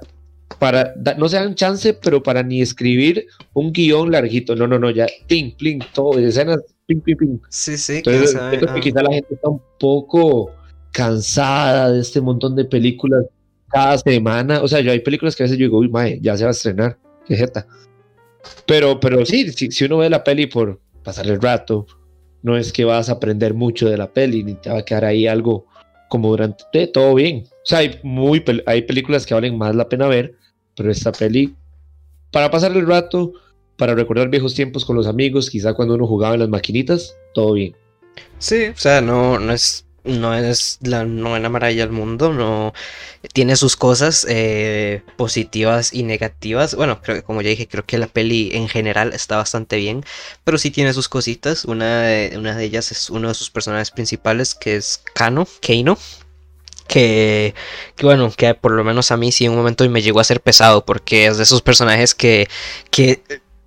para, 0.60 0.94
no 1.18 1.30
se 1.30 1.38
dan 1.38 1.56
chance, 1.56 1.94
pero 1.94 2.22
para 2.22 2.44
ni 2.44 2.62
escribir 2.62 3.28
un 3.54 3.72
guion 3.72 4.12
larguito. 4.12 4.56
No, 4.56 4.68
no, 4.68 4.80
no, 4.80 4.90
ya, 4.90 5.08
ping, 5.28 5.52
ping, 5.58 5.80
todo, 5.94 6.20
escenas, 6.20 6.60
ping, 6.86 7.00
ping, 7.00 7.16
ping. 7.16 7.38
Sí, 7.50 7.78
sí, 7.78 7.98
Entonces, 7.98 8.36
creo 8.60 8.74
que 8.74 8.82
quizá 8.82 9.02
la 9.02 9.14
gente 9.14 9.34
está 9.34 9.50
un 9.50 9.62
poco 9.80 10.52
cansada 10.92 11.92
de 11.92 12.02
este 12.02 12.22
montón 12.22 12.56
de 12.56 12.66
películas 12.66 13.26
cada 13.70 13.98
semana. 13.98 14.62
O 14.62 14.68
sea, 14.68 14.80
yo 14.80 14.92
hay 14.92 15.00
películas 15.00 15.36
que 15.36 15.44
a 15.44 15.46
veces 15.46 15.58
yo 15.58 15.66
digo, 15.66 15.80
uy, 15.80 15.90
mae, 15.90 16.20
ya 16.22 16.38
se 16.38 16.44
va 16.44 16.50
a 16.50 16.52
estrenar, 16.52 16.98
qué 17.26 17.36
jeta. 17.36 17.68
Pero, 18.66 19.00
pero 19.00 19.26
sí, 19.26 19.52
si, 19.52 19.72
si 19.72 19.86
uno 19.86 19.98
ve 19.98 20.10
la 20.10 20.24
peli 20.24 20.48
por 20.48 20.80
pasar 21.04 21.28
el 21.28 21.42
rato, 21.42 21.86
no 22.42 22.56
es 22.56 22.72
que 22.72 22.86
vas 22.86 23.10
a 23.10 23.14
aprender 23.14 23.54
mucho 23.54 23.90
de 23.90 23.98
la 23.98 24.12
peli, 24.14 24.44
ni 24.44 24.54
te 24.54 24.70
va 24.70 24.80
a 24.80 24.86
quedar 24.86 25.06
ahí 25.06 25.28
algo 25.28 25.66
como 26.10 26.30
durante 26.30 26.88
todo 26.88 27.16
bien. 27.16 27.44
O 27.48 27.66
sea, 27.66 27.80
hay, 27.80 28.00
muy, 28.04 28.44
hay 28.66 28.84
películas 28.84 29.26
que 29.26 29.34
valen 29.34 29.58
más 29.58 29.76
la 29.76 29.90
pena 29.90 30.08
ver, 30.08 30.36
pero 30.76 30.92
esta 30.92 31.12
peli, 31.12 31.56
para 32.32 32.52
pasar 32.52 32.72
el 32.72 32.86
rato, 32.86 33.34
para 33.78 33.96
recordar 33.96 34.30
viejos 34.30 34.56
tiempos 34.56 34.86
con 34.86 34.96
los 34.96 35.08
amigos, 35.08 35.50
quizá 35.50 35.74
cuando 35.74 35.96
uno 35.96 36.08
jugaba 36.08 36.34
en 36.34 36.42
las 36.42 36.50
maquinitas, 36.50 37.16
todo 37.34 37.54
bien. 37.54 37.76
Sí, 38.40 38.68
o 38.68 38.78
sea, 38.78 39.02
no, 39.02 39.40
no 39.40 39.54
es 39.54 39.86
no 40.06 40.36
es 40.36 40.78
la 40.82 41.04
novena 41.04 41.50
maravilla 41.50 41.84
del 41.84 41.92
mundo, 41.92 42.32
no 42.32 42.74
tiene 43.34 43.56
sus 43.56 43.76
cosas 43.76 44.26
eh, 44.30 45.02
positivas 45.18 45.94
y 45.94 46.04
negativas. 46.04 46.76
Bueno, 46.76 47.02
creo 47.02 47.18
que 47.18 47.24
como 47.24 47.42
ya 47.42 47.50
dije, 47.50 47.68
creo 47.68 47.86
que 47.86 47.98
la 47.98 48.08
peli 48.08 48.52
en 48.54 48.70
general 48.70 49.14
está 49.14 49.38
bastante 49.38 49.78
bien, 49.78 50.04
pero 50.44 50.58
sí 50.58 50.70
tiene 50.72 50.94
sus 50.94 51.10
cositas. 51.10 51.66
Una 51.66 52.04
de, 52.04 52.38
una 52.38 52.56
de 52.56 52.64
ellas 52.64 52.92
es 52.92 53.10
uno 53.10 53.30
de 53.30 53.34
sus 53.34 53.50
personajes 53.50 53.92
principales, 53.92 54.54
que 54.56 54.76
es 54.76 55.04
Kano, 55.16 55.48
Keino. 55.60 55.98
Que, 56.88 57.56
bueno, 58.02 58.32
que 58.36 58.54
por 58.54 58.72
lo 58.72 58.84
menos 58.84 59.12
a 59.12 59.18
mí 59.18 59.32
sí 59.32 59.46
en 59.46 59.52
un 59.52 59.58
momento 59.58 59.88
me 59.90 60.02
llegó 60.02 60.20
a 60.20 60.24
ser 60.24 60.42
pesado, 60.42 60.86
porque 60.86 61.26
es 61.26 61.38
de 61.38 61.44
esos 61.44 61.62
personajes 61.62 62.14
que, 62.14 62.48
que 62.92 63.22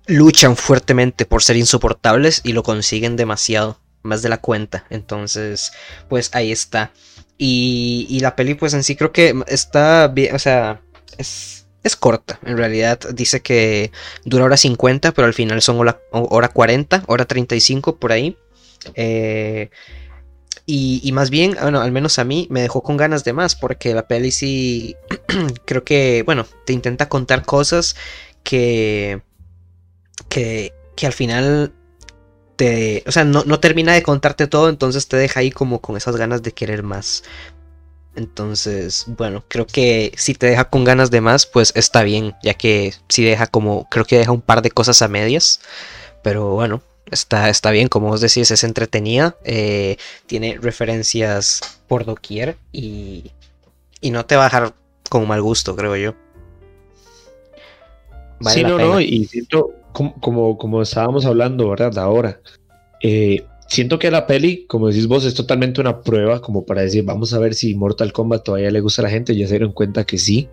luchan 0.07 0.55
fuertemente 0.55 1.25
por 1.25 1.43
ser 1.43 1.57
insoportables 1.57 2.41
y 2.43 2.53
lo 2.53 2.63
consiguen 2.63 3.15
demasiado 3.15 3.79
más 4.01 4.21
de 4.21 4.29
la 4.29 4.37
cuenta. 4.37 4.85
Entonces, 4.89 5.71
pues 6.07 6.31
ahí 6.33 6.51
está. 6.51 6.91
Y, 7.37 8.07
y 8.09 8.19
la 8.19 8.35
peli, 8.35 8.55
pues 8.55 8.73
en 8.73 8.83
sí 8.83 8.95
creo 8.95 9.11
que 9.11 9.35
está 9.47 10.07
bien, 10.07 10.35
o 10.35 10.39
sea, 10.39 10.81
es, 11.17 11.67
es 11.83 11.95
corta. 11.95 12.39
En 12.43 12.57
realidad 12.57 12.99
dice 13.13 13.41
que 13.41 13.91
dura 14.25 14.45
hora 14.45 14.57
50, 14.57 15.11
pero 15.13 15.27
al 15.27 15.33
final 15.33 15.61
son 15.61 15.79
hora, 15.79 15.99
hora 16.11 16.49
40, 16.49 17.03
hora 17.07 17.25
35 17.25 17.97
por 17.97 18.11
ahí. 18.11 18.37
Eh, 18.95 19.69
y, 20.65 21.11
más 21.13 21.31
bien, 21.31 21.57
bueno, 21.59 21.81
al 21.81 21.91
menos 21.91 22.19
a 22.19 22.23
mí 22.23 22.47
me 22.51 22.61
dejó 22.61 22.83
con 22.83 22.95
ganas 22.95 23.23
de 23.23 23.33
más, 23.33 23.55
porque 23.55 23.93
la 23.95 24.07
peli 24.07 24.31
sí, 24.31 24.95
creo 25.65 25.83
que, 25.83 26.21
bueno, 26.23 26.45
te 26.65 26.73
intenta 26.73 27.09
contar 27.09 27.43
cosas 27.43 27.95
que, 28.43 29.21
que, 30.29 30.73
que 30.95 31.07
al 31.07 31.13
final 31.13 31.73
o 33.05 33.11
sea, 33.11 33.23
no, 33.23 33.43
no 33.45 33.59
termina 33.59 33.93
de 33.93 34.03
contarte 34.03 34.47
todo, 34.47 34.69
entonces 34.69 35.07
te 35.07 35.17
deja 35.17 35.39
ahí 35.39 35.51
como 35.51 35.79
con 35.79 35.95
esas 35.95 36.15
ganas 36.15 36.43
de 36.43 36.51
querer 36.51 36.83
más. 36.83 37.23
Entonces, 38.15 39.05
bueno, 39.07 39.45
creo 39.47 39.65
que 39.65 40.11
si 40.17 40.33
te 40.33 40.47
deja 40.47 40.65
con 40.65 40.83
ganas 40.83 41.09
de 41.09 41.21
más, 41.21 41.45
pues 41.45 41.71
está 41.75 42.03
bien, 42.03 42.35
ya 42.43 42.53
que 42.53 42.93
si 43.07 43.23
deja 43.23 43.47
como, 43.47 43.87
creo 43.89 44.03
que 44.03 44.17
deja 44.17 44.31
un 44.31 44.41
par 44.41 44.61
de 44.61 44.71
cosas 44.71 45.01
a 45.01 45.07
medias, 45.07 45.61
pero 46.21 46.51
bueno, 46.51 46.81
está, 47.11 47.49
está 47.49 47.71
bien, 47.71 47.87
como 47.87 48.07
vos 48.07 48.21
decís, 48.21 48.51
es 48.51 48.63
entretenida, 48.63 49.35
eh, 49.43 49.97
tiene 50.25 50.57
referencias 50.61 51.81
por 51.87 52.05
doquier 52.05 52.57
y, 52.71 53.31
y 54.01 54.11
no 54.11 54.25
te 54.25 54.35
va 54.35 54.43
a 54.43 54.45
dejar 54.45 54.73
con 55.09 55.27
mal 55.27 55.41
gusto, 55.41 55.75
creo 55.75 55.95
yo. 55.95 56.15
sí, 58.41 58.63
no, 58.63 58.77
no, 58.77 59.01
y 59.01 59.25
siento, 59.25 59.73
como, 59.91 60.57
como, 60.57 60.81
estábamos 60.81 61.25
hablando, 61.25 61.69
¿verdad? 61.69 61.97
Ahora, 61.97 62.39
eh, 63.01 63.45
siento 63.67 63.99
que 63.99 64.11
la 64.11 64.27
peli, 64.27 64.65
como 64.67 64.87
decís 64.87 65.07
vos, 65.07 65.25
es 65.25 65.33
totalmente 65.33 65.81
una 65.81 66.01
prueba 66.01 66.41
como 66.41 66.65
para 66.65 66.81
decir, 66.81 67.03
vamos 67.03 67.33
a 67.33 67.39
ver 67.39 67.53
si 67.53 67.75
Mortal 67.75 68.13
Kombat 68.13 68.43
todavía 68.43 68.71
le 68.71 68.81
gusta 68.81 69.01
a 69.01 69.03
la 69.03 69.09
gente, 69.09 69.35
ya 69.35 69.47
se 69.47 69.53
dieron 69.53 69.73
cuenta 69.73 70.05
que 70.05 70.17
sí. 70.17 70.49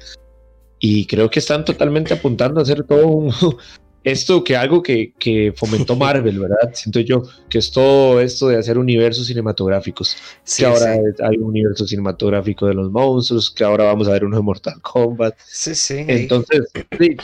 Y 0.79 1.07
creo 1.07 1.31
que 1.31 1.39
están 1.39 1.65
totalmente 1.65 2.13
apuntando 2.13 2.61
a 2.61 2.63
hacer 2.63 2.85
todo 2.85 3.07
un, 3.07 3.33
esto 4.07 4.45
que 4.45 4.57
algo 4.57 4.83
que, 4.83 5.13
que, 5.19 5.53
fomentó 5.55 5.97
Marvel, 5.97 6.39
¿verdad? 6.39 6.71
Siento 6.73 7.01
yo 7.01 7.25
que 7.49 7.59
es 7.59 7.73
todo 7.73 8.21
esto 8.21 8.49
de 8.49 8.57
hacer 8.57 8.79
universos 8.79 9.27
cinematográficos. 9.27 10.17
que 10.57 10.65
ahora 10.65 10.93
hay 10.93 11.37
un 11.39 11.45
universo 11.45 11.87
cinematográfico 11.87 12.67
de 12.67 12.75
los 12.75 12.91
monstruos, 12.91 13.51
que 13.51 13.65
ahora 13.65 13.85
vamos 13.85 14.07
a 14.07 14.13
ver 14.13 14.25
uno 14.25 14.37
de 14.37 14.43
Mortal 14.43 14.81
Kombat. 14.81 15.35
Sí, 15.45 15.75
sí. 15.75 16.05
Entonces, 16.07 16.69
sí, 16.99 17.17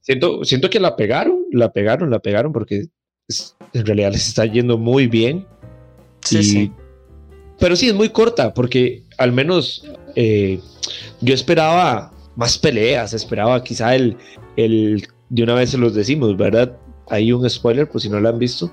Siento, 0.00 0.44
siento 0.44 0.70
que 0.70 0.78
la 0.78 0.94
pegaron, 0.94 1.46
la 1.50 1.72
pegaron, 1.72 2.10
la 2.10 2.20
pegaron 2.20 2.52
porque 2.52 2.86
en 3.72 3.86
realidad 3.86 4.12
les 4.12 4.28
está 4.28 4.46
yendo 4.46 4.78
muy 4.78 5.08
bien. 5.08 5.44
Sí, 6.20 6.44
sí. 6.44 6.72
Pero 7.58 7.74
sí, 7.74 7.88
es 7.88 7.94
muy 7.94 8.10
corta 8.10 8.54
porque 8.54 9.02
al 9.18 9.32
menos 9.32 9.84
eh, 10.14 10.60
yo 11.20 11.34
esperaba 11.34 12.12
más 12.36 12.56
peleas, 12.56 13.14
esperaba 13.14 13.64
quizá 13.64 13.96
el, 13.96 14.16
el, 14.56 15.08
de 15.28 15.42
una 15.42 15.54
vez 15.54 15.70
se 15.70 15.78
los 15.78 15.94
decimos, 15.94 16.36
¿verdad? 16.36 16.76
Hay 17.08 17.32
un 17.32 17.48
spoiler, 17.48 17.88
por 17.88 18.00
si 18.00 18.08
no 18.08 18.20
lo 18.20 18.28
han 18.28 18.38
visto. 18.38 18.70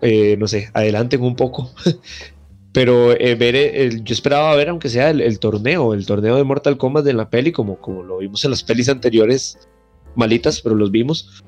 Eh, 0.00 0.36
no 0.38 0.46
sé, 0.46 0.70
adelanten 0.74 1.22
un 1.22 1.36
poco. 1.36 1.70
Pero 2.72 3.12
eh, 3.12 3.36
ver 3.36 3.54
el, 3.54 4.02
yo 4.02 4.12
esperaba 4.12 4.54
ver, 4.56 4.68
aunque 4.68 4.88
sea 4.88 5.10
el, 5.10 5.38
torneo, 5.38 5.94
el 5.94 6.06
torneo 6.06 6.36
de 6.36 6.42
Mortal 6.42 6.76
Kombat 6.76 7.04
de 7.04 7.12
la 7.12 7.30
peli, 7.30 7.52
como, 7.52 7.78
como 7.78 8.02
lo 8.02 8.18
vimos 8.18 8.44
en 8.44 8.50
las 8.50 8.64
pelis 8.64 8.88
anteriores, 8.88 9.68
malitas, 10.16 10.60
pero 10.60 10.74
los 10.74 10.90
vimos. 10.90 11.44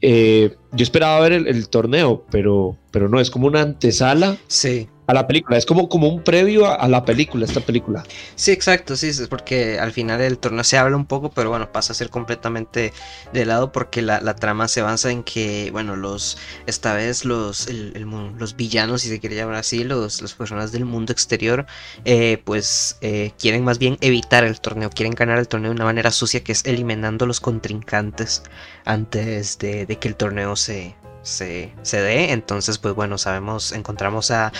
Eh, 0.00 0.56
yo 0.72 0.82
esperaba 0.82 1.20
ver 1.20 1.32
el, 1.32 1.68
torneo, 1.68 2.24
pero, 2.30 2.78
pero 2.90 3.10
no, 3.10 3.20
es 3.20 3.30
como 3.30 3.46
una 3.46 3.60
antesala 3.60 4.38
sí 4.46 4.88
a 5.06 5.14
la 5.14 5.26
película. 5.26 5.56
Es 5.56 5.66
como, 5.66 5.88
como 5.88 6.08
un 6.08 6.22
previo 6.22 6.66
a, 6.66 6.88
la 6.88 7.04
película, 7.04 7.44
esta 7.44 7.60
película. 7.60 8.04
Sí, 8.34 8.52
exacto, 8.52 8.96
sí, 8.96 9.08
es 9.08 9.28
porque 9.28 9.78
al 9.78 9.92
final 9.92 10.18
del 10.18 10.38
torneo 10.38 10.64
se 10.64 10.78
habla 10.78 10.96
un 10.96 11.06
poco, 11.06 11.30
pero 11.30 11.50
bueno, 11.50 11.70
pasa 11.72 11.92
a 11.92 11.96
ser 11.96 12.10
completamente 12.10 12.92
de 13.32 13.44
lado 13.44 13.72
porque 13.72 14.02
la, 14.02 14.34
trama 14.36 14.68
se 14.68 14.82
basa 14.82 15.10
en 15.10 15.22
que, 15.22 15.70
bueno, 15.70 15.96
los, 15.96 16.38
esta 16.66 16.94
vez 16.94 17.24
los, 17.24 17.68
los 17.70 18.56
villanos, 18.56 19.02
si 19.02 19.08
se 19.08 19.20
quiere 19.20 19.36
llamar 19.36 19.56
así, 19.56 19.84
los, 19.84 20.22
las 20.22 20.34
personas 20.34 20.72
del 20.72 20.84
mundo 20.84 21.12
exterior, 21.12 21.66
eh, 22.04 22.42
pues 22.44 22.98
eh, 23.00 23.32
quieren 23.38 23.64
más 23.64 23.78
bien 23.78 23.96
evitar 24.00 24.44
el 24.44 24.60
torneo, 24.60 24.90
quieren 24.90 25.14
ganar 25.14 25.38
el 25.38 25.48
torneo 25.48 25.70
de 25.70 25.76
una 25.76 25.84
manera 25.84 26.10
sucia 26.10 26.42
que 26.42 26.52
es 26.52 26.64
eliminando 26.64 27.24
a 27.24 27.28
los 27.28 27.40
contrincantes 27.40 28.42
antes 28.84 29.58
de 29.58 29.98
que 30.00 30.08
el 30.08 30.16
torneo 30.16 30.56
se, 30.56 30.94
se, 31.24 31.72
se 31.82 32.00
dé. 32.00 32.32
Entonces, 32.32 32.78
pues 32.78 32.94
bueno, 32.94 33.18
sabemos, 33.18 33.72
encontramos 33.72 34.30
a 34.30 34.52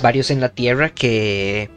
varios 0.00 0.30
en 0.30 0.40
la 0.40 0.48
Tierra 0.48 0.88
que 0.88 1.70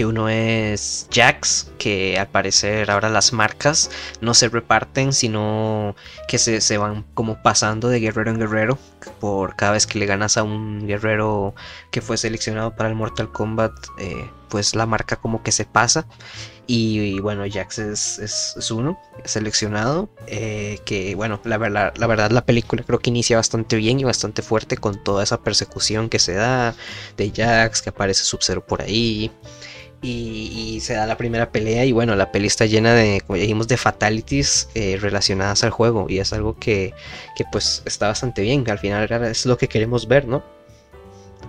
que 0.00 0.06
uno 0.06 0.30
es 0.30 1.08
Jax, 1.12 1.72
que 1.76 2.18
al 2.18 2.26
parecer 2.26 2.90
ahora 2.90 3.10
las 3.10 3.34
marcas 3.34 3.90
no 4.22 4.32
se 4.32 4.48
reparten, 4.48 5.12
sino 5.12 5.94
que 6.26 6.38
se, 6.38 6.62
se, 6.62 6.78
van 6.78 7.04
como 7.12 7.42
pasando 7.42 7.90
de 7.90 8.00
guerrero 8.00 8.30
en 8.30 8.38
guerrero, 8.38 8.78
por 9.20 9.56
cada 9.56 9.72
vez 9.72 9.86
que 9.86 9.98
le 9.98 10.06
ganas 10.06 10.38
a 10.38 10.42
un 10.42 10.86
guerrero 10.86 11.54
que 11.90 12.00
fue 12.00 12.16
seleccionado 12.16 12.74
para 12.74 12.88
el 12.88 12.94
Mortal 12.94 13.30
Kombat, 13.30 13.72
eh, 13.98 14.30
pues 14.48 14.74
la 14.74 14.86
marca 14.86 15.16
como 15.16 15.42
que 15.42 15.52
se 15.52 15.66
pasa. 15.66 16.06
Y, 16.72 17.18
bueno, 17.18 17.42
Jax 17.50 17.80
es, 17.80 18.18
es, 18.20 18.70
uno 18.70 18.96
seleccionado. 19.24 20.08
Eh, 20.28 20.78
que 20.84 21.16
bueno, 21.16 21.40
la, 21.42 21.58
verdad, 21.58 21.92
la 22.30 22.46
película 22.46 22.84
creo 22.84 23.00
que 23.00 23.10
inicia 23.10 23.36
bastante 23.36 23.74
bien 23.74 23.98
y 23.98 24.04
bastante 24.04 24.40
fuerte 24.40 24.76
con 24.76 25.02
toda 25.02 25.24
esa 25.24 25.42
persecución 25.42 26.08
que 26.08 26.20
se 26.20 26.34
da 26.34 26.76
de 27.16 27.32
Jax, 27.34 27.82
que 27.82 27.90
aparece 27.90 28.22
Sub-Zero 28.22 28.64
por 28.64 28.82
ahí. 28.82 29.32
Y, 30.02 30.80
se 30.80 30.94
da 30.94 31.06
la 31.06 31.18
primera 31.18 31.50
pelea 31.50 31.84
y 31.84 31.92
bueno, 31.92 32.16
la 32.16 32.32
peli 32.32 32.46
está 32.46 32.64
llena 32.64 32.94
de, 32.94 33.20
como 33.26 33.38
dijimos, 33.38 33.68
de 33.68 33.76
fatalities 33.76 34.70
eh, 34.74 34.96
relacionadas 34.98 35.62
al 35.62 35.70
juego 35.70 36.06
y 36.08 36.20
es 36.20 36.32
algo 36.32 36.56
que, 36.58 36.94
que, 37.36 37.44
pues 37.52 37.82
está 37.84 38.08
bastante 38.08 38.40
bien, 38.40 38.64
al 38.70 38.78
final 38.78 39.10
es 39.24 39.44
lo 39.44 39.58
que 39.58 39.68
queremos 39.68 40.08
ver, 40.08 40.26
¿no? 40.26 40.42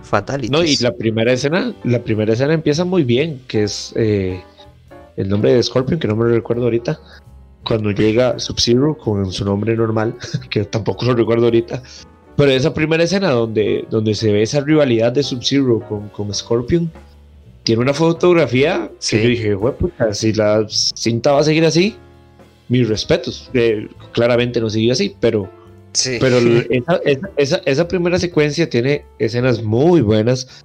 Fatalities. 0.02 0.50
No, 0.50 0.62
y 0.62 0.76
la 0.76 0.92
primera 0.92 1.32
escena, 1.32 1.74
la 1.84 2.02
primera 2.02 2.34
escena 2.34 2.52
empieza 2.52 2.84
muy 2.84 3.04
bien, 3.04 3.40
que 3.48 3.62
es 3.62 3.94
eh, 3.96 4.42
el 5.16 5.28
nombre 5.30 5.54
de 5.54 5.62
Scorpion, 5.62 5.98
que 5.98 6.08
no 6.08 6.16
me 6.16 6.24
lo 6.24 6.34
recuerdo 6.34 6.64
ahorita, 6.64 7.00
cuando 7.64 7.90
llega 7.90 8.38
Sub-Zero 8.38 8.98
con 8.98 9.32
su 9.32 9.46
nombre 9.46 9.74
normal, 9.76 10.16
que 10.50 10.64
tampoco 10.64 11.06
lo 11.06 11.14
recuerdo 11.14 11.46
ahorita, 11.46 11.82
pero 12.36 12.50
esa 12.50 12.72
primera 12.74 13.04
escena 13.04 13.30
donde, 13.30 13.86
donde 13.90 14.14
se 14.14 14.32
ve 14.32 14.42
esa 14.42 14.60
rivalidad 14.60 15.12
de 15.12 15.22
Sub-Zero 15.22 15.80
con, 15.88 16.08
con 16.08 16.32
Scorpion, 16.34 16.90
tiene 17.62 17.82
una 17.82 17.94
fotografía 17.94 18.90
que 19.08 19.22
yo 19.22 19.28
dije, 19.28 19.56
puta, 19.56 20.12
si 20.14 20.32
la 20.32 20.66
cinta 20.68 21.32
va 21.32 21.40
a 21.40 21.44
seguir 21.44 21.64
así, 21.64 21.96
mis 22.68 22.88
respetos. 22.88 23.50
Eh, 23.54 23.88
claramente 24.12 24.60
no 24.60 24.70
siguió 24.70 24.92
así, 24.92 25.14
pero, 25.20 25.48
pero 26.20 26.38
esa, 27.36 27.62
esa, 27.64 27.88
primera 27.88 28.18
secuencia 28.18 28.68
tiene 28.68 29.04
escenas 29.18 29.62
muy 29.62 30.00
buenas. 30.00 30.64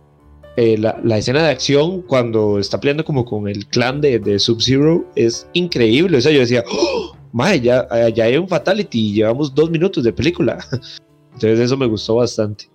Eh, 0.55 0.75
la, 0.77 0.99
la, 1.03 1.19
escena 1.19 1.43
de 1.43 1.49
acción 1.49 2.01
cuando 2.01 2.57
está 2.57 2.79
peleando 2.79 3.05
como 3.05 3.25
con 3.25 3.47
el 3.47 3.67
clan 3.67 4.01
de, 4.01 4.17
de 4.17 4.39
Sub-Zero 4.39 5.05
es 5.15 5.47
increíble. 5.53 6.17
O 6.17 6.21
sea, 6.21 6.31
yo 6.31 6.39
decía, 6.39 6.63
oh, 6.67 7.15
ya, 7.61 8.09
ya 8.09 8.23
hay 8.23 8.37
un 8.37 8.47
fatality 8.47 9.09
y 9.09 9.13
llevamos 9.13 9.53
dos 9.53 9.69
minutos 9.69 10.03
de 10.03 10.13
película. 10.13 10.57
Entonces 11.33 11.59
eso 11.59 11.77
me 11.77 11.85
gustó 11.85 12.15
bastante. 12.15 12.65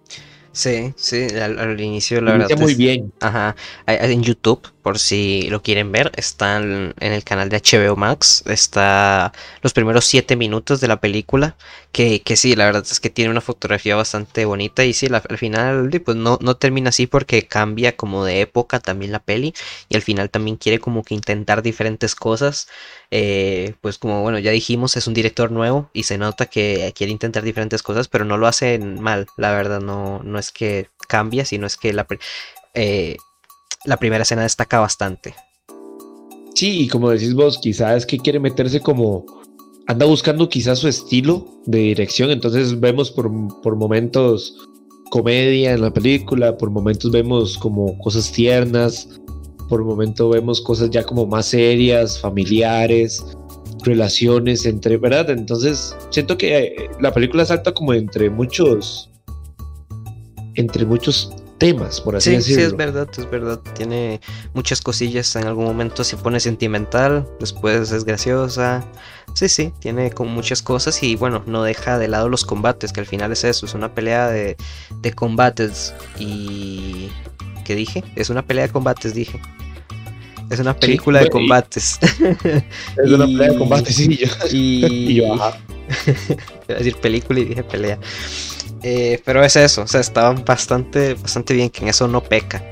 Sí, 0.52 0.92
sí, 0.96 1.26
al, 1.40 1.80
inicio 1.80 2.20
la 2.20 2.32
verdad. 2.32 2.58
muy 2.58 2.74
bien. 2.74 3.12
Ajá. 3.20 3.56
En 3.86 4.22
YouTube, 4.22 4.60
por 4.82 4.98
si 4.98 5.48
lo 5.48 5.62
quieren 5.62 5.92
ver, 5.92 6.12
están 6.16 6.94
en 6.98 7.12
el 7.12 7.24
canal 7.24 7.48
de 7.48 7.58
HBO 7.58 7.96
Max. 7.96 8.42
Está 8.46 9.32
los 9.62 9.72
primeros 9.72 10.04
siete 10.04 10.36
minutos 10.36 10.80
de 10.80 10.88
la 10.88 11.00
película. 11.00 11.56
Que, 11.92 12.22
que 12.22 12.36
sí, 12.36 12.56
la 12.56 12.66
verdad 12.66 12.84
es 12.90 13.00
que 13.00 13.10
tiene 13.10 13.30
una 13.30 13.40
fotografía 13.40 13.96
bastante 13.96 14.44
bonita. 14.44 14.84
Y 14.84 14.92
sí, 14.92 15.08
al 15.12 15.38
final, 15.38 15.90
pues 16.04 16.16
no, 16.16 16.38
no 16.40 16.56
termina 16.56 16.88
así 16.90 17.06
porque 17.06 17.46
cambia 17.46 17.96
como 17.96 18.24
de 18.24 18.40
época 18.40 18.80
también 18.80 19.12
la 19.12 19.20
peli. 19.20 19.54
Y 19.88 19.96
al 19.96 20.02
final 20.02 20.30
también 20.30 20.56
quiere 20.56 20.78
como 20.80 21.04
que 21.04 21.14
intentar 21.14 21.62
diferentes 21.62 22.14
cosas. 22.14 22.68
Eh, 23.10 23.74
pues 23.82 23.98
como 23.98 24.22
bueno, 24.22 24.38
ya 24.38 24.50
dijimos, 24.52 24.96
es 24.96 25.06
un 25.06 25.14
director 25.14 25.50
nuevo 25.52 25.90
y 25.92 26.04
se 26.04 26.18
nota 26.18 26.46
que 26.46 26.92
quiere 26.96 27.12
intentar 27.12 27.42
diferentes 27.42 27.82
cosas, 27.82 28.08
pero 28.08 28.24
no 28.24 28.38
lo 28.38 28.46
hace 28.46 28.78
mal, 28.78 29.26
la 29.36 29.52
verdad, 29.52 29.80
no, 29.82 30.22
no 30.24 30.38
es 30.38 30.50
que 30.50 30.88
cambia, 31.08 31.44
sino 31.44 31.66
es 31.66 31.76
que 31.76 31.92
la... 31.92 32.06
Eh, 32.74 33.18
la 33.84 33.96
primera 33.96 34.22
escena 34.22 34.42
destaca 34.42 34.80
bastante. 34.80 35.34
Sí, 36.54 36.82
y 36.82 36.88
como 36.88 37.10
decís 37.10 37.34
vos, 37.34 37.58
quizás 37.58 37.98
es 37.98 38.06
que 38.06 38.18
quiere 38.18 38.38
meterse 38.38 38.80
como 38.80 39.24
anda 39.86 40.06
buscando 40.06 40.48
quizás 40.48 40.78
su 40.78 40.88
estilo 40.88 41.46
de 41.66 41.78
dirección, 41.78 42.30
entonces 42.30 42.78
vemos 42.78 43.10
por, 43.10 43.30
por 43.62 43.76
momentos 43.76 44.56
comedia 45.10 45.72
en 45.72 45.82
la 45.82 45.92
película, 45.92 46.56
por 46.56 46.70
momentos 46.70 47.10
vemos 47.10 47.58
como 47.58 47.98
cosas 47.98 48.30
tiernas, 48.32 49.20
por 49.68 49.84
momentos 49.84 50.30
vemos 50.32 50.60
cosas 50.60 50.90
ya 50.90 51.04
como 51.04 51.26
más 51.26 51.46
serias, 51.46 52.20
familiares, 52.20 53.24
relaciones 53.84 54.64
entre, 54.66 54.96
¿verdad? 54.96 55.30
Entonces 55.30 55.96
siento 56.10 56.38
que 56.38 56.58
eh, 56.58 56.90
la 57.00 57.12
película 57.12 57.44
salta 57.44 57.72
como 57.72 57.92
entre 57.92 58.30
muchos, 58.30 59.10
entre 60.54 60.86
muchos 60.86 61.30
temas, 61.62 62.00
por 62.00 62.16
así 62.16 62.32
decirlo. 62.32 62.60
Sí, 62.60 62.66
es 62.66 62.76
verdad, 62.76 63.08
es 63.16 63.30
verdad. 63.30 63.60
Tiene 63.74 64.20
muchas 64.52 64.80
cosillas. 64.80 65.36
En 65.36 65.46
algún 65.46 65.64
momento 65.64 66.02
se 66.02 66.16
pone 66.16 66.40
sentimental, 66.40 67.24
después 67.38 67.92
es 67.92 68.04
graciosa. 68.04 68.84
Sí, 69.34 69.48
sí, 69.48 69.72
tiene 69.78 70.10
como 70.10 70.30
muchas 70.30 70.60
cosas 70.60 71.00
y 71.02 71.14
bueno, 71.14 71.44
no 71.46 71.62
deja 71.62 71.98
de 71.98 72.08
lado 72.08 72.28
los 72.28 72.44
combates, 72.44 72.92
que 72.92 73.00
al 73.00 73.06
final 73.06 73.30
es 73.30 73.44
eso, 73.44 73.64
es 73.64 73.74
una 73.74 73.94
pelea 73.94 74.28
de, 74.28 74.56
de 75.00 75.12
combates. 75.12 75.94
Y... 76.18 77.08
¿Qué 77.64 77.76
dije? 77.76 78.02
Es 78.16 78.28
una 78.28 78.44
pelea 78.44 78.66
de 78.66 78.72
combates, 78.72 79.14
dije. 79.14 79.40
Es 80.50 80.58
una 80.58 80.74
película 80.74 81.20
de 81.20 81.30
combates. 81.30 82.00
Es 83.04 83.10
una 83.10 83.24
pelea 83.24 83.52
de 83.52 83.58
combates, 83.58 83.94
sí. 83.94 84.16
Yo. 84.16 84.26
Y, 84.50 84.84
y 85.12 85.14
yo, 85.14 85.34
ajá. 85.34 85.58
Iba 86.68 86.74
a 86.74 86.78
decir 86.78 86.96
película 86.96 87.38
y 87.38 87.44
dije 87.44 87.62
pelea. 87.62 87.98
Eh, 88.82 89.20
pero 89.24 89.44
es 89.44 89.56
eso, 89.56 89.82
o 89.82 89.86
sea, 89.86 90.00
estaban 90.00 90.44
bastante, 90.44 91.14
bastante 91.14 91.54
bien, 91.54 91.70
que 91.70 91.82
en 91.82 91.88
eso 91.88 92.08
no 92.08 92.22
peca. 92.22 92.62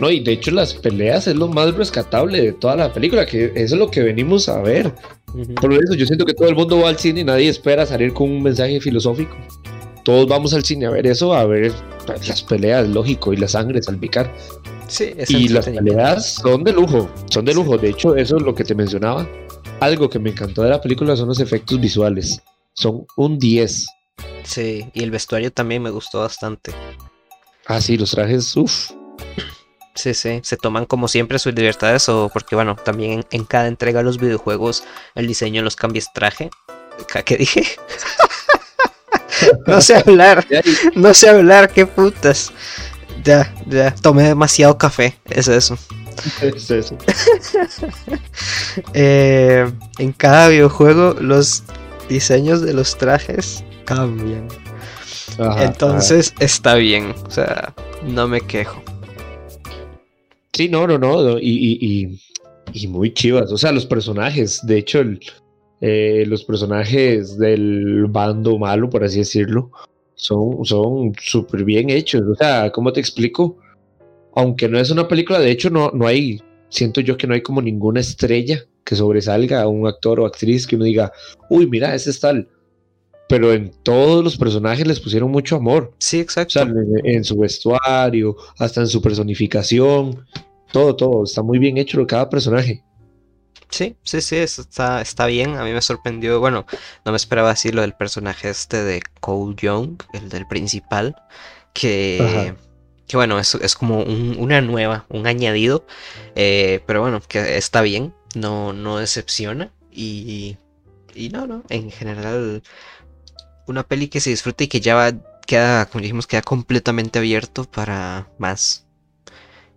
No, 0.00 0.10
y 0.10 0.20
de 0.20 0.32
hecho 0.32 0.50
las 0.50 0.74
peleas 0.74 1.28
es 1.28 1.36
lo 1.36 1.46
más 1.48 1.74
rescatable 1.74 2.40
de 2.40 2.52
toda 2.52 2.74
la 2.74 2.92
película, 2.92 3.24
que 3.24 3.52
eso 3.54 3.74
es 3.74 3.78
lo 3.78 3.90
que 3.90 4.02
venimos 4.02 4.48
a 4.48 4.60
ver. 4.60 4.92
Ujú. 5.34 5.54
Por 5.54 5.72
eso 5.72 5.94
yo 5.94 6.06
siento 6.06 6.24
que 6.24 6.34
todo 6.34 6.48
el 6.48 6.56
mundo 6.56 6.80
va 6.80 6.88
al 6.88 6.98
cine 6.98 7.20
y 7.20 7.24
nadie 7.24 7.48
espera 7.48 7.86
salir 7.86 8.12
con 8.12 8.30
un 8.30 8.42
mensaje 8.42 8.80
filosófico. 8.80 9.36
Todos 10.04 10.26
vamos 10.26 10.52
al 10.54 10.64
cine 10.64 10.86
a 10.86 10.90
ver 10.90 11.06
eso, 11.06 11.32
a 11.32 11.44
ver 11.44 11.72
pues, 12.06 12.26
las 12.26 12.42
peleas, 12.42 12.88
lógico, 12.88 13.32
y 13.32 13.36
la 13.36 13.46
sangre 13.46 13.80
salpicar. 13.80 14.34
Sí, 14.88 15.12
es 15.16 15.30
Y 15.30 15.48
las 15.48 15.66
peleas 15.66 16.34
son 16.34 16.64
de 16.64 16.72
lujo, 16.72 17.08
son 17.30 17.44
de 17.44 17.54
lujo. 17.54 17.78
De 17.78 17.90
hecho, 17.90 18.16
eso 18.16 18.36
es 18.36 18.42
lo 18.42 18.54
que 18.54 18.64
te 18.64 18.74
mencionaba. 18.74 19.28
Algo 19.80 20.10
que 20.10 20.18
me 20.18 20.30
encantó 20.30 20.62
de 20.62 20.70
la 20.70 20.80
película 20.80 21.16
son 21.16 21.28
los 21.28 21.40
efectos 21.40 21.80
visuales. 21.80 22.42
Son 22.74 23.06
un 23.16 23.38
10. 23.38 23.86
Sí, 24.44 24.90
y 24.92 25.02
el 25.02 25.10
vestuario 25.10 25.52
también 25.52 25.82
me 25.82 25.90
gustó 25.90 26.20
bastante. 26.20 26.72
Ah, 27.66 27.80
sí, 27.80 27.96
los 27.96 28.10
trajes, 28.10 28.56
uff. 28.56 28.90
Sí, 29.94 30.14
sí, 30.14 30.40
se 30.42 30.56
toman 30.56 30.86
como 30.86 31.06
siempre 31.06 31.38
sus 31.38 31.54
libertades 31.54 32.08
o 32.08 32.30
porque 32.32 32.54
bueno, 32.54 32.76
también 32.76 33.12
en, 33.12 33.26
en 33.30 33.44
cada 33.44 33.68
entrega 33.68 33.98
de 34.00 34.04
los 34.04 34.18
videojuegos 34.18 34.84
el 35.14 35.26
diseño 35.26 35.62
los 35.62 35.76
cambias 35.76 36.12
traje. 36.14 36.50
¿Ca- 37.08 37.22
¿Qué 37.22 37.36
dije? 37.36 37.62
no 39.66 39.80
sé 39.80 39.96
hablar, 39.96 40.46
no 40.94 41.12
sé 41.14 41.28
hablar, 41.28 41.70
qué 41.70 41.86
putas. 41.86 42.52
Ya, 43.22 43.54
ya, 43.66 43.94
tomé 43.94 44.24
demasiado 44.24 44.76
café, 44.78 45.16
es 45.30 45.48
eso. 45.48 45.76
Es 46.42 46.70
eso. 46.70 46.96
Eh, 48.94 49.70
en 49.98 50.12
cada 50.12 50.48
videojuego 50.48 51.14
los 51.20 51.62
diseños 52.08 52.62
de 52.62 52.72
los 52.74 52.96
trajes 52.96 53.64
cambian. 53.84 54.48
Ajá, 55.38 55.64
Entonces 55.64 56.34
está 56.40 56.74
bien, 56.74 57.14
o 57.26 57.30
sea, 57.30 57.74
no 58.06 58.28
me 58.28 58.40
quejo. 58.40 58.82
Sí, 60.52 60.68
no, 60.68 60.86
no, 60.86 60.98
no. 60.98 61.38
Y, 61.38 61.48
y, 61.48 61.78
y, 61.80 62.20
y 62.72 62.88
muy 62.88 63.12
chivas. 63.14 63.50
O 63.52 63.56
sea, 63.56 63.72
los 63.72 63.86
personajes. 63.86 64.60
De 64.64 64.78
hecho, 64.78 65.00
el, 65.00 65.20
eh, 65.80 66.24
los 66.26 66.44
personajes 66.44 67.38
del 67.38 68.06
bando 68.08 68.58
malo, 68.58 68.90
por 68.90 69.02
así 69.02 69.18
decirlo, 69.18 69.70
son 70.14 70.64
son 70.64 71.12
súper 71.20 71.64
bien 71.64 71.90
hechos. 71.90 72.22
O 72.30 72.34
sea, 72.34 72.70
¿cómo 72.70 72.92
te 72.92 73.00
explico? 73.00 73.58
Aunque 74.34 74.68
no 74.68 74.78
es 74.78 74.90
una 74.90 75.08
película, 75.08 75.40
de 75.40 75.50
hecho, 75.50 75.70
no, 75.70 75.90
no 75.92 76.06
hay. 76.06 76.40
Siento 76.68 77.00
yo 77.00 77.16
que 77.16 77.26
no 77.26 77.34
hay 77.34 77.42
como 77.42 77.60
ninguna 77.60 78.00
estrella 78.00 78.64
que 78.84 78.96
sobresalga 78.96 79.62
a 79.62 79.68
un 79.68 79.86
actor 79.86 80.20
o 80.20 80.26
actriz 80.26 80.66
que 80.66 80.76
uno 80.76 80.84
diga, 80.84 81.12
uy, 81.50 81.66
mira, 81.66 81.94
ese 81.94 82.10
es 82.10 82.20
tal. 82.20 82.48
Pero 83.32 83.52
en 83.52 83.72
todos 83.82 84.22
los 84.22 84.36
personajes 84.36 84.86
les 84.86 85.00
pusieron 85.00 85.30
mucho 85.30 85.56
amor. 85.56 85.94
Sí, 85.98 86.18
O 86.18 86.22
exacto. 86.22 86.52
sea, 86.52 86.62
en, 86.64 86.76
en 87.04 87.24
su 87.24 87.38
vestuario, 87.38 88.36
hasta 88.58 88.80
en 88.82 88.88
su 88.88 89.00
personificación, 89.00 90.26
todo, 90.70 90.94
todo, 90.96 91.24
está 91.24 91.42
muy 91.42 91.58
bien 91.58 91.78
hecho 91.78 92.06
cada 92.06 92.28
personaje. 92.28 92.82
Sí, 93.70 93.96
sí, 94.02 94.20
sí, 94.20 94.36
eso 94.36 94.60
está, 94.62 95.00
está 95.00 95.24
bien. 95.26 95.56
A 95.56 95.64
mí 95.64 95.72
me 95.72 95.80
sorprendió. 95.80 96.40
Bueno, 96.40 96.66
no 97.06 97.12
me 97.12 97.16
esperaba 97.16 97.48
decir 97.50 97.74
lo 97.74 97.80
del 97.80 97.94
personaje 97.94 98.50
este 98.50 98.84
de 98.84 99.02
Cole 99.20 99.54
Young, 99.56 100.02
el 100.12 100.28
del 100.28 100.46
principal. 100.46 101.16
Que, 101.72 102.18
Ajá. 102.20 102.56
que 103.06 103.16
bueno, 103.16 103.38
es, 103.38 103.54
es 103.54 103.74
como 103.74 104.02
un- 104.02 104.36
una 104.38 104.60
nueva, 104.60 105.06
un 105.08 105.26
añadido. 105.26 105.86
eh, 106.34 106.80
pero 106.86 107.00
bueno, 107.00 107.22
que 107.26 107.56
está 107.56 107.80
bien. 107.80 108.12
No, 108.34 108.74
no 108.74 108.98
decepciona. 108.98 109.72
Y, 109.90 110.58
y 111.14 111.28
no, 111.30 111.46
no. 111.46 111.62
En 111.70 111.90
general, 111.90 112.62
una 113.66 113.82
peli 113.82 114.08
que 114.08 114.20
se 114.20 114.30
disfruta 114.30 114.64
y 114.64 114.68
que 114.68 114.80
ya 114.80 114.94
va, 114.94 115.12
queda, 115.46 115.86
como 115.86 116.02
dijimos, 116.02 116.26
queda 116.26 116.42
completamente 116.42 117.18
abierto 117.18 117.64
para 117.64 118.28
más. 118.38 118.86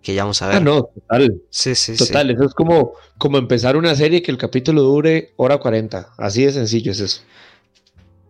Que 0.02 0.14
ya 0.14 0.22
vamos 0.22 0.40
a 0.42 0.46
ver. 0.48 0.56
Ah, 0.56 0.60
no, 0.60 0.84
total, 0.84 1.42
Sí, 1.50 1.74
sí, 1.74 1.96
sí. 1.96 2.04
total, 2.04 2.30
eso 2.30 2.44
es 2.44 2.54
como, 2.54 2.92
como 3.18 3.38
empezar 3.38 3.76
una 3.76 3.94
serie 3.96 4.22
que 4.22 4.30
el 4.30 4.38
capítulo 4.38 4.82
dure 4.82 5.32
hora 5.36 5.58
40, 5.58 6.12
así 6.16 6.44
de 6.44 6.52
sencillo 6.52 6.92
es 6.92 7.00
eso. 7.00 7.20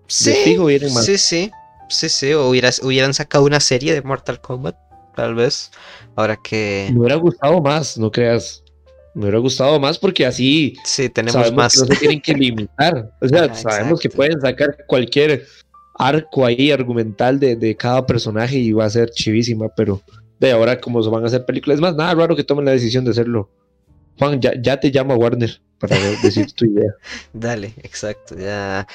Sí, 0.07 0.33
fijo 0.45 0.67
vienen 0.67 0.93
más. 0.95 1.05
sí, 1.05 1.19
sí, 1.19 1.51
sí, 1.89 2.09
sí, 2.09 2.33
o 2.33 2.49
hubieras- 2.49 2.81
hubieran 2.83 3.13
sacado 3.13 3.45
una 3.45 3.61
serie 3.61 3.93
de 3.93 4.03
Mortal 4.03 4.41
Kombat, 4.41 4.77
tal 5.15 5.35
vez, 5.35 5.71
ahora 6.15 6.37
que 6.37 6.91
Me 6.93 7.01
hubiera 7.01 7.17
gustado 7.17 7.61
más, 7.61 7.99
no 7.99 8.11
creas, 8.11 8.63
me 9.17 9.23
hubiera 9.23 9.39
gustado 9.39 9.81
más 9.81 9.99
porque 9.99 10.27
así 10.27 10.77
sí, 10.85 11.09
tenemos 11.09 11.33
sabemos 11.33 11.57
más. 11.57 11.73
que 11.73 11.81
no 11.81 11.87
se 11.87 11.97
tienen 11.97 12.21
que 12.21 12.35
limitar, 12.35 13.11
o 13.19 13.27
sea, 13.29 13.55
sabemos 13.55 13.99
que 13.99 14.11
pueden 14.11 14.39
sacar 14.43 14.77
cualquier 14.87 15.47
arco 15.99 16.45
ahí 16.45 16.71
argumental 16.71 17.41
de, 17.41 17.57
de 17.57 17.75
cada 17.75 18.05
personaje 18.05 18.59
y 18.59 18.73
va 18.73 18.85
a 18.85 18.91
ser 18.91 19.09
chivísima, 19.11 19.69
pero 19.75 20.03
de 20.39 20.53
ahora 20.53 20.79
como 20.79 21.03
se 21.03 21.09
van 21.09 21.25
a 21.25 21.29
hacer 21.29 21.47
películas, 21.47 21.77
es 21.77 21.81
más, 21.81 21.97
nada 21.97 22.15
raro 22.15 22.37
que 22.37 22.45
tomen 22.45 22.67
la 22.67 22.73
decisión 22.73 23.07
de 23.07 23.13
hacerlo. 23.13 23.51
Juan, 24.19 24.39
ya, 24.41 24.53
ya 24.61 24.79
te 24.79 24.91
llama 24.91 25.15
Warner 25.15 25.61
para 25.79 25.97
de- 25.99 26.17
decir 26.23 26.53
tu 26.53 26.67
idea. 26.67 26.93
Dale, 27.33 27.73
exacto, 27.83 28.37
ya 28.39 28.87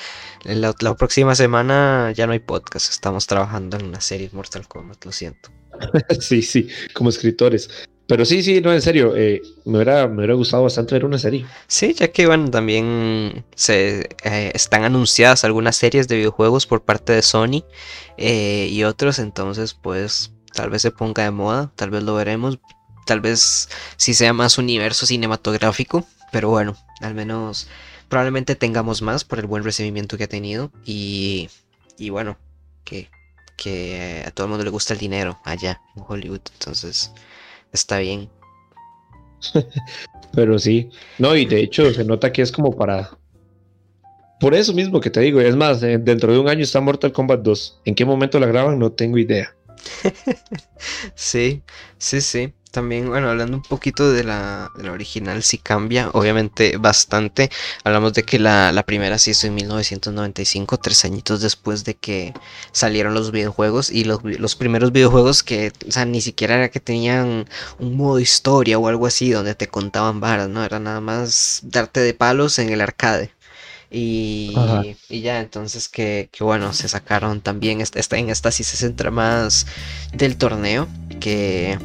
la, 0.46 0.76
la 0.80 0.96
próxima 0.96 1.34
semana 1.34 2.12
ya 2.16 2.28
no 2.28 2.34
hay 2.34 2.40
podcast, 2.40 2.92
estamos 2.92 3.26
trabajando 3.26 3.78
en 3.78 3.86
una 3.86 4.02
serie 4.02 4.30
Mortal 4.34 4.68
Kombat, 4.68 5.04
lo 5.04 5.12
siento. 5.12 5.50
sí, 6.20 6.44
sí, 6.44 6.68
como 6.94 7.10
escritores. 7.10 7.72
Pero 8.12 8.26
sí, 8.26 8.44
sí, 8.44 8.60
no, 8.60 8.74
en 8.74 8.82
serio, 8.82 9.16
eh, 9.16 9.42
me, 9.64 9.78
hubiera, 9.78 10.06
me 10.06 10.18
hubiera 10.18 10.34
gustado 10.34 10.64
bastante 10.64 10.96
ver 10.96 11.06
una 11.06 11.18
serie. 11.18 11.46
Sí, 11.68 11.94
ya 11.94 12.12
que 12.12 12.28
bueno, 12.28 12.52
también 12.52 13.46
se 13.56 14.10
eh, 14.26 14.52
están 14.54 14.84
anunciadas 14.84 15.46
algunas 15.46 15.78
series 15.78 16.10
de 16.10 16.18
videojuegos 16.18 16.68
por 16.68 16.84
parte 16.84 17.14
de 17.14 17.22
Sony 17.22 17.64
eh, 18.18 18.68
y 18.70 18.84
otros, 18.84 19.18
entonces 19.18 19.74
pues 19.76 20.34
tal 20.54 20.70
vez 20.70 20.82
se 20.82 20.92
ponga 20.92 21.24
de 21.24 21.32
moda, 21.32 21.72
tal 21.78 21.90
vez 21.90 22.04
lo 22.04 22.14
veremos, 22.14 22.60
tal 23.06 23.22
vez 23.22 23.70
si 23.96 24.14
sea 24.14 24.34
más 24.34 24.58
universo 24.58 25.06
cinematográfico, 25.06 26.06
pero 26.34 26.50
bueno, 26.50 26.76
al 27.00 27.16
menos 27.16 27.70
probablemente 28.10 28.58
tengamos 28.58 29.02
más 29.02 29.24
por 29.24 29.40
el 29.40 29.46
buen 29.46 29.64
recibimiento 29.64 30.18
que 30.18 30.26
ha 30.26 30.28
tenido 30.28 30.70
y, 30.84 31.50
y 31.98 32.10
bueno, 32.10 32.38
que, 32.84 33.10
que 33.56 34.26
a 34.28 34.32
todo 34.32 34.48
el 34.48 34.50
mundo 34.50 34.66
le 34.66 34.70
gusta 34.70 34.96
el 34.96 35.00
dinero 35.00 35.40
allá 35.46 35.80
en 35.96 36.04
Hollywood, 36.06 36.42
entonces 36.60 37.14
está 37.72 38.00
bien. 38.00 38.30
Pero 40.34 40.58
sí, 40.60 40.90
no, 41.18 41.36
y 41.36 41.46
de 41.46 41.62
hecho 41.62 41.94
se 41.94 42.06
nota 42.06 42.32
que 42.32 42.42
es 42.42 42.52
como 42.52 42.76
para... 42.76 43.18
Por 44.40 44.56
eso 44.56 44.74
mismo 44.74 45.00
que 45.00 45.10
te 45.10 45.20
digo, 45.20 45.40
es 45.40 45.56
más, 45.56 45.84
eh, 45.84 46.00
dentro 46.00 46.34
de 46.34 46.40
un 46.40 46.48
año 46.48 46.64
está 46.64 46.82
Mortal 46.82 47.12
Kombat 47.12 47.42
2. 47.42 47.82
¿En 47.86 47.96
qué 47.96 48.06
momento 48.06 48.40
la 48.40 48.48
graban? 48.48 48.80
No 48.80 48.92
tengo 48.92 49.18
idea. 49.18 49.56
Sí, 51.16 51.62
sí, 51.98 52.22
sí. 52.22 52.54
También, 52.72 53.10
bueno, 53.10 53.30
hablando 53.30 53.58
un 53.58 53.64
poquito 53.64 54.12
de 54.14 54.24
la, 54.24 54.72
de 54.78 54.84
la 54.84 54.94
original, 54.94 55.44
sí 55.44 55.58
cambia, 55.58 56.10
obviamente 56.14 56.78
bastante. 56.78 57.50
Hablamos 57.84 58.14
de 58.14 58.24
que 58.24 58.40
la, 58.40 58.72
la 58.72 58.84
primera 58.84 59.18
se 59.20 59.32
hizo 59.32 59.48
en 59.48 59.56
1995, 59.56 60.78
tres 60.78 61.04
añitos 61.04 61.42
después 61.42 61.84
de 61.84 61.96
que 61.96 62.34
salieron 62.72 63.14
los 63.14 63.32
videojuegos. 63.32 63.92
Y 63.92 64.06
los, 64.06 64.24
los 64.24 64.56
primeros 64.56 64.94
videojuegos 64.94 65.44
que, 65.44 65.74
o 65.88 65.92
sea, 65.92 66.06
ni 66.06 66.22
siquiera 66.22 66.56
era 66.56 66.70
que 66.70 66.80
tenían 66.80 67.46
un 67.80 67.98
modo 67.98 68.20
historia 68.22 68.80
o 68.80 68.88
algo 68.88 69.06
así 69.06 69.32
donde 69.32 69.54
te 69.56 69.68
contaban 69.68 70.22
varas, 70.22 70.48
¿no? 70.48 70.64
Era 70.64 70.80
nada 70.80 71.02
más 71.02 71.60
darte 71.64 72.00
de 72.00 72.14
palos 72.14 72.58
en 72.58 72.70
el 72.70 72.80
arcade. 72.82 73.32
Y, 73.90 74.98
y 75.10 75.22
ya, 75.22 75.40
entonces 75.42 75.90
que, 75.90 76.30
que 76.32 76.44
bueno, 76.44 76.74
se 76.74 76.88
sacaron 76.90 77.42
también, 77.42 77.82
esta, 77.82 78.00
esta- 78.00 78.18
en 78.18 78.30
esta 78.30 78.52
sí 78.52 78.64
se 78.64 78.78
centra 78.78 79.12
más 79.12 79.68
del 80.14 80.38
torneo, 80.38 80.88
que, 81.20 81.78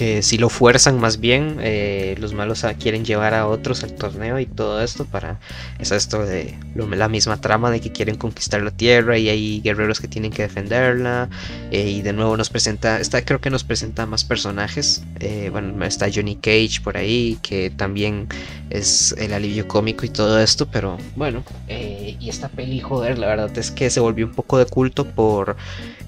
que 0.00 0.22
si 0.22 0.38
lo 0.38 0.48
fuerzan 0.48 0.98
más 0.98 1.20
bien, 1.20 1.58
eh, 1.60 2.16
los 2.18 2.32
malos 2.32 2.64
quieren 2.82 3.04
llevar 3.04 3.34
a 3.34 3.46
otros 3.46 3.84
al 3.84 3.92
torneo 3.92 4.38
y 4.38 4.46
todo 4.46 4.80
esto 4.80 5.04
para 5.04 5.38
es 5.78 5.92
esto 5.92 6.24
de 6.24 6.54
la 6.74 7.06
misma 7.10 7.38
trama 7.38 7.70
de 7.70 7.82
que 7.82 7.92
quieren 7.92 8.16
conquistar 8.16 8.62
la 8.62 8.70
tierra 8.70 9.18
y 9.18 9.28
hay 9.28 9.60
guerreros 9.60 10.00
que 10.00 10.08
tienen 10.08 10.30
que 10.30 10.40
defenderla 10.40 11.28
eh, 11.70 11.90
y 11.90 12.00
de 12.00 12.14
nuevo 12.14 12.34
nos 12.38 12.48
presenta, 12.48 12.98
esta 12.98 13.22
creo 13.26 13.42
que 13.42 13.50
nos 13.50 13.62
presenta 13.62 14.06
más 14.06 14.24
personajes, 14.24 15.04
eh, 15.18 15.50
bueno 15.50 15.84
está 15.84 16.06
Johnny 16.10 16.36
Cage 16.36 16.80
por 16.82 16.96
ahí 16.96 17.38
que 17.42 17.68
también 17.68 18.26
es 18.70 19.14
el 19.18 19.34
alivio 19.34 19.68
cómico 19.68 20.06
y 20.06 20.08
todo 20.08 20.40
esto, 20.40 20.66
pero 20.66 20.96
bueno 21.14 21.44
y 21.68 22.26
esta 22.30 22.48
peli 22.48 22.80
joder 22.80 23.18
la 23.18 23.26
verdad 23.26 23.58
es 23.58 23.70
que 23.70 23.90
se 23.90 24.00
volvió 24.00 24.24
un 24.24 24.32
poco 24.32 24.56
de 24.56 24.64
culto 24.64 25.04
por 25.04 25.58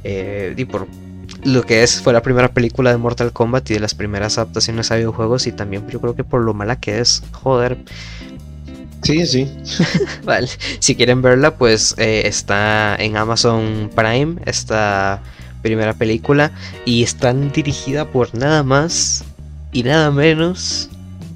y 0.02 0.64
por 0.64 0.88
lo 1.44 1.62
que 1.62 1.82
es 1.82 2.00
fue 2.00 2.12
la 2.12 2.22
primera 2.22 2.48
película 2.48 2.90
de 2.90 2.98
Mortal 2.98 3.32
Kombat 3.32 3.70
y 3.70 3.74
de 3.74 3.80
las 3.80 3.94
primeras 3.94 4.38
adaptaciones 4.38 4.90
a 4.90 4.96
videojuegos 4.96 5.46
y 5.46 5.52
también 5.52 5.86
yo 5.88 6.00
creo 6.00 6.14
que 6.14 6.24
por 6.24 6.42
lo 6.42 6.54
mala 6.54 6.76
que 6.76 7.00
es, 7.00 7.22
joder. 7.32 7.78
Sí, 9.02 9.26
sí. 9.26 9.48
vale, 10.24 10.48
si 10.78 10.94
quieren 10.94 11.22
verla 11.22 11.56
pues 11.56 11.94
eh, 11.98 12.22
está 12.26 12.94
en 12.96 13.16
Amazon 13.16 13.90
Prime 13.94 14.36
esta 14.46 15.20
primera 15.62 15.94
película 15.94 16.52
y 16.84 17.02
está 17.02 17.32
dirigida 17.32 18.08
por 18.08 18.34
nada 18.34 18.62
más 18.62 19.24
y 19.72 19.82
nada 19.82 20.10
menos 20.10 20.88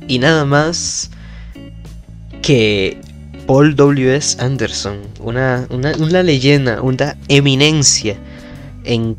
y 0.06 0.18
nada 0.18 0.44
más 0.44 1.10
que 2.42 3.00
Paul 3.46 3.74
W.S. 3.74 4.40
Anderson, 4.40 4.98
una, 5.20 5.66
una, 5.70 5.92
una 5.96 6.22
leyenda, 6.22 6.82
una 6.82 7.16
eminencia 7.28 8.16
en 8.84 9.16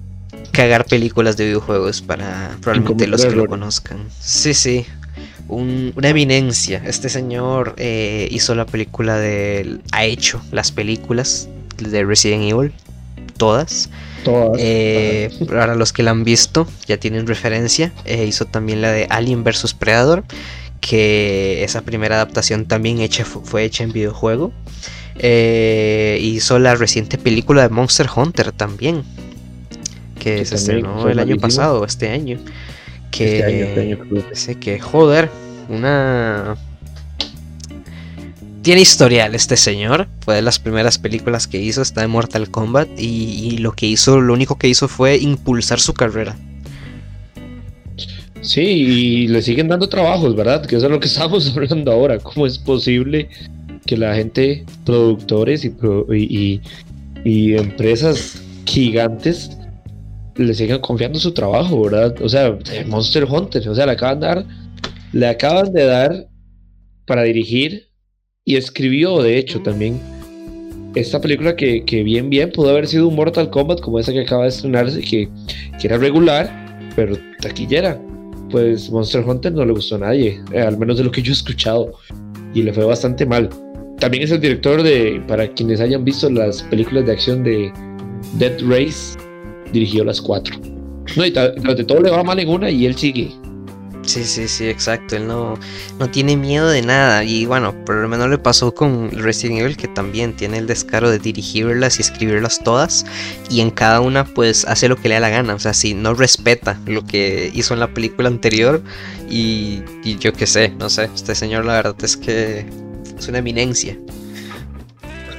cagar 0.58 0.86
películas 0.86 1.38
de 1.38 1.46
videojuegos 1.46 2.02
para 2.02 2.58
probablemente 2.62 3.06
los 3.06 3.24
que 3.24 3.36
lo 3.36 3.46
conozcan. 3.46 4.00
Sí, 4.20 4.56
sí. 4.56 4.88
una 5.48 6.10
eminencia. 6.10 6.82
Este 6.84 7.10
señor 7.10 7.76
eh, 7.78 8.28
hizo 8.32 8.56
la 8.56 8.66
película 8.66 9.18
de. 9.18 9.78
Ha 9.92 10.06
hecho 10.06 10.42
las 10.52 10.72
películas 10.72 11.48
de 11.78 12.04
Resident 12.04 12.52
Evil. 12.52 12.74
Todas. 13.38 13.92
Todas. 14.24 14.58
Eh, 14.60 15.30
para 15.48 15.76
los 15.76 15.94
que 15.94 16.02
la 16.02 16.10
han 16.10 16.24
visto, 16.24 16.68
ya 16.88 16.98
tienen 16.98 17.28
referencia. 17.28 17.94
Eh, 18.06 18.26
hizo 18.26 18.46
también 18.46 18.82
la 18.82 18.92
de 18.92 19.06
Alien 19.12 19.44
vs 19.44 19.76
Predator. 19.76 20.24
Que 20.82 21.64
esa 21.64 21.82
primera 21.82 22.16
adaptación 22.16 22.66
también 22.66 23.00
hecha, 23.00 23.26
fue 23.26 23.64
hecha 23.64 23.84
en 23.84 23.92
videojuego. 23.92 24.52
hizo 25.22 26.58
la 26.58 26.74
reciente 26.74 27.20
película 27.20 27.62
de 27.62 27.70
Monster 27.70 28.08
Hunter 28.16 28.52
también 28.52 29.04
que, 30.36 30.46
se 30.46 30.56
estrenó 30.56 31.08
el 31.08 31.20
año 31.20 31.38
pasado, 31.38 31.86
este 31.86 32.10
año. 32.10 32.40
Que, 33.12 33.40
este 33.40 33.82
año, 33.82 34.60
que 34.60 34.80
joder, 34.80 35.30
una... 35.70 36.56
Tiene 38.62 38.82
historial 38.82 39.34
este 39.34 39.56
señor, 39.56 40.08
fue 40.20 40.36
de 40.36 40.42
las 40.42 40.60
primeras 40.60 40.98
películas 40.98 41.48
que 41.48 41.58
hizo, 41.58 41.82
está 41.82 42.04
en 42.04 42.10
Mortal 42.10 42.52
Kombat 42.52 42.90
y, 42.98 43.58
lo 43.60 43.72
que 43.72 43.86
hizo, 43.86 44.20
lo 44.20 44.34
único 44.34 44.58
que 44.58 44.68
hizo 44.68 44.90
fue 44.90 45.18
impulsar 45.18 45.80
su 45.80 45.94
carrera. 45.94 46.36
Sí, 48.42 48.62
y 48.62 49.28
le 49.30 49.42
siguen 49.42 49.70
dando 49.70 49.88
trabajos, 49.88 50.36
¿verdad? 50.36 50.66
Que 50.66 50.76
eso 50.76 50.88
es 50.88 50.92
lo 50.92 51.00
que 51.00 51.08
estamos 51.08 51.50
hablando 51.56 51.92
ahora. 51.94 52.20
¿Cómo 52.20 52.46
es 52.46 52.58
posible 52.58 53.30
que 53.86 53.96
la 53.96 54.14
gente, 54.16 54.66
productores 54.86 55.64
y, 55.64 55.74
y, 56.14 56.62
y 57.24 57.56
empresas 57.56 58.42
gigantes 58.66 59.58
le 60.38 60.54
sigan 60.54 60.80
confiando 60.80 61.20
su 61.20 61.34
trabajo, 61.34 61.84
¿verdad? 61.84 62.16
O 62.22 62.30
sea, 62.30 62.58
Monster 62.86 63.26
Hunter, 63.26 63.68
o 63.68 63.76
sea, 63.76 63.86
le 63.86 63.92
acaban 63.94 64.20
de 64.20 64.28
dar, 64.28 64.46
le 65.14 65.28
acaban 65.28 65.74
de 65.74 65.86
dar 65.86 66.28
para 67.06 67.24
dirigir 67.24 67.88
y 68.46 68.56
escribió, 68.56 69.22
de 69.22 69.38
hecho, 69.38 69.62
también 69.62 70.00
esta 70.96 71.20
película 71.20 71.56
que, 71.56 71.82
bien, 72.04 72.30
bien 72.30 72.52
pudo 72.52 72.70
haber 72.70 72.88
sido 72.88 73.08
un 73.08 73.16
Mortal 73.16 73.50
Kombat 73.50 73.82
como 73.82 74.00
esa 74.00 74.12
que 74.12 74.22
acaba 74.22 74.44
de 74.44 74.50
estrenarse, 74.50 75.02
que, 75.02 75.30
que 75.80 75.88
era 75.88 75.98
regular, 75.98 76.50
pero 76.96 77.18
taquillera. 77.42 78.02
Pues 78.50 78.90
Monster 78.90 79.28
Hunter 79.28 79.52
no 79.52 79.66
le 79.66 79.74
gustó 79.74 79.96
a 79.96 80.00
nadie, 80.00 80.42
eh, 80.54 80.62
al 80.62 80.78
menos 80.78 80.98
de 80.98 81.04
lo 81.04 81.12
que 81.12 81.22
yo 81.22 81.32
he 81.32 81.34
escuchado, 81.34 81.94
y 82.54 82.64
le 82.64 82.72
fue 82.72 82.86
bastante 82.86 83.26
mal. 83.26 83.50
También 84.00 84.24
es 84.24 84.32
el 84.32 84.40
director 84.40 84.82
de, 84.84 85.22
para 85.28 85.48
quienes 85.54 85.82
hayan 85.82 86.06
visto 86.06 86.30
las 86.30 86.64
películas 86.64 87.06
de 87.06 87.12
acción 87.12 87.44
de 87.44 87.72
Dead 88.38 88.58
Race, 88.66 89.18
dirigió 89.72 90.04
las 90.04 90.22
cuatro. 90.22 90.58
No, 91.16 91.26
y 91.26 91.32
de 91.32 91.84
todo 91.86 92.02
le 92.02 92.12
va 92.12 92.24
mal 92.24 92.40
en 92.40 92.50
una 92.50 92.70
y 92.70 92.86
él 92.86 92.96
sigue. 92.96 93.32
Sí, 94.08 94.24
sí, 94.24 94.48
sí, 94.48 94.70
exacto. 94.70 95.18
Él 95.18 95.28
no, 95.28 95.60
no 96.00 96.10
tiene 96.10 96.38
miedo 96.38 96.70
de 96.70 96.82
nada. 96.82 97.26
Y 97.26 97.46
bueno, 97.46 97.76
por 97.86 97.96
lo 97.96 98.08
menos 98.08 98.30
le 98.30 98.38
pasó 98.38 98.74
con 98.74 99.12
Resident 99.12 99.60
Evil, 99.60 99.76
que 99.76 99.90
también 99.90 100.34
tiene 100.34 100.60
el 100.60 100.66
descaro 100.66 101.10
de 101.10 101.20
dirigirlas 101.20 102.00
y 102.00 102.04
escribirlas 102.04 102.64
todas. 102.64 103.06
Y 103.50 103.60
en 103.60 103.70
cada 103.70 104.00
una, 104.00 104.24
pues 104.24 104.66
hace 104.66 104.88
lo 104.88 104.96
que 104.96 105.10
le 105.10 105.16
da 105.16 105.20
la 105.20 105.30
gana. 105.30 105.56
O 105.56 105.60
sea, 105.60 105.74
si 105.74 105.94
no 105.94 106.14
respeta 106.14 106.80
lo 106.86 107.06
que 107.06 107.52
hizo 107.54 107.74
en 107.74 107.82
la 107.82 107.94
película 107.94 108.30
anterior. 108.30 108.82
Y, 109.30 109.82
y 110.06 110.18
yo 110.18 110.32
qué 110.32 110.48
sé, 110.48 110.70
no 110.70 110.90
sé. 110.90 111.10
Este 111.14 111.36
señor, 111.36 111.66
la 111.66 111.74
verdad 111.74 111.96
es 112.02 112.16
que 112.16 112.66
es 113.20 113.28
una 113.28 113.40
eminencia. 113.40 113.98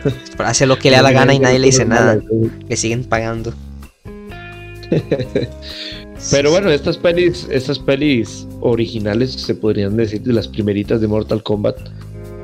Hace 0.39 0.67
lo 0.67 0.79
que 0.79 0.91
le 0.91 0.97
da 0.97 1.03
la 1.03 1.13
gana 1.13 1.33
y 1.33 1.39
nadie 1.39 1.59
le 1.59 1.67
dice 1.67 1.87
nada. 1.87 2.21
Le 2.69 2.77
siguen 2.77 3.05
pagando. 3.05 3.55
Pero 6.31 6.51
bueno, 6.51 6.71
estas 6.71 6.97
pelis, 6.97 7.47
estas 7.51 7.79
pelis 7.79 8.47
originales 8.61 9.33
se 9.33 9.55
podrían 9.55 9.97
decir 9.97 10.23
de 10.23 10.33
las 10.33 10.49
primeritas 10.49 11.01
de 11.01 11.07
Mortal 11.07 11.43
Kombat. 11.43 11.79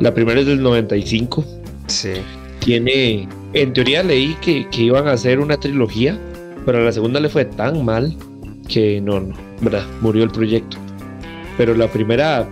La 0.01 0.15
primera 0.15 0.41
es 0.41 0.47
del 0.47 0.63
95. 0.63 1.45
Sí. 1.89 2.13
Tiene, 2.61 3.29
en 3.53 3.73
teoría 3.73 4.03
leí 4.03 4.37
que, 4.41 4.67
iban 4.79 5.09
a 5.09 5.13
hacer 5.13 5.41
una 5.41 5.59
trilogía, 5.59 6.19
pero 6.65 6.79
a 6.79 6.83
la 6.83 6.93
segunda 6.93 7.21
le 7.21 7.29
fue 7.29 7.45
tan 7.45 7.85
mal 7.85 8.17
que 8.69 9.01
no, 9.01 9.21
no, 9.21 9.35
¿verdad? 9.61 9.85
Murió 10.01 10.25
el 10.25 10.31
proyecto. 10.31 10.77
Pero 11.59 11.75
la 11.75 11.89
primera 11.89 12.49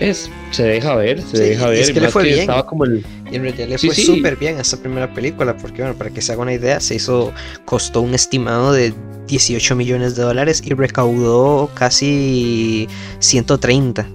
es, 0.00 0.30
se 0.50 0.62
deja 0.64 0.94
ver, 0.94 1.20
se 1.22 1.38
deja 1.38 1.68
ver. 1.68 1.78
Es 1.78 1.90
que 1.90 2.00
le 2.00 2.08
fue 2.08 2.24
bien. 2.24 2.40
Estaba 2.40 2.66
como 2.66 2.84
el, 2.84 3.04
y 3.30 3.36
en 3.36 3.42
realidad 3.42 3.68
le 3.68 3.78
fue 3.78 3.94
súper 3.94 4.36
bien 4.36 4.56
a 4.56 4.60
esta 4.60 4.76
primera 4.76 5.12
película, 5.12 5.56
porque 5.56 5.82
bueno, 5.82 5.96
para 5.96 6.10
que 6.10 6.22
se 6.22 6.32
haga 6.32 6.42
una 6.42 6.52
idea, 6.52 6.80
se 6.80 6.94
hizo, 6.94 7.32
costó 7.64 8.00
un 8.00 8.14
estimado 8.14 8.72
de 8.72 8.92
18 9.26 9.76
millones 9.76 10.16
de 10.16 10.22
dólares 10.22 10.62
y 10.64 10.74
recaudó 10.74 11.70
casi 11.74 12.88
130. 13.18 14.08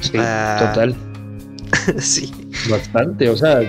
Sí, 0.00 0.12
ah, 0.16 0.72
total. 0.72 0.94
sí. 1.98 2.30
Bastante, 2.68 3.28
o 3.28 3.36
sea, 3.36 3.60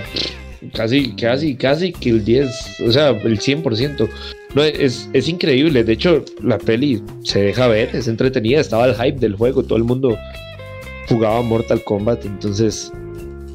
casi, 0.74 1.14
casi, 1.16 1.54
casi 1.56 1.92
que 1.92 2.10
el 2.10 2.24
10, 2.24 2.80
o 2.86 2.92
sea, 2.92 3.10
el 3.10 3.38
100%. 3.40 4.08
No, 4.54 4.62
es, 4.62 5.08
es 5.12 5.28
increíble, 5.28 5.84
de 5.84 5.92
hecho, 5.92 6.24
la 6.42 6.56
peli 6.56 7.02
se 7.22 7.42
deja 7.42 7.66
ver, 7.66 7.94
es 7.94 8.08
entretenida, 8.08 8.60
estaba 8.60 8.86
el 8.86 8.94
hype 8.94 9.18
del 9.18 9.36
juego, 9.36 9.62
todo 9.62 9.76
el 9.76 9.84
mundo 9.84 10.16
jugaba 11.08 11.42
Mortal 11.42 11.82
Kombat, 11.84 12.24
entonces 12.24 12.92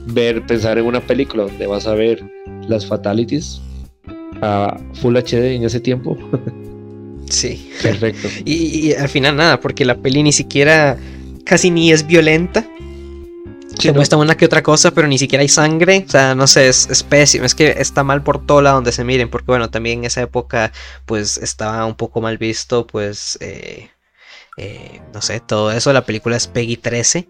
ver, 0.08 0.46
pensar 0.46 0.78
en 0.78 0.86
una 0.86 1.02
película 1.02 1.44
donde 1.44 1.68
vas 1.68 1.88
a 1.88 1.94
ver 1.94 2.24
las 2.68 2.86
fatalities 2.86 3.62
a 4.42 4.80
Full 4.96 5.16
HD 5.16 5.56
en 5.56 5.64
ese 5.64 5.80
tiempo. 5.80 6.18
Sí. 7.32 7.72
Perfecto. 7.82 8.28
Y, 8.44 8.94
al 8.94 9.08
final 9.08 9.38
nada, 9.38 9.62
porque 9.62 9.86
la 9.86 9.96
peli 9.96 10.22
ni 10.22 10.34
siquiera 10.34 10.98
casi 11.46 11.72
ni 11.72 11.92
es 11.92 12.06
violenta. 12.06 12.68
Se 13.80 13.94
muestra 13.94 14.18
una 14.18 14.36
que 14.36 14.44
otra 14.44 14.62
cosa, 14.62 14.92
pero 14.92 15.08
ni 15.08 15.18
siquiera 15.18 15.42
hay 15.42 15.48
sangre. 15.48 16.04
O 16.06 16.12
sea, 16.12 16.36
no 16.36 16.46
sé, 16.46 16.68
es, 16.68 16.90
es 16.92 17.04
pésimo. 17.04 17.46
Es 17.46 17.56
que 17.56 17.76
está 17.80 18.04
mal 18.04 18.22
por 18.22 18.46
todo 18.46 18.62
lado 18.62 18.76
donde 18.76 18.92
se 18.92 19.06
miren. 19.06 19.30
Porque 19.30 19.46
bueno, 19.48 19.70
también 19.70 20.00
en 20.00 20.06
esa 20.06 20.22
época, 20.22 20.74
pues 21.06 21.38
estaba 21.38 21.86
un 21.86 21.96
poco 21.96 22.20
mal 22.20 22.38
visto, 22.38 22.86
pues. 22.86 23.38
Eh, 23.40 23.90
eh, 24.58 25.02
no 25.14 25.22
sé, 25.22 25.40
todo 25.40 25.72
eso. 25.72 25.94
La 25.94 26.06
película 26.06 26.38
es 26.38 26.48
Peggy 26.48 26.78
13. 26.78 27.30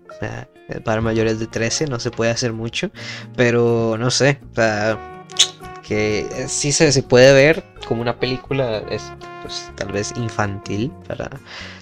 para 0.84 1.02
mayores 1.02 1.40
de 1.40 1.48
13 1.48 1.88
no 1.88 2.00
se 2.00 2.12
puede 2.12 2.32
hacer 2.32 2.54
mucho. 2.54 2.92
Pero 3.36 3.98
no 4.00 4.12
sé. 4.12 4.40
Que 5.88 6.46
sí 6.48 6.72
se, 6.72 6.92
se 6.92 7.04
puede 7.04 7.34
ver 7.34 7.64
como 7.88 8.02
una 8.02 8.20
película. 8.20 8.80
Es 8.90 9.12
pues 9.42 9.72
tal 9.76 9.92
vez 9.92 10.14
infantil, 10.16 10.92
para, 11.08 11.30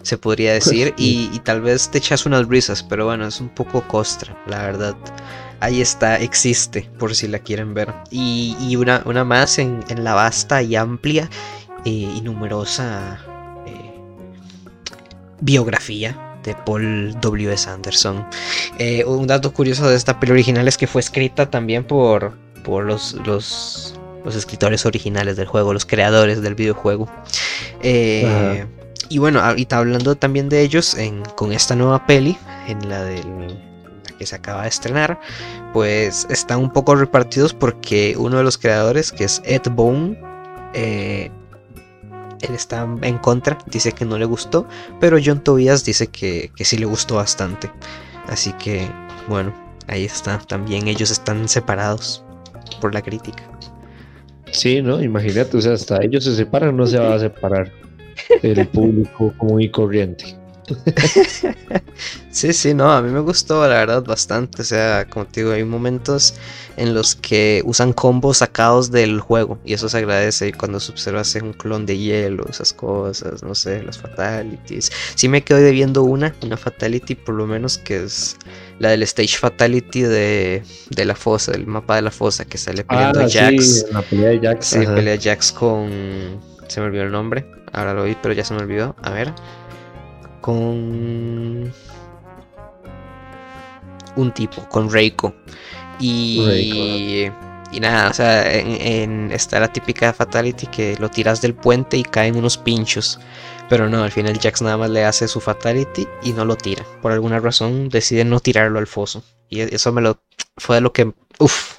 se 0.01 0.17
podría 0.17 0.53
decir, 0.53 0.93
y, 0.97 1.39
tal 1.39 1.61
vez 1.61 1.89
te 1.89 1.97
echas 1.97 2.25
unas 2.25 2.47
risas, 2.47 2.83
pero 2.83 3.05
bueno, 3.05 3.27
es 3.27 3.39
un 3.41 3.49
poco 3.49 3.81
costra, 3.87 4.35
la 4.47 4.63
verdad. 4.63 4.95
Ahí 5.59 5.81
está, 5.81 6.17
existe, 6.17 6.89
por 6.97 7.13
si 7.13 7.27
la 7.27 7.39
quieren 7.39 7.73
ver. 7.73 7.93
Y, 8.09 8.75
una, 8.75 9.01
una, 9.05 9.23
más 9.23 9.59
en, 9.59 9.83
la 9.89 10.13
vasta 10.13 10.61
y 10.61 10.75
amplia 10.75 11.29
eh, 11.85 11.89
y 11.89 12.21
numerosa 12.21 13.19
biografía 15.41 16.17
de 16.43 16.55
Paul 16.55 17.19
W. 17.19 17.53
S. 17.53 17.69
Anderson. 17.69 18.25
Eh, 18.77 19.03
un 19.05 19.27
dato 19.27 19.53
curioso 19.53 19.87
de 19.89 19.95
esta 19.95 20.19
peli 20.19 20.31
original 20.31 20.67
es 20.67 20.77
que 20.77 20.87
fue 20.87 21.01
escrita 21.01 21.49
también 21.49 21.83
por, 21.83 22.37
por 22.63 22.85
los, 22.85 23.13
los 23.25 23.99
los 24.23 24.35
escritores 24.35 24.85
originales 24.85 25.37
del 25.37 25.47
juego, 25.47 25.73
los 25.73 25.85
creadores 25.85 26.41
del 26.41 26.55
videojuego. 26.55 27.09
Eh, 27.81 28.65
y 29.09 29.17
bueno, 29.17 29.39
ahorita 29.39 29.77
hablando 29.77 30.15
también 30.15 30.49
de 30.49 30.61
ellos, 30.61 30.95
con 31.35 31.51
esta 31.51 31.75
nueva 31.75 32.05
peli, 32.05 32.37
en 32.67 32.89
la 32.89 33.03
del 33.03 33.57
que 34.17 34.25
se 34.25 34.35
acaba 34.35 34.63
de 34.63 34.69
estrenar, 34.69 35.19
pues 35.71 36.27
están 36.29 36.59
un 36.59 36.73
poco 36.73 36.93
repartidos 36.95 37.53
porque 37.53 38.15
uno 38.17 38.37
de 38.37 38.43
los 38.43 38.57
creadores, 38.57 39.13
que 39.13 39.23
es 39.23 39.41
Ed 39.45 39.61
Bone, 39.71 40.19
eh, 40.73 41.31
él 42.41 42.55
está 42.55 42.87
en 43.01 43.17
contra, 43.17 43.57
dice 43.67 43.91
que 43.91 44.05
no 44.05 44.17
le 44.17 44.25
gustó, 44.25 44.67
pero 44.99 45.17
John 45.23 45.43
Tobias 45.43 45.83
dice 45.85 46.07
que, 46.07 46.51
que 46.55 46.65
sí 46.65 46.77
le 46.77 46.85
gustó 46.85 47.15
bastante. 47.15 47.69
Así 48.27 48.53
que, 48.53 48.87
bueno, 49.27 49.53
ahí 49.87 50.05
está. 50.05 50.39
También 50.39 50.87
ellos 50.87 51.11
están 51.11 51.47
separados 51.47 52.23
por 52.79 52.93
la 52.93 53.01
crítica. 53.01 53.43
Sí, 54.51 54.81
¿no? 54.81 55.01
Imagínate, 55.01 55.57
o 55.57 55.61
sea, 55.61 55.73
hasta 55.73 56.03
ellos 56.03 56.23
se 56.23 56.35
separan, 56.35 56.75
no 56.75 56.87
se 56.87 56.97
va 56.97 57.15
a 57.15 57.19
separar 57.19 57.71
el 58.41 58.67
público 58.67 59.33
común 59.37 59.61
y 59.61 59.69
corriente. 59.69 60.38
sí, 62.31 62.53
sí, 62.53 62.73
no, 62.73 62.91
a 62.91 63.01
mí 63.01 63.11
me 63.11 63.19
gustó 63.19 63.61
la 63.67 63.75
verdad 63.75 64.03
bastante. 64.03 64.61
O 64.61 64.65
sea, 64.65 65.07
como 65.09 65.25
te 65.25 65.41
digo, 65.41 65.53
hay 65.53 65.63
momentos 65.63 66.35
en 66.77 66.93
los 66.93 67.15
que 67.15 67.61
usan 67.65 67.93
combos 67.93 68.37
sacados 68.37 68.91
del 68.91 69.19
juego 69.19 69.59
y 69.65 69.73
eso 69.73 69.89
se 69.89 69.97
agradece. 69.97 70.49
Y 70.49 70.51
cuando 70.53 70.79
sub 70.79 70.95
hace 71.15 71.41
un 71.41 71.53
clon 71.53 71.85
de 71.85 71.97
hielo, 71.97 72.45
esas 72.49 72.73
cosas, 72.73 73.43
no 73.43 73.55
sé, 73.55 73.83
las 73.83 73.97
fatalities. 73.97 74.91
Sí 75.15 75.27
me 75.27 75.43
quedo 75.43 75.59
debiendo 75.59 76.03
una, 76.03 76.33
una 76.43 76.57
fatality 76.57 77.15
por 77.15 77.35
lo 77.35 77.47
menos 77.47 77.77
que 77.77 78.03
es 78.03 78.37
la 78.79 78.89
del 78.89 79.03
stage 79.03 79.37
fatality 79.37 80.01
de, 80.01 80.63
de 80.89 81.05
la 81.05 81.15
fosa, 81.15 81.51
del 81.51 81.67
mapa 81.67 81.95
de 81.95 82.03
la 82.03 82.11
fosa 82.11 82.45
que 82.45 82.57
sale 82.57 82.83
peleando 82.83 83.21
ah, 83.21 83.27
Jax. 83.29 83.65
Sí, 83.65 83.85
la 83.91 84.01
pelea 84.01 84.29
de 84.29 84.39
Jax. 84.39 84.65
Sí, 84.65 84.79
pelea 84.79 85.17
Jax 85.21 85.51
con. 85.51 86.39
Se 86.67 86.79
me 86.79 86.87
olvidó 86.87 87.03
el 87.03 87.11
nombre. 87.11 87.45
Ahora 87.71 87.93
lo 87.93 88.03
vi, 88.03 88.15
pero 88.21 88.33
ya 88.33 88.43
se 88.43 88.53
me 88.53 88.61
olvidó. 88.61 88.95
A 89.01 89.11
ver 89.11 89.33
con 90.41 91.73
un 94.15 94.31
tipo, 94.33 94.67
con 94.69 94.91
Reiko. 94.91 95.33
Y, 95.99 97.25
y 97.71 97.79
nada, 97.79 98.09
o 98.09 98.13
sea, 98.13 98.51
en, 98.53 99.31
está 99.31 99.59
la 99.59 99.71
típica 99.71 100.13
Fatality 100.13 100.67
que 100.67 100.95
lo 100.97 101.09
tiras 101.09 101.41
del 101.41 101.53
puente 101.53 101.97
y 101.97 102.03
caen 102.03 102.35
unos 102.35 102.57
pinchos. 102.57 103.19
Pero 103.69 103.87
no, 103.87 104.03
al 104.03 104.11
final 104.11 104.39
Jax 104.39 104.61
nada 104.63 104.77
más 104.77 104.89
le 104.89 105.05
hace 105.05 105.27
su 105.27 105.39
Fatality 105.39 106.07
y 106.23 106.33
no 106.33 106.45
lo 106.45 106.55
tira. 106.55 106.83
Por 107.01 107.11
alguna 107.11 107.39
razón 107.39 107.89
decide 107.89 108.25
no 108.25 108.39
tirarlo 108.39 108.79
al 108.79 108.87
foso. 108.87 109.23
Y 109.49 109.61
eso 109.61 109.91
me 109.91 110.01
lo. 110.01 110.19
fue 110.57 110.77
de 110.77 110.81
lo 110.81 110.91
que. 110.91 111.13
Uff. 111.37 111.75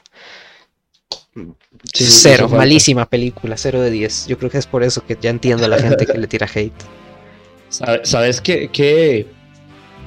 cero, 1.93 2.49
malísima 2.49 3.07
película, 3.07 3.57
cero 3.57 3.81
de 3.81 3.91
10. 3.91 4.29
Yo 4.29 4.39
creo 4.39 4.51
que 4.51 4.59
es 4.59 4.67
por 4.67 4.85
eso 4.85 5.05
que 5.05 5.19
ya 5.21 5.31
entiendo 5.31 5.65
a 5.65 5.69
la 5.69 5.79
gente 5.79 6.07
que 6.07 6.19
le 6.19 6.29
tira 6.29 6.49
hate. 6.53 6.73
¿Sabes 7.71 8.41
qué? 8.41 9.27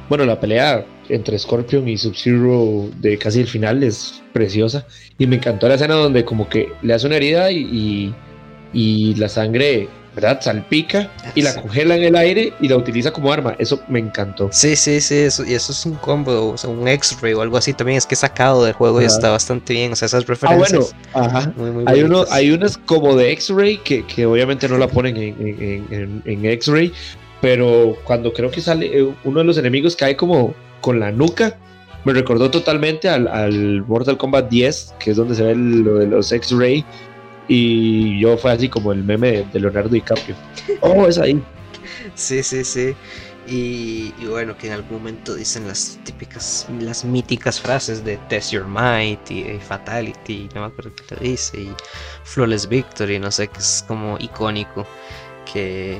Bueno, 0.09 0.25
la 0.25 0.39
pelea 0.39 0.85
entre 1.09 1.37
Scorpion 1.37 1.87
y 1.87 1.97
Sub-Zero 1.97 2.89
de 2.99 3.17
casi 3.17 3.41
el 3.41 3.47
final 3.47 3.83
es 3.83 4.21
preciosa. 4.33 4.85
Y 5.17 5.27
me 5.27 5.37
encantó 5.37 5.67
la 5.67 5.75
escena 5.75 5.95
donde 5.95 6.25
como 6.25 6.49
que 6.49 6.71
le 6.81 6.93
hace 6.93 7.07
una 7.07 7.17
herida 7.17 7.51
y, 7.51 8.13
y, 8.73 9.15
la 9.15 9.29
sangre, 9.29 9.87
¿verdad? 10.15 10.41
Salpica 10.41 11.11
y 11.35 11.41
la 11.41 11.55
congela 11.61 11.95
en 11.95 12.03
el 12.03 12.15
aire 12.15 12.53
y 12.59 12.67
la 12.67 12.77
utiliza 12.77 13.11
como 13.11 13.31
arma. 13.31 13.55
Eso 13.59 13.81
me 13.87 13.99
encantó. 13.99 14.49
Sí, 14.51 14.75
sí, 14.75 14.99
sí. 15.01 15.15
Eso, 15.15 15.45
y 15.45 15.53
eso 15.53 15.71
es 15.71 15.85
un 15.85 15.95
combo, 15.95 16.51
o 16.51 16.57
sea, 16.57 16.69
un 16.69 16.87
X-Ray 16.87 17.33
o 17.33 17.41
algo 17.41 17.57
así 17.57 17.73
también. 17.73 17.97
Es 17.97 18.05
que 18.05 18.15
sacado 18.15 18.63
del 18.65 18.73
juego 18.73 19.01
y 19.01 19.05
está 19.05 19.29
bastante 19.29 19.73
bien. 19.73 19.93
O 19.93 19.95
sea, 19.95 20.07
esas 20.07 20.25
referencias. 20.25 20.95
Ah, 21.13 21.47
bueno, 21.55 21.73
ajá. 21.85 21.91
hay, 21.91 22.03
uno, 22.03 22.25
hay 22.31 22.51
unas 22.51 22.77
como 22.77 23.15
de 23.15 23.31
X-Ray 23.33 23.77
que, 23.77 24.05
que, 24.05 24.25
obviamente 24.25 24.67
no 24.67 24.77
la 24.77 24.87
ponen 24.87 25.15
en, 25.15 25.35
en, 25.39 25.87
en, 25.91 26.23
en 26.25 26.45
X-Ray, 26.45 26.91
pero 27.43 27.97
cuando 28.05 28.31
creo 28.31 28.49
que 28.49 28.61
sale 28.61 28.97
eh, 28.97 29.13
uno 29.25 29.39
de 29.39 29.43
los 29.43 29.57
enemigos 29.57 29.97
cae 29.97 30.15
como 30.15 30.55
con 30.79 31.01
la 31.01 31.11
nuca, 31.11 31.59
me 32.05 32.13
recordó 32.13 32.49
totalmente 32.49 33.09
al, 33.09 33.83
Mortal 33.85 34.17
Kombat 34.17 34.49
10, 34.49 34.95
que 34.97 35.11
es 35.11 35.17
donde 35.17 35.35
se 35.35 35.43
ve 35.43 35.53
lo 35.53 35.95
de 35.95 36.07
los 36.07 36.31
X-Ray, 36.31 36.85
y 37.49 38.17
yo 38.21 38.37
fue 38.37 38.53
así 38.53 38.69
como 38.69 38.93
el 38.93 39.03
meme 39.03 39.45
de, 39.51 39.59
Leonardo 39.59 39.89
DiCaprio. 39.89 40.37
Oh, 40.79 41.05
es 41.05 41.17
ahí. 41.17 41.43
Sí, 42.15 42.41
sí, 42.43 42.63
sí. 42.63 42.95
Y, 43.45 44.13
bueno, 44.25 44.57
que 44.57 44.67
en 44.67 44.73
algún 44.73 44.99
momento 44.99 45.35
dicen 45.35 45.67
las 45.67 45.99
típicas, 46.05 46.65
las 46.79 47.03
míticas 47.03 47.59
frases 47.59 48.05
de 48.05 48.15
Test 48.29 48.53
Your 48.53 48.65
Might 48.65 49.29
y, 49.29 49.59
Fatality, 49.59 50.47
no 50.55 50.61
me 50.61 50.67
acuerdo 50.67 50.91
qué 50.95 51.15
te 51.15 51.21
dice, 51.21 51.59
y 51.59 51.73
Flawless 52.23 52.69
Victory, 52.69 53.19
no 53.19 53.29
sé, 53.31 53.49
que 53.49 53.59
es 53.59 53.83
como 53.85 54.17
icónico. 54.17 54.87
Que, 55.51 55.99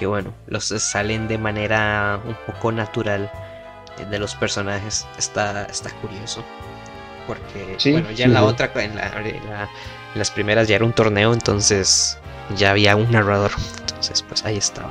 que 0.00 0.06
bueno, 0.06 0.32
los 0.46 0.64
salen 0.64 1.28
de 1.28 1.36
manera 1.36 2.18
un 2.26 2.34
poco 2.46 2.72
natural 2.72 3.30
de 4.10 4.18
los 4.18 4.34
personajes. 4.34 5.06
Está, 5.18 5.66
está 5.66 5.90
curioso. 6.00 6.42
Porque, 7.26 7.76
bueno, 7.92 8.10
ya 8.10 8.24
en 8.24 8.32
la 8.32 8.44
otra, 8.44 8.72
en, 8.76 8.92
las 10.14 10.30
primeras 10.30 10.68
ya 10.68 10.76
era 10.76 10.86
un 10.86 10.94
torneo, 10.94 11.34
entonces 11.34 12.16
ya 12.56 12.70
había 12.70 12.96
un 12.96 13.10
narrador. 13.10 13.50
Entonces, 13.80 14.22
pues 14.22 14.42
ahí 14.46 14.56
estaba. 14.56 14.90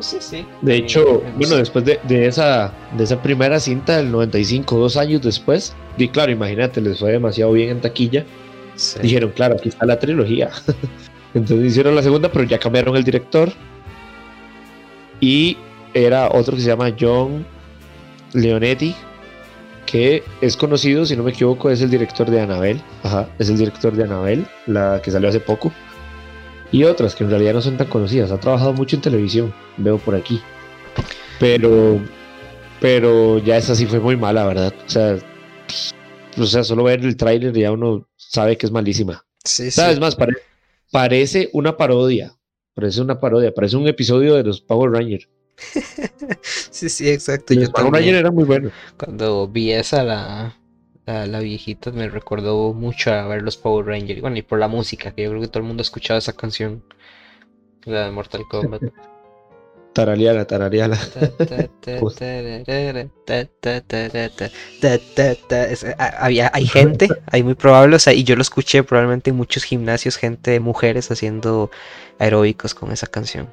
Sí, 0.00 0.18
sí. 0.20 0.46
De 0.60 0.76
hecho, 0.76 1.22
bueno, 1.38 1.56
después 1.56 1.86
de, 1.86 2.26
esa, 2.26 2.74
de 2.98 3.04
esa 3.04 3.22
primera 3.22 3.58
cinta 3.58 3.96
del 3.96 4.12
95, 4.12 4.76
dos 4.76 4.98
años 4.98 5.22
después, 5.22 5.74
y 5.96 6.08
claro, 6.08 6.30
imagínate, 6.30 6.82
les 6.82 6.98
fue 6.98 7.12
demasiado 7.12 7.52
bien 7.52 7.70
en 7.70 7.80
taquilla. 7.80 8.26
Dijeron, 9.00 9.32
claro, 9.34 9.54
aquí 9.54 9.70
está 9.70 9.86
la 9.86 9.98
trilogía. 9.98 10.50
Entonces 11.32 11.68
hicieron 11.68 11.96
la 11.96 12.02
segunda, 12.02 12.30
pero 12.30 12.44
ya 12.44 12.58
cambiaron 12.58 12.96
el 12.96 13.02
director 13.02 13.50
y 15.24 15.56
era 15.94 16.28
otro 16.30 16.54
que 16.54 16.60
se 16.60 16.68
llama 16.68 16.94
John 17.00 17.46
Leonetti, 18.34 18.94
que 19.86 20.22
es 20.42 20.54
conocido, 20.54 21.06
si 21.06 21.16
no 21.16 21.22
me 21.22 21.30
equivoco, 21.30 21.70
es 21.70 21.80
el 21.80 21.88
director 21.88 22.30
de 22.30 22.42
Anabel. 22.42 22.82
Ajá, 23.02 23.30
es 23.38 23.48
el 23.48 23.56
director 23.56 23.94
de 23.94 24.04
Anabel, 24.04 24.46
la 24.66 25.00
que 25.02 25.10
salió 25.10 25.30
hace 25.30 25.40
poco. 25.40 25.72
Y 26.70 26.84
otras 26.84 27.14
que 27.14 27.24
en 27.24 27.30
realidad 27.30 27.54
no 27.54 27.62
son 27.62 27.78
tan 27.78 27.86
conocidas. 27.86 28.32
Ha 28.32 28.38
trabajado 28.38 28.74
mucho 28.74 28.96
en 28.96 29.02
televisión, 29.02 29.54
veo 29.78 29.96
por 29.96 30.14
aquí. 30.14 30.42
Pero, 31.40 31.98
pero 32.78 33.38
ya 33.38 33.56
esa 33.56 33.74
sí 33.74 33.86
fue 33.86 34.00
muy 34.00 34.16
mala, 34.16 34.44
¿verdad? 34.44 34.74
O 34.86 34.90
sea, 34.90 35.16
o 36.36 36.44
sea 36.44 36.64
solo 36.64 36.84
ver 36.84 37.00
el 37.00 37.16
tráiler 37.16 37.54
ya 37.54 37.72
uno 37.72 38.06
sabe 38.18 38.58
que 38.58 38.66
es 38.66 38.72
malísima. 38.72 39.24
Sí, 39.42 39.70
¿Sabes 39.70 39.98
más? 39.98 40.18
parece 40.90 41.48
una 41.54 41.78
parodia 41.78 42.36
Parece 42.74 43.00
una 43.00 43.20
parodia, 43.20 43.54
parece 43.54 43.76
un 43.76 43.86
episodio 43.86 44.34
de 44.34 44.42
los 44.42 44.60
Power 44.60 44.90
Rangers. 44.90 45.28
sí, 46.42 46.88
sí, 46.88 47.08
exacto. 47.08 47.54
Los 47.54 47.70
Power 47.70 47.92
Rangers 47.92 48.18
era 48.18 48.30
muy 48.30 48.44
bueno. 48.44 48.70
Cuando 48.98 49.46
vi 49.46 49.72
esa, 49.72 50.02
la, 50.02 50.56
la, 51.06 51.40
viejita, 51.40 51.92
me 51.92 52.08
recordó 52.08 52.72
mucho 52.74 53.12
a 53.12 53.26
ver 53.28 53.42
los 53.42 53.56
Power 53.56 53.86
Rangers. 53.86 54.20
Bueno, 54.20 54.36
y 54.36 54.42
por 54.42 54.58
la 54.58 54.68
música, 54.68 55.12
que 55.12 55.22
yo 55.22 55.30
creo 55.30 55.42
que 55.42 55.48
todo 55.48 55.60
el 55.60 55.66
mundo 55.66 55.82
ha 55.82 55.84
escuchado 55.84 56.18
esa 56.18 56.32
canción. 56.32 56.82
La 57.84 58.06
de 58.06 58.10
Mortal 58.10 58.42
Kombat. 58.50 58.82
Tarariala, 59.94 60.44
tarariala. 60.44 60.98
Había, 66.18 66.50
hay 66.52 66.66
gente, 66.66 67.08
hay 67.30 67.42
muy 67.44 67.54
probable, 67.54 67.94
o 67.94 67.98
sea, 68.00 68.12
y 68.12 68.24
yo 68.24 68.34
lo 68.34 68.42
escuché 68.42 68.82
probablemente 68.82 69.30
en 69.30 69.36
muchos 69.36 69.62
gimnasios, 69.62 70.16
gente, 70.16 70.58
mujeres 70.58 71.12
haciendo 71.12 71.70
aeróbicos 72.18 72.74
con 72.74 72.90
esa 72.90 73.06
canción. 73.06 73.48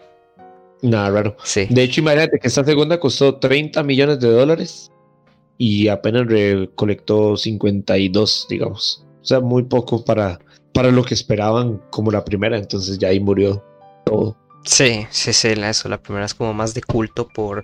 Nada 0.82 1.12
raro. 1.12 1.38
Sí. 1.44 1.68
De 1.70 1.84
hecho, 1.84 2.02
imagínate 2.02 2.40
que 2.40 2.48
esta 2.48 2.64
segunda 2.64 3.00
costó 3.00 3.36
30 3.36 3.84
millones 3.84 4.20
de 4.20 4.32
dólares 4.32 4.92
y 5.60 5.90
apenas 5.90 6.26
recolectó 6.26 7.38
52, 7.38 8.48
digamos. 8.50 9.06
O 9.22 9.26
sea, 9.26 9.42
muy 9.42 9.62
poco 9.62 10.04
para, 10.04 10.40
para 10.74 10.90
lo 10.90 11.04
que 11.04 11.14
esperaban 11.14 11.80
como 11.92 12.10
la 12.10 12.26
primera, 12.26 12.58
entonces 12.58 12.98
ya 12.98 13.10
ahí 13.10 13.20
murió 13.20 13.64
todo. 14.06 14.36
Sí, 14.64 15.08
sí, 15.10 15.34
sí, 15.34 15.48
eso, 15.50 15.90
la 15.90 16.02
primera 16.02 16.26
es 16.26 16.36
como 16.36 16.54
más 16.54 16.74
de 16.74 16.84
culto 16.84 17.28
por, 17.28 17.64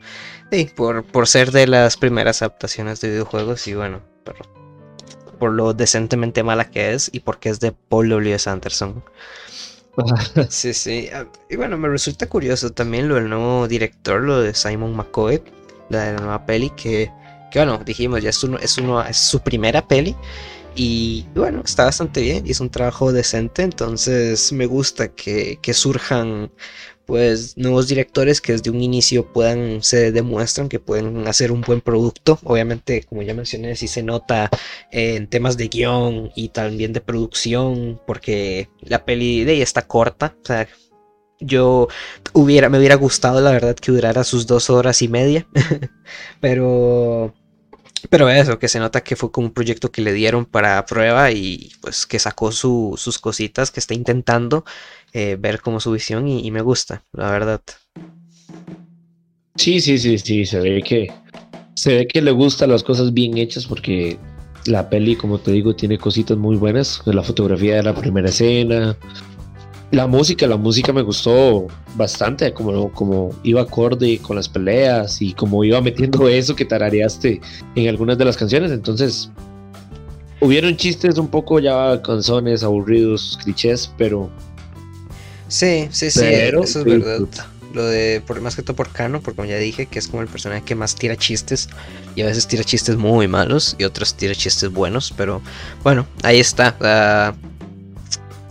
por, 0.76 1.06
por 1.06 1.28
ser 1.28 1.52
de 1.52 1.68
las 1.68 1.96
primeras 1.96 2.42
adaptaciones 2.42 3.02
de 3.02 3.10
videojuegos 3.10 3.68
y 3.68 3.76
bueno, 3.76 4.02
por 5.38 5.54
lo 5.54 5.74
decentemente 5.74 6.44
mala 6.44 6.70
que 6.70 6.94
es 6.94 7.10
y 7.14 7.20
porque 7.20 7.50
es 7.50 7.60
de 7.60 7.72
Paul 7.72 8.10
W. 8.10 8.38
Anderson. 8.46 9.04
sí, 10.50 10.74
sí, 10.74 11.10
ah, 11.14 11.26
y 11.50 11.56
bueno, 11.56 11.78
me 11.78 11.88
resulta 11.88 12.28
curioso 12.28 12.72
también 12.72 13.08
lo 13.08 13.16
del 13.16 13.30
nuevo 13.30 13.68
director, 13.68 14.22
lo 14.22 14.42
de 14.42 14.54
Simon 14.54 14.96
McCoy, 14.96 15.42
la 15.90 16.06
de 16.06 16.14
la 16.14 16.20
nueva 16.20 16.46
peli, 16.46 16.70
que, 16.72 17.12
que 17.52 17.60
bueno, 17.60 17.80
dijimos, 17.84 18.22
ya 18.22 18.30
es, 18.30 18.44
uno, 18.44 18.58
es, 18.60 18.78
uno, 18.78 19.04
es 19.04 19.18
su 19.18 19.40
primera 19.42 19.88
peli 19.88 20.16
y 20.78 21.26
bueno, 21.34 21.64
está 21.66 21.86
bastante 21.86 22.22
bien 22.22 22.46
y 22.46 22.52
es 22.52 22.60
un 22.60 22.70
trabajo 22.70 23.12
decente, 23.12 23.64
entonces 23.64 24.54
me 24.54 24.68
gusta 24.68 25.08
que, 25.10 25.60
surjan 25.74 26.52
pues 27.06 27.58
nuevos 27.58 27.88
directores 27.88 28.42
que 28.42 28.52
desde 28.52 28.70
un 28.70 28.82
inicio 28.82 29.32
puedan, 29.34 29.82
se 29.82 30.12
demuestran 30.12 30.70
que 30.70 30.80
pueden 30.80 31.28
hacer 31.28 31.52
un 31.52 31.62
buen 31.62 31.82
producto. 31.82 32.38
Obviamente, 32.44 33.04
como 33.04 33.22
ya 33.22 33.34
mencioné, 33.34 33.76
si 33.78 33.88
se 33.88 34.04
nota 34.04 34.50
en 34.92 35.28
temas 35.28 35.58
de 35.58 35.70
guion 35.70 36.32
y 36.36 36.50
también 36.50 36.94
de 36.94 37.02
producción, 37.02 38.00
porque 38.06 38.70
la 38.82 39.06
peli 39.06 39.46
de 39.46 39.54
ahí 39.54 39.62
está 39.62 39.88
corta, 39.88 40.36
o 40.44 40.46
sea, 40.46 40.68
yo 41.40 41.88
hubiera, 42.34 42.70
me 42.70 42.78
hubiera 42.78 42.96
gustado 42.96 43.42
la 43.42 43.52
verdad 43.52 43.76
que 43.76 43.92
durara 43.92 44.24
sus 44.24 44.46
dos 44.46 44.70
horas 44.70 45.02
y 45.02 45.08
media, 45.08 45.48
pero 46.42 47.34
pero 48.10 48.30
eso, 48.30 48.60
que 48.60 48.68
se 48.68 48.80
nota 48.80 49.02
que 49.02 49.16
fue 49.16 49.32
como 49.32 49.48
un 49.48 49.54
proyecto 49.54 49.92
que 49.92 50.02
le 50.02 50.14
dieron 50.14 50.46
para 50.46 50.86
prueba 50.86 51.32
y 51.32 51.72
pues 51.82 52.06
que 52.06 52.20
sacó 52.20 52.52
sus 52.52 53.20
cositas, 53.20 53.72
que 53.72 53.80
está 53.80 53.94
intentando 53.94 54.66
eh, 55.14 55.38
ver 55.40 55.62
como 55.62 55.80
su 55.80 55.92
visión 55.92 56.28
y, 56.28 56.50
me 56.52 56.62
gusta, 56.62 57.04
la 57.14 57.32
verdad. 57.32 57.62
Sí, 59.56 59.82
sí, 59.82 59.98
sí, 59.98 60.18
sí, 60.18 60.46
se 60.46 60.60
ve 60.60 60.84
que 60.84 61.12
se 61.74 61.96
ve 61.96 62.08
que 62.08 62.22
le 62.22 62.32
gustan 62.32 62.72
las 62.72 62.84
cosas 62.84 63.14
bien 63.14 63.38
hechas 63.38 63.66
porque 63.66 64.18
la 64.66 64.90
peli, 64.90 65.16
como 65.16 65.40
te 65.40 65.52
digo, 65.52 65.76
tiene 65.76 65.98
cositas 65.98 66.38
muy 66.38 66.58
buenas. 66.58 67.02
La 67.06 67.24
fotografía 67.24 67.76
de 67.78 67.84
la 67.84 67.96
primera 67.96 68.30
escena, 68.30 68.98
la 69.92 70.06
música, 70.06 70.46
la 70.48 70.58
música 70.58 70.92
me 70.92 71.02
gustó 71.02 71.68
bastante, 71.96 72.54
como, 72.54 72.92
como 72.92 73.34
iba 73.44 73.62
acorde 73.62 74.20
con 74.20 74.36
las 74.36 74.50
peleas 74.50 75.22
y 75.22 75.34
como 75.34 75.64
iba 75.64 75.80
metiendo 75.82 76.28
eso 76.30 76.56
que 76.56 76.66
tarareaste 76.66 77.40
en 77.76 77.88
algunas 77.88 78.18
de 78.18 78.26
las 78.26 78.36
canciones. 78.36 78.72
Entonces, 78.72 79.30
hubieron 80.42 80.76
chistes 80.76 81.18
un 81.18 81.30
poco 81.30 81.60
ya 81.60 82.02
canzones, 82.02 82.64
aburridos, 82.64 83.40
clichés, 83.44 83.92
pero. 83.98 84.30
Sí, 85.48 85.88
sí, 85.92 86.12
sí, 86.12 86.26
eso 86.26 86.80
es 86.80 86.84
verdad. 86.84 87.28
Lo 87.74 87.86
de, 87.86 88.24
por, 88.26 88.42
más 88.42 88.56
que 88.56 88.64
todo 88.64 88.76
por 88.76 88.90
Kano, 88.90 89.22
porque 89.22 89.36
como 89.36 89.50
ya 89.50 89.58
dije, 89.58 89.86
que 89.86 90.00
es 90.00 90.08
como 90.08 90.22
el 90.24 90.28
personaje 90.28 90.64
que 90.64 90.74
más 90.74 90.96
tira 90.96 91.16
chistes 91.16 91.70
y 92.16 92.22
a 92.22 92.26
veces 92.26 92.48
tira 92.48 92.64
chistes 92.64 92.98
muy 92.98 93.28
malos 93.28 93.76
y 93.78 93.84
otros 93.84 94.16
tira 94.16 94.34
chistes 94.34 94.72
buenos, 94.72 95.14
pero 95.16 95.42
bueno, 95.84 96.08
ahí 96.24 96.40
está. 96.40 96.76
Uh, 96.80 97.57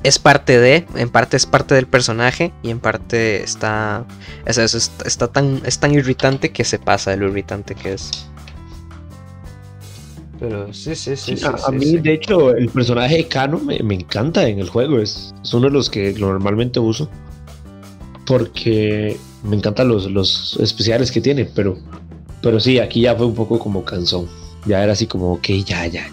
es 0.07 0.21
parte 0.21 0.61
de, 0.61 0.87
en 0.95 1.11
parte 1.11 1.37
es 1.37 1.47
parte 1.47 1.75
del 1.75 1.89
personaje 1.89 2.53
y 2.63 2.71
en 2.71 2.79
parte 2.79 3.43
está, 3.43 4.07
es, 4.47 4.57
está, 5.05 5.27
tan, 5.27 5.61
es 5.65 5.81
tan 5.81 5.93
irritante 5.95 6.53
que 6.53 6.63
se 6.63 6.79
pasa 6.79 7.11
de 7.11 7.17
lo 7.17 7.27
irritante 7.27 7.75
que 7.75 7.95
es. 7.95 8.29
Pero 10.39 10.73
sí, 10.73 10.95
sí, 10.95 11.17
sí. 11.17 11.35
a, 11.45 11.73
mí, 11.73 11.97
de 11.97 12.13
hecho, 12.13 12.55
el 12.55 12.69
personaje 12.69 13.17
de 13.17 13.27
Kano 13.27 13.59
me, 13.59 13.95
encanta 13.95 14.49
en 14.49 14.61
el 14.61 14.69
juego. 14.69 15.01
Es, 15.01 15.35
uno 15.53 15.67
de 15.67 15.73
los 15.73 15.91
que 15.91 16.13
normalmente 16.13 16.79
uso. 16.79 17.09
Porque 18.27 19.17
me 19.43 19.57
encantan 19.57 19.89
los, 19.89 20.09
los 20.11 20.57
especiales 20.61 21.11
que 21.11 21.21
tiene. 21.21 21.47
Pero, 21.47 21.79
pero 22.43 22.61
sí, 22.61 22.79
aquí 22.79 23.01
ya 23.01 23.17
fue 23.17 23.27
un 23.27 23.35
poco 23.35 23.59
como 23.59 23.85
cansón. 23.85 24.29
Ya 24.67 24.85
era 24.85 24.93
así 24.93 25.07
como, 25.07 25.33
ok, 25.33 25.49
ya, 25.65 25.87
ya, 25.87 26.07
ya. 26.07 26.11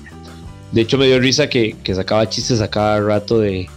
De 0.71 0.81
hecho, 0.81 0.97
me 0.97 1.05
dio 1.05 1.19
risa 1.19 1.47
que, 1.47 1.75
que 1.83 1.93
sacaba 1.93 2.27
chistes 2.27 2.61
a 2.61 2.69
cada 2.69 2.99
rato 3.01 3.39
de, 3.39 3.67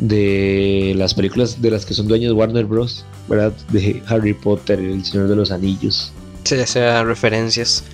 de 0.00 0.94
las 0.96 1.14
películas 1.14 1.60
de 1.60 1.70
las 1.70 1.84
que 1.84 1.94
son 1.94 2.08
dueños 2.08 2.32
Warner 2.32 2.64
Bros. 2.64 3.04
¿Verdad? 3.28 3.52
De 3.70 4.02
Harry 4.08 4.34
Potter, 4.34 4.80
El 4.80 5.04
Señor 5.04 5.28
de 5.28 5.36
los 5.36 5.50
Anillos. 5.52 6.12
Sí, 6.44 6.56
ya 6.56 6.66
sea 6.66 7.04
referencias. 7.04 7.84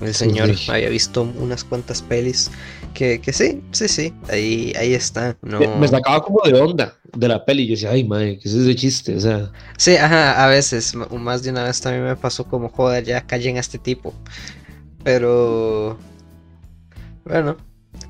El 0.00 0.14
señor 0.14 0.50
había 0.68 0.90
visto 0.90 1.22
unas 1.22 1.64
cuantas 1.64 2.02
pelis 2.02 2.52
que, 2.94 3.20
que 3.20 3.32
sí, 3.32 3.60
sí, 3.72 3.88
sí, 3.88 4.14
ahí, 4.28 4.72
ahí 4.78 4.94
está. 4.94 5.36
No... 5.42 5.58
Me 5.58 5.88
sacaba 5.88 6.22
como 6.22 6.40
de 6.44 6.54
onda 6.54 6.96
de 7.16 7.28
la 7.28 7.44
peli. 7.44 7.66
Yo 7.66 7.72
decía, 7.72 7.90
ay, 7.90 8.04
madre, 8.04 8.38
¿qué 8.38 8.48
es 8.48 8.54
ese 8.54 8.76
chiste? 8.76 9.16
O 9.16 9.20
sea. 9.20 9.50
Sí, 9.76 9.96
ajá, 9.96 10.44
a 10.44 10.48
veces, 10.48 10.94
más 10.94 11.42
de 11.42 11.50
una 11.50 11.64
vez 11.64 11.80
también 11.80 12.04
me 12.04 12.16
pasó 12.16 12.44
como, 12.44 12.68
joder, 12.68 13.04
ya 13.04 13.26
callen 13.26 13.56
a 13.56 13.60
este 13.60 13.78
tipo. 13.78 14.14
Pero. 15.02 15.98
Bueno, 17.24 17.56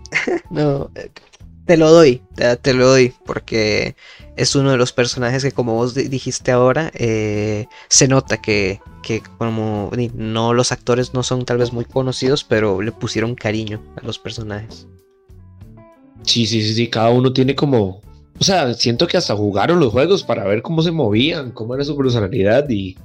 no, 0.51 0.91
te 1.69 1.77
lo 1.77 1.91
doy, 1.91 2.23
te, 2.63 2.73
lo 2.73 2.89
doy, 2.89 3.13
porque 3.27 3.95
es 4.37 4.57
uno 4.57 4.71
de 4.71 4.79
los 4.79 4.95
personajes 4.95 5.45
que 5.45 5.53
como 5.53 5.75
vos 5.75 5.93
dijiste 5.93 6.51
ahora, 6.51 6.91
eh, 6.95 7.67
se 7.89 8.09
nota 8.09 8.41
que, 8.41 8.81
que 9.03 9.23
como 9.37 9.91
no 10.15 10.55
los 10.55 10.73
actores 10.73 11.13
no 11.13 11.23
son 11.23 11.45
tal 11.45 11.59
vez 11.59 11.75
muy 11.75 11.85
conocidos, 11.85 12.43
pero 12.43 12.81
le 12.81 12.91
pusieron 12.91 13.35
cariño 13.35 13.83
a 14.01 14.07
los 14.07 14.19
personajes. 14.19 14.87
Sí, 16.23 16.47
sí, 16.47 16.63
sí, 16.63 16.73
sí, 16.73 16.89
cada 16.89 17.11
uno 17.11 17.35
tiene 17.35 17.55
como, 17.55 18.01
o 18.41 18.45
sea, 18.45 18.73
siento 18.73 19.07
que 19.07 19.19
hasta 19.19 19.37
jugaron 19.37 19.79
los 19.79 19.93
juegos 19.93 20.25
para 20.25 20.45
ver 20.45 20.63
cómo 20.63 20.81
se 20.81 20.91
movían, 20.91 21.51
cómo 21.51 21.75
era 21.75 21.85
su 21.85 21.95
personalidad 21.99 22.67
y, 22.71 22.97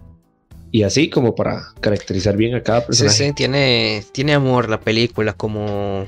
y 0.72 0.84
así 0.84 1.10
como 1.10 1.36
para 1.36 1.66
caracterizar 1.82 2.38
bien 2.38 2.56
a 2.56 2.64
cada 2.64 2.86
personaje. 2.86 3.18
Sí, 3.18 3.26
sí, 3.26 3.34
tiene, 3.34 4.06
tiene 4.14 4.34
amor 4.34 4.70
la 4.70 4.80
película 4.80 5.34
como 5.34 6.06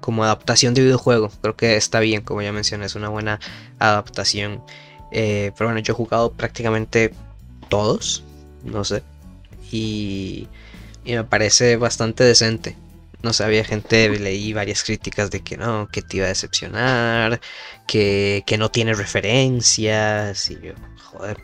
como 0.00 0.24
adaptación 0.24 0.74
de 0.74 0.82
videojuego. 0.82 1.30
Creo 1.42 1.56
que 1.56 1.76
está 1.76 2.00
bien, 2.00 2.22
como 2.22 2.42
ya 2.42 2.52
mencioné, 2.52 2.86
es 2.86 2.94
una 2.94 3.08
buena 3.08 3.40
adaptación. 3.78 4.62
Eh, 5.12 5.52
pero 5.56 5.68
bueno, 5.68 5.80
yo 5.80 5.92
he 5.92 5.96
jugado 5.96 6.32
prácticamente 6.32 7.12
todos, 7.68 8.22
no 8.64 8.84
sé. 8.84 9.02
Y, 9.70 10.48
y 11.04 11.14
me 11.14 11.24
parece 11.24 11.76
bastante 11.76 12.24
decente. 12.24 12.76
No 13.22 13.32
sé, 13.32 13.44
había 13.44 13.64
gente, 13.64 14.08
leí 14.18 14.52
varias 14.52 14.84
críticas 14.84 15.30
de 15.30 15.40
que 15.40 15.56
no, 15.56 15.88
que 15.88 16.02
te 16.02 16.18
iba 16.18 16.26
a 16.26 16.28
decepcionar, 16.28 17.40
que, 17.86 18.44
que 18.46 18.58
no 18.58 18.70
tiene 18.70 18.94
referencias. 18.94 20.50
Y 20.50 20.54
yo, 20.60 20.72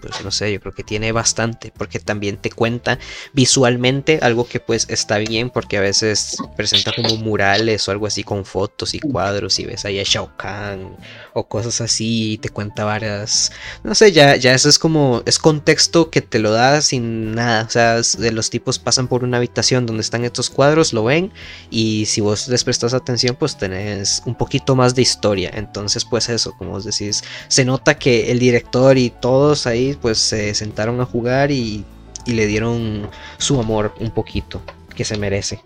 pues 0.00 0.24
no 0.24 0.30
sé, 0.30 0.52
yo 0.52 0.60
creo 0.60 0.72
que 0.72 0.84
tiene 0.84 1.12
bastante, 1.12 1.72
porque 1.76 1.98
también 1.98 2.36
te 2.36 2.50
cuenta 2.50 2.98
visualmente 3.32 4.18
algo 4.22 4.46
que 4.46 4.60
pues 4.60 4.86
está 4.88 5.18
bien, 5.18 5.50
porque 5.50 5.78
a 5.78 5.80
veces 5.80 6.36
presenta 6.56 6.92
como 6.94 7.16
murales 7.16 7.86
o 7.88 7.90
algo 7.90 8.06
así 8.06 8.24
con 8.24 8.44
fotos 8.44 8.94
y 8.94 9.00
cuadros 9.00 9.58
y 9.58 9.64
ves 9.64 9.84
ahí 9.84 10.00
a 10.00 10.04
Shao 10.04 10.36
Kahn 10.36 10.96
o 11.32 11.48
cosas 11.48 11.80
así 11.80 12.32
y 12.32 12.38
te 12.38 12.48
cuenta 12.48 12.84
varias, 12.84 13.52
no 13.82 13.94
sé, 13.94 14.12
ya, 14.12 14.36
ya 14.36 14.54
eso 14.54 14.68
es 14.68 14.78
como, 14.78 15.22
es 15.26 15.38
contexto 15.38 16.10
que 16.10 16.22
te 16.22 16.38
lo 16.38 16.52
da 16.52 16.80
sin 16.80 17.34
nada, 17.34 17.64
o 17.64 17.70
sea, 17.70 18.00
de 18.00 18.32
los 18.32 18.50
tipos 18.50 18.78
pasan 18.78 19.08
por 19.08 19.24
una 19.24 19.38
habitación 19.38 19.86
donde 19.86 20.02
están 20.02 20.24
estos 20.24 20.50
cuadros, 20.50 20.92
lo 20.92 21.04
ven 21.04 21.32
y 21.70 22.06
si 22.06 22.20
vos 22.20 22.48
les 22.48 22.64
prestas 22.64 22.94
atención 22.94 23.36
pues 23.36 23.56
tenés 23.56 24.22
un 24.26 24.34
poquito 24.34 24.76
más 24.76 24.94
de 24.94 25.02
historia, 25.02 25.50
entonces 25.54 26.04
pues 26.04 26.28
eso, 26.28 26.52
como 26.56 26.72
vos 26.72 26.84
decís, 26.84 27.22
se 27.48 27.64
nota 27.64 27.98
que 27.98 28.30
el 28.30 28.38
director 28.38 28.96
y 28.98 29.10
todos 29.10 29.63
ahí 29.66 29.96
pues 30.00 30.18
se 30.18 30.54
sentaron 30.54 31.00
a 31.00 31.04
jugar 31.04 31.50
y, 31.50 31.84
le 32.26 32.46
dieron 32.46 33.06
su 33.36 33.60
amor 33.60 33.94
un 34.00 34.10
poquito 34.10 34.62
que 34.96 35.04
se 35.04 35.18
merece. 35.18 35.60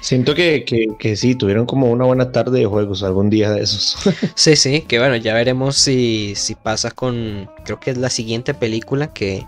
Siento 0.00 0.34
que, 0.34 0.64
que, 0.98 1.16
sí, 1.16 1.36
tuvieron 1.36 1.66
como 1.66 1.88
una 1.88 2.04
buena 2.04 2.32
tarde 2.32 2.58
de 2.58 2.66
juegos 2.66 3.04
algún 3.04 3.30
día 3.30 3.52
de 3.52 3.62
esos. 3.62 3.96
sí, 4.34 4.56
sí, 4.56 4.82
que 4.82 4.98
bueno, 4.98 5.14
ya 5.14 5.34
veremos 5.34 5.76
si, 5.76 6.34
si 6.34 6.56
pasa 6.56 6.90
con, 6.90 7.48
creo 7.64 7.78
que 7.78 7.92
es 7.92 7.96
la 7.96 8.10
siguiente 8.10 8.54
película 8.54 9.12
que 9.12 9.46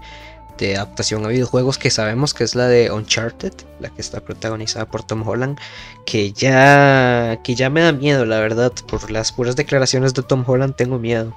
de 0.58 0.76
adaptación 0.76 1.24
a 1.24 1.28
videojuegos 1.28 1.78
que 1.78 1.90
sabemos 1.90 2.34
que 2.34 2.44
es 2.44 2.54
la 2.54 2.66
de 2.66 2.90
Uncharted, 2.90 3.52
la 3.80 3.88
que 3.88 4.00
está 4.00 4.20
protagonizada 4.20 4.86
por 4.86 5.04
Tom 5.04 5.26
Holland, 5.26 5.58
que 6.04 6.32
ya, 6.32 7.40
que 7.42 7.54
ya 7.54 7.70
me 7.70 7.80
da 7.80 7.92
miedo, 7.92 8.26
la 8.26 8.40
verdad, 8.40 8.72
por 8.88 9.10
las 9.10 9.32
puras 9.32 9.56
declaraciones 9.56 10.12
de 10.14 10.22
Tom 10.22 10.44
Holland 10.46 10.74
tengo 10.74 10.98
miedo. 10.98 11.34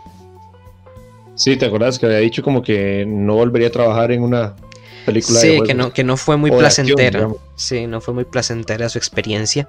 Sí, 1.36 1.58
¿te 1.58 1.66
acuerdas 1.66 1.98
que 1.98 2.06
había 2.06 2.20
dicho 2.20 2.44
como 2.44 2.62
que 2.62 3.06
no 3.08 3.36
volvería 3.36 3.70
a 3.70 3.72
trabajar 3.72 4.12
en 4.12 4.24
una 4.24 4.56
película 5.06 5.40
sí, 5.40 5.62
que 5.66 5.74
no, 5.74 5.92
que 5.94 6.04
no 6.04 6.18
fue 6.18 6.38
muy 6.38 6.52
placentera. 6.52 7.30
sí, 7.56 7.88
no 7.88 8.02
fue 8.02 8.14
muy 8.14 8.26
placentera 8.26 8.90
su 8.90 8.98
experiencia. 8.98 9.68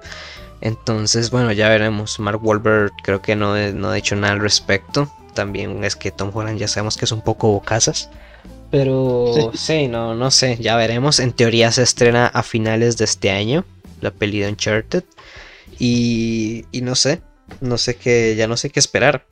Entonces, 0.61 1.29
bueno, 1.29 1.51
ya 1.51 1.69
veremos. 1.69 2.19
Mark 2.19 2.39
Wahlberg 2.41 2.91
creo 3.03 3.21
que 3.21 3.35
no, 3.35 3.55
no 3.73 3.89
ha 3.89 3.93
dicho 3.93 4.15
nada 4.15 4.33
al 4.33 4.39
respecto. 4.39 5.11
También 5.33 5.83
es 5.83 5.95
que 5.95 6.11
Tom 6.11 6.31
Holland 6.33 6.59
ya 6.59 6.67
sabemos 6.67 6.95
que 6.95 7.05
es 7.05 7.11
un 7.11 7.21
poco 7.21 7.51
bocazas. 7.51 8.09
Pero 8.71 9.51
sí. 9.53 9.87
no, 9.87 10.15
no 10.15 10.31
sé, 10.31 10.57
ya 10.59 10.75
veremos. 10.77 11.19
En 11.19 11.33
teoría 11.33 11.71
se 11.71 11.83
estrena 11.83 12.27
a 12.27 12.43
finales 12.43 12.97
de 12.97 13.05
este 13.05 13.29
año, 13.29 13.65
la 14.01 14.11
peli 14.11 14.39
de 14.39 14.49
Uncharted. 14.49 15.03
Y, 15.79 16.65
y 16.71 16.81
no 16.81 16.95
sé, 16.95 17.21
no 17.59 17.77
sé 17.77 17.95
qué, 17.95 18.35
ya 18.37 18.47
no 18.47 18.57
sé 18.57 18.69
qué 18.69 18.79
esperar. 18.79 19.25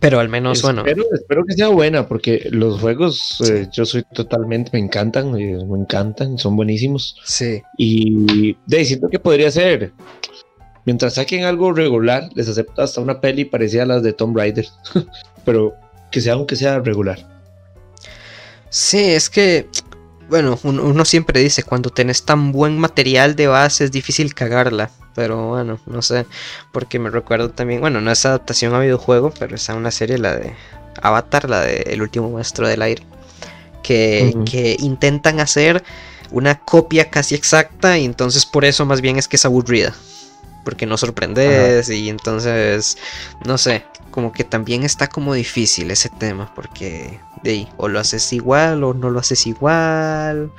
Pero 0.00 0.20
al 0.20 0.28
menos, 0.28 0.62
bueno. 0.62 0.84
Espero 0.86 1.44
que 1.44 1.54
sea 1.54 1.68
buena, 1.68 2.08
porque 2.08 2.48
los 2.50 2.80
juegos 2.80 3.40
eh, 3.48 3.68
yo 3.70 3.84
soy 3.84 4.04
totalmente, 4.14 4.70
me 4.72 4.78
encantan, 4.78 5.38
eh, 5.38 5.58
me 5.64 5.78
encantan, 5.78 6.38
son 6.38 6.56
buenísimos. 6.56 7.16
Sí. 7.24 7.62
Y 7.76 8.56
de 8.66 8.84
siento 8.84 9.08
que 9.08 9.18
podría 9.18 9.50
ser. 9.50 9.92
Mientras 10.84 11.14
saquen 11.14 11.44
algo 11.44 11.72
regular, 11.72 12.28
les 12.34 12.48
acepto 12.48 12.82
hasta 12.82 13.00
una 13.00 13.20
peli 13.20 13.44
parecida 13.44 13.82
a 13.82 13.86
las 13.86 14.02
de 14.02 14.12
Tomb 14.12 14.36
Raider. 14.36 14.66
Pero 15.44 15.74
que 16.10 16.20
sea 16.20 16.34
aunque 16.34 16.56
sea 16.56 16.80
regular. 16.80 17.18
Sí, 18.70 18.98
es 18.98 19.28
que. 19.28 19.68
Bueno, 20.28 20.58
uno 20.62 21.04
siempre 21.04 21.40
dice, 21.40 21.62
cuando 21.62 21.90
tenés 21.90 22.24
tan 22.24 22.52
buen 22.52 22.78
material 22.78 23.36
de 23.36 23.48
base 23.48 23.84
es 23.84 23.92
difícil 23.92 24.34
cagarla. 24.34 24.90
Pero 25.14 25.48
bueno, 25.48 25.78
no 25.86 26.02
sé. 26.02 26.26
Porque 26.72 26.98
me 26.98 27.10
recuerdo 27.10 27.50
también. 27.50 27.80
Bueno, 27.80 28.00
no 28.00 28.10
es 28.10 28.24
adaptación 28.24 28.74
a 28.74 28.80
videojuego, 28.80 29.32
pero 29.38 29.56
es 29.56 29.68
a 29.68 29.74
una 29.74 29.90
serie, 29.90 30.18
la 30.18 30.36
de 30.36 30.54
Avatar, 31.02 31.48
la 31.48 31.60
de 31.60 31.82
El 31.88 32.02
último 32.02 32.30
maestro 32.30 32.66
del 32.66 32.82
aire. 32.82 33.02
Que, 33.82 34.34
que 34.50 34.76
intentan 34.78 35.40
hacer 35.40 35.82
una 36.30 36.60
copia 36.60 37.10
casi 37.10 37.34
exacta. 37.34 37.98
Y 37.98 38.04
entonces 38.04 38.46
por 38.46 38.64
eso 38.64 38.86
más 38.86 39.00
bien 39.00 39.18
es 39.18 39.28
que 39.28 39.36
es 39.36 39.44
aburrida. 39.44 39.92
Porque 40.64 40.86
no 40.86 40.96
sorprendes. 40.96 41.90
Y 41.90 42.08
entonces. 42.08 42.96
No 43.44 43.58
sé. 43.58 43.84
Como 44.12 44.32
que 44.32 44.44
también 44.44 44.84
está 44.84 45.08
como 45.08 45.34
difícil 45.34 45.90
ese 45.90 46.08
tema, 46.08 46.54
porque 46.54 47.18
de 47.42 47.50
ahí, 47.50 47.68
o 47.76 47.88
lo 47.88 47.98
haces 47.98 48.32
igual 48.32 48.84
o 48.84 48.94
no 48.94 49.10
lo 49.10 49.18
haces 49.18 49.46
igual. 49.48 50.52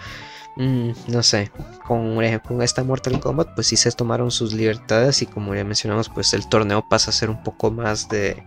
Mm, 0.56 0.92
no 1.08 1.24
sé, 1.24 1.52
con, 1.88 2.20
con 2.42 2.62
esta 2.62 2.84
Mortal 2.84 3.20
Kombat 3.20 3.56
pues 3.56 3.68
sí 3.68 3.78
se 3.78 3.92
tomaron 3.92 4.30
sus 4.30 4.54
libertades 4.54 5.22
y 5.24 5.26
como 5.26 5.56
ya 5.56 5.64
mencionamos 5.64 6.10
pues 6.10 6.34
el 6.34 6.48
torneo 6.48 6.88
pasa 6.88 7.10
a 7.10 7.14
ser 7.14 7.32
un 7.32 7.42
poco 7.42 7.72
más 7.72 8.08
de, 8.08 8.44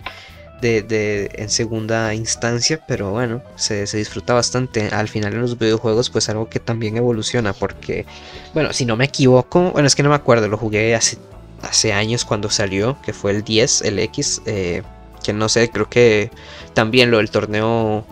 de, 0.60 1.30
en 1.34 1.50
segunda 1.50 2.14
instancia, 2.14 2.80
pero 2.86 3.10
bueno, 3.10 3.42
se, 3.56 3.84
disfruta 3.96 4.34
bastante. 4.34 4.88
Al 4.88 5.08
final 5.08 5.34
en 5.34 5.40
los 5.40 5.58
videojuegos 5.58 6.10
pues 6.10 6.28
algo 6.28 6.48
que 6.48 6.60
también 6.60 6.96
evoluciona 6.96 7.52
porque, 7.52 8.06
bueno, 8.54 8.72
si 8.72 8.84
no 8.84 8.96
me 8.96 9.06
equivoco, 9.06 9.72
bueno 9.72 9.86
es 9.86 9.94
que 9.94 10.02
no 10.02 10.10
me 10.10 10.14
acuerdo, 10.14 10.48
lo 10.48 10.58
jugué 10.58 10.94
hace, 10.94 11.18
hace 11.62 11.92
años 11.92 12.24
cuando 12.24 12.50
salió, 12.50 13.00
que 13.02 13.12
fue 13.12 13.32
el 13.32 13.42
10, 13.42 13.82
el 13.82 13.98
X, 13.98 14.42
eh, 14.46 14.82
que 15.26 15.32
no 15.32 15.48
sé, 15.48 15.70
creo 15.70 15.90
que 15.90 16.30
también 16.72 17.10
lo 17.10 17.16
del 17.16 17.32
torneo 17.32 18.06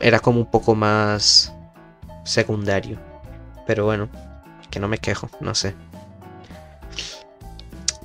era 0.00 0.18
como 0.18 0.40
un 0.40 0.50
poco 0.50 0.74
más 0.74 1.52
secundario. 2.24 2.98
Pero 3.66 3.84
bueno, 3.84 4.08
que 4.70 4.80
no 4.80 4.88
me 4.88 4.96
quejo, 4.96 5.28
no 5.40 5.54
sé. 5.54 5.74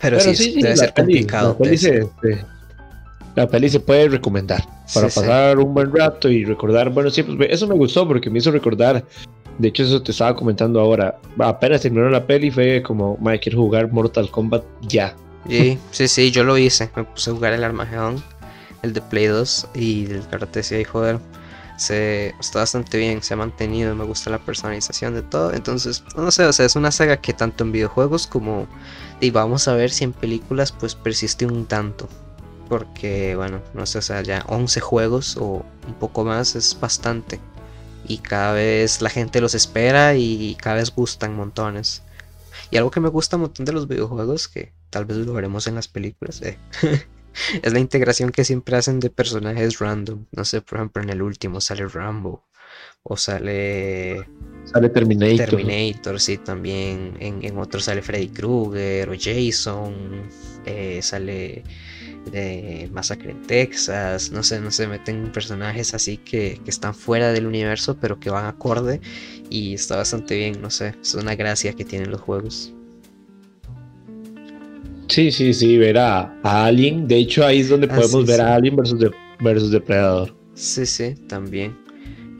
Pero, 0.02 0.20
sí, 0.20 0.62
debe 0.62 0.76
ser 0.76 0.94
complicado. 0.94 1.52
La 3.36 3.48
peli, 3.48 3.70
se, 3.70 3.80
puede 3.80 4.10
recomendar 4.10 4.62
para 4.94 5.08
pasar 5.08 5.58
un 5.58 5.74
buen 5.74 5.92
rato 5.96 6.30
y 6.30 6.44
recordar 6.44 6.92
bueno 6.92 7.10
sí, 7.10 7.24
pues, 7.24 7.50
Eso 7.50 7.66
me 7.66 7.74
gustó 7.74 8.06
porque 8.06 8.30
me 8.30 8.40
hizo 8.40 8.52
recordar. 8.52 9.06
De 9.58 9.70
hecho, 9.70 9.84
eso 9.84 10.04
te 10.04 10.12
estaba 10.12 10.36
comentando 10.36 10.82
ahora. 10.82 11.18
Apenas 11.40 11.82
terminó 11.82 12.10
la 12.10 12.28
peli, 12.28 12.52
fue 12.52 12.84
como, 12.84 13.16
madre, 13.22 13.40
quiero 13.40 13.60
jugar 13.60 13.90
Mortal 13.90 14.30
Kombat 14.30 14.66
ya. 14.82 15.16
Sí, 15.48 15.78
sí, 15.92 16.08
sí, 16.08 16.32
yo 16.32 16.44
lo 16.44 16.58
hice. 16.58 16.90
Me 16.96 17.04
puse 17.04 17.30
a 17.30 17.34
jugar 17.34 17.54
el 17.54 17.64
Armageddon, 17.64 18.22
el 18.84 18.94
de 18.94 19.02
Play 19.02 19.26
2 19.28 19.70
y 19.74 20.06
el 20.12 20.28
karate 20.28 20.62
y 20.80 20.84
joder 20.84 21.20
se 21.78 22.36
está 22.40 22.60
bastante 22.60 22.98
bien, 22.98 23.24
se 23.24 23.34
ha 23.34 23.38
mantenido, 23.38 23.96
me 23.96 24.06
gusta 24.06 24.30
la 24.30 24.40
personalización 24.40 25.16
de 25.16 25.22
todo. 25.24 25.54
Entonces, 25.54 26.04
no 26.16 26.30
sé, 26.32 26.46
o 26.46 26.54
sea, 26.54 26.66
es 26.66 26.76
una 26.76 26.92
saga 26.92 27.18
que 27.18 27.34
tanto 27.34 27.64
en 27.64 27.72
videojuegos 27.72 28.28
como 28.28 28.68
y 29.20 29.32
vamos 29.32 29.68
a 29.68 29.74
ver 29.74 29.90
si 29.90 30.04
en 30.04 30.14
películas 30.14 30.72
pues 30.72 30.96
persiste 30.96 31.46
un 31.46 31.66
tanto. 31.66 32.08
Porque, 32.70 33.36
bueno, 33.36 33.62
no 33.74 33.86
sé, 33.86 34.00
o 34.00 34.02
sea, 34.02 34.22
ya 34.22 34.46
11 34.48 34.80
juegos 34.80 35.38
o 35.38 35.66
un 35.88 35.94
poco 36.00 36.24
más 36.24 36.56
es 36.56 36.78
bastante. 36.80 37.40
Y 38.08 38.20
cada 38.20 38.54
vez 38.54 39.02
la 39.02 39.10
gente 39.10 39.42
los 39.42 39.56
espera 39.56 40.16
y 40.16 40.56
cada 40.62 40.78
vez 40.78 40.94
gustan 40.94 41.36
montones. 41.36 42.04
Y 42.72 42.78
algo 42.78 42.92
que 42.92 43.00
me 43.00 43.10
gusta 43.10 43.36
un 43.36 43.44
montón 43.44 43.66
de 43.66 43.74
los 43.74 43.88
videojuegos, 43.88 44.48
que 44.48 44.74
tal 44.90 45.06
vez 45.06 45.18
lo 45.18 45.34
veremos 45.34 45.68
en 45.68 45.76
las 45.76 45.88
películas, 45.88 46.42
eh, 46.42 46.58
es 47.62 47.74
la 47.74 47.80
integración 47.80 48.32
que 48.32 48.44
siempre 48.44 48.76
hacen 48.78 49.00
de 49.00 49.10
personajes 49.10 49.80
random. 49.80 50.26
No 50.32 50.46
sé, 50.46 50.62
por 50.62 50.80
ejemplo, 50.80 51.04
en 51.04 51.10
el 51.10 51.22
último 51.22 51.62
sale 51.62 51.88
Rambo. 51.88 52.44
O 53.04 53.18
sale. 53.18 54.26
Sale 54.66 54.90
Terminator. 54.90 55.50
Terminator, 55.50 56.20
sí, 56.20 56.38
también. 56.38 57.18
En, 57.20 57.44
en 57.44 57.58
otro 57.58 57.80
sale 57.80 58.02
Freddy 58.02 58.30
Krueger 58.30 59.10
o 59.10 59.14
Jason. 59.20 60.24
Eh, 60.66 61.02
sale 61.02 61.64
de 62.32 62.90
Masacre 62.94 63.32
en 63.32 63.42
Texas. 63.42 64.32
No 64.32 64.42
sé, 64.42 64.62
no 64.62 64.72
se 64.72 64.88
meten 64.88 65.32
personajes 65.34 65.94
así 65.94 66.18
que, 66.18 66.62
que, 66.64 66.72
están 66.72 66.96
fuera 66.96 67.34
del 67.34 67.46
universo, 67.46 67.98
pero 68.00 68.20
que 68.20 68.30
van 68.30 68.46
acorde. 68.46 69.02
Y 69.50 69.74
está 69.74 69.98
bastante 69.98 70.38
bien, 70.38 70.62
no 70.62 70.70
sé. 70.70 70.96
Es 71.02 71.14
una 71.16 71.36
gracia 71.36 71.74
que 71.74 71.84
tienen 71.84 72.10
los 72.10 72.22
juegos. 72.22 72.74
Sí, 75.14 75.32
sí, 75.32 75.54
sí, 75.54 75.78
ver 75.78 76.00
a, 76.00 76.34
Alien. 76.42 77.08
De 77.08 77.18
hecho, 77.18 77.46
ahí 77.46 77.60
es 77.60 77.70
donde 77.70 77.86
ah, 77.92 77.96
podemos 77.96 78.26
ver 78.26 78.42
a 78.42 78.56
Alien 78.56 78.76
versus, 78.76 79.12
versus 79.42 79.70
Depredador. 79.70 80.36
Sí, 80.56 80.88
sí, 80.88 81.14
también. 81.28 81.78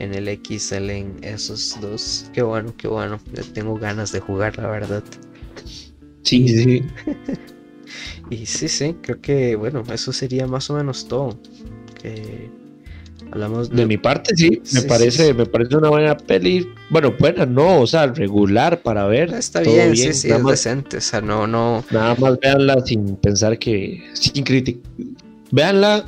En 0.00 0.12
el 0.12 0.26
X 0.26 0.70
salen 0.70 1.14
esos 1.22 1.78
dos. 1.80 2.28
Qué 2.32 2.42
bueno, 2.42 2.74
qué 2.76 2.88
bueno. 2.88 3.20
tengo 3.52 3.76
ganas 3.76 4.10
de 4.10 4.18
jugar, 4.18 4.58
la 4.58 4.66
verdad. 4.66 5.04
Sí, 6.22 6.48
sí. 6.48 6.82
y 8.30 8.44
sí, 8.44 8.66
sí, 8.66 8.96
creo 9.02 9.20
que, 9.20 9.54
bueno, 9.54 9.84
eso 9.92 10.12
sería 10.12 10.48
más 10.48 10.68
o 10.68 10.74
menos 10.74 11.06
todo. 11.06 11.38
Que 12.02 12.50
de... 13.34 13.86
mi 13.86 13.96
parte, 13.96 14.34
sí, 14.36 14.62
me 14.72 14.82
parece, 14.82 15.34
me 15.34 15.46
parece 15.46 15.76
una 15.76 15.90
buena 15.90 16.16
peli. 16.16 16.68
Bueno, 16.90 17.14
buena, 17.18 17.44
no, 17.44 17.80
o 17.80 17.86
sea, 17.86 18.06
regular 18.06 18.82
para 18.82 19.06
ver. 19.06 19.32
Está 19.34 19.60
bien, 19.60 19.96
sí, 19.96 20.12
sí, 20.12 20.30
es 20.30 20.44
decente, 20.44 20.98
o 20.98 21.00
sea, 21.00 21.20
no, 21.20 21.46
no. 21.46 21.84
Nada 21.90 22.14
más 22.16 22.38
véanla 22.40 22.80
sin 22.84 23.16
pensar 23.16 23.58
que, 23.58 24.02
sin 24.14 24.44
criticar. 24.44 24.82
Véanla 25.50 26.04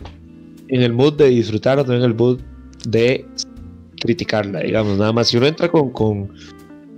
en 0.69 0.83
el 0.83 0.93
mood 0.93 1.15
de 1.15 1.29
disfrutar, 1.29 1.87
no 1.87 1.95
en 1.95 2.03
el 2.03 2.15
mood 2.15 2.41
de 2.89 3.27
criticarla, 4.01 4.61
digamos, 4.61 4.99
nada 4.99 5.13
más. 5.13 5.29
Si 5.29 5.37
uno 5.37 5.47
entra 5.47 5.69
con, 5.71 5.91
con, 5.91 6.33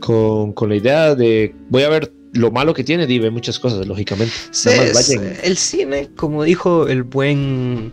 con, 0.00 0.52
con 0.52 0.68
la 0.68 0.76
idea 0.76 1.14
de 1.14 1.54
voy 1.68 1.82
a 1.82 1.88
ver 1.88 2.12
lo 2.34 2.50
malo 2.50 2.74
que 2.74 2.84
tiene, 2.84 3.04
y 3.08 3.18
ve 3.18 3.30
muchas 3.30 3.58
cosas, 3.58 3.86
lógicamente. 3.86 4.32
Sí, 4.50 4.70
el 5.42 5.56
cine, 5.56 6.10
como 6.16 6.44
dijo 6.44 6.86
el 6.86 7.02
buen 7.02 7.92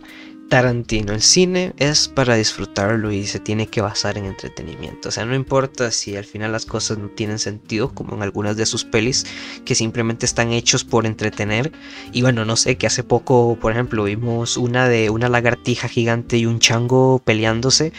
Tarantino, 0.50 1.14
el 1.14 1.24
cine 1.24 1.74
es 1.78 2.08
para 2.08 2.36
disfrutarlo 2.36 3.12
y 3.12 3.26
se 3.26 3.40
tiene 3.40 3.66
que 3.66 3.82
basar 3.82 4.18
en 4.18 4.26
entretenimiento. 4.26 5.10
O 5.10 5.12
sea, 5.12 5.26
no 5.26 5.34
importa 5.34 5.90
si 5.90 6.16
al 6.16 6.24
final 6.24 6.52
las 6.52 6.66
cosas 6.68 7.00
no 7.00 7.10
tienen 7.10 7.40
sentido, 7.40 7.94
como 7.94 8.16
en 8.16 8.22
algunas 8.22 8.56
de 8.56 8.68
sus 8.68 8.86
pelis, 8.86 9.26
que 9.66 9.74
simplemente 9.74 10.26
están 10.26 10.52
hechos 10.52 10.84
por 10.84 11.08
entretener. 11.08 11.72
Y 12.12 12.22
bueno, 12.22 12.46
no 12.46 12.56
sé, 12.58 12.78
que 12.78 12.86
hace 12.86 13.04
poco, 13.04 13.58
por 13.60 13.72
ejemplo, 13.72 14.04
vimos 14.04 14.56
una 14.56 14.88
de 14.88 15.10
una 15.10 15.30
lagartija 15.30 15.88
gigante 15.88 16.38
y 16.38 16.46
un 16.46 16.60
chango 16.60 17.20
peleándose. 17.26 17.92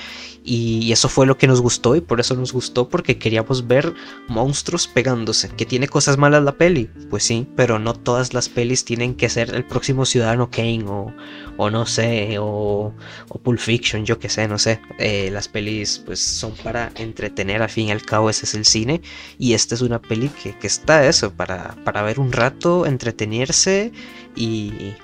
Y 0.49 0.93
eso 0.93 1.09
fue 1.09 1.27
lo 1.27 1.37
que 1.37 1.49
nos 1.49 1.61
gustó 1.61 1.97
y 1.97 2.01
por 2.01 2.21
eso 2.21 2.37
nos 2.37 2.53
gustó 2.53 2.89
porque 2.89 3.19
queríamos 3.19 3.67
ver 3.67 3.93
monstruos 4.29 4.87
pegándose. 4.87 5.49
¿Que 5.49 5.67
tiene 5.67 5.89
cosas 5.89 6.19
malas 6.19 6.45
la 6.45 6.57
peli? 6.57 6.89
Pues 7.11 7.25
sí, 7.25 7.49
pero 7.57 7.81
no 7.81 7.95
todas 7.95 8.33
las 8.33 8.49
pelis 8.49 8.85
tienen 8.85 9.17
que 9.17 9.29
ser 9.29 9.53
el 9.53 9.65
próximo 9.65 10.07
Ciudadano 10.07 10.49
Kane 10.49 10.85
o, 10.87 11.13
o 11.57 11.69
no 11.71 11.85
sé, 11.85 12.39
o, 12.39 12.95
o 13.29 13.39
Pulp 13.41 13.59
Fiction, 13.59 14.05
yo 14.05 14.21
que 14.21 14.29
sé, 14.29 14.47
no 14.47 14.57
sé. 14.57 14.81
Eh, 15.01 15.31
las 15.33 15.49
pelis 15.49 16.01
pues 16.07 16.21
son 16.21 16.53
para 16.63 16.93
entretener, 16.95 17.61
al 17.61 17.71
fin 17.71 17.89
y 17.89 17.91
al 17.91 18.03
cabo 18.03 18.31
ese 18.31 18.47
es 18.47 18.55
el 18.55 18.67
cine. 18.67 19.03
Y 19.39 19.55
esta 19.55 19.75
es 19.75 19.81
una 19.81 20.01
peli 20.01 20.29
que, 20.29 20.55
está 20.65 21.09
eso, 21.09 21.33
para, 21.33 21.75
para 21.83 22.03
ver 22.03 22.21
un 22.21 22.31
rato, 22.31 22.87
entretenerse 22.87 23.91
y, 24.37 24.95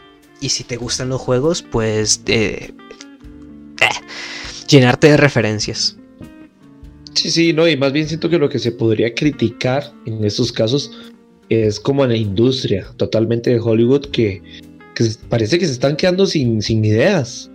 y 0.41 0.51
si 0.51 0.63
te 0.63 0.77
gustan 0.77 1.09
los 1.09 1.21
juegos, 1.21 1.63
pues... 1.63 2.23
Eh, 2.27 2.73
llenarte 4.73 5.09
de 5.09 5.17
referencias. 5.17 5.97
Sí, 7.15 7.31
sí, 7.31 7.53
no, 7.53 7.69
y 7.69 7.77
más 7.77 7.93
bien 7.93 8.09
siento 8.09 8.31
que 8.31 8.39
lo 8.39 8.49
que 8.49 8.59
se 8.59 8.73
podría 8.73 9.15
criticar 9.15 9.93
en 10.07 10.25
estos 10.25 10.51
casos 10.51 10.91
es 11.51 11.79
como 11.79 12.03
a 12.03 12.07
la 12.07 12.17
industria 12.17 12.87
totalmente 12.97 13.51
de 13.51 13.61
Hollywood 13.61 14.07
que, 14.07 14.43
parece 15.29 15.59
que 15.59 15.67
se 15.67 15.73
están 15.73 15.97
quedando 15.97 16.27
sin, 16.27 16.63
sin 16.63 16.85
ideas. 16.85 17.51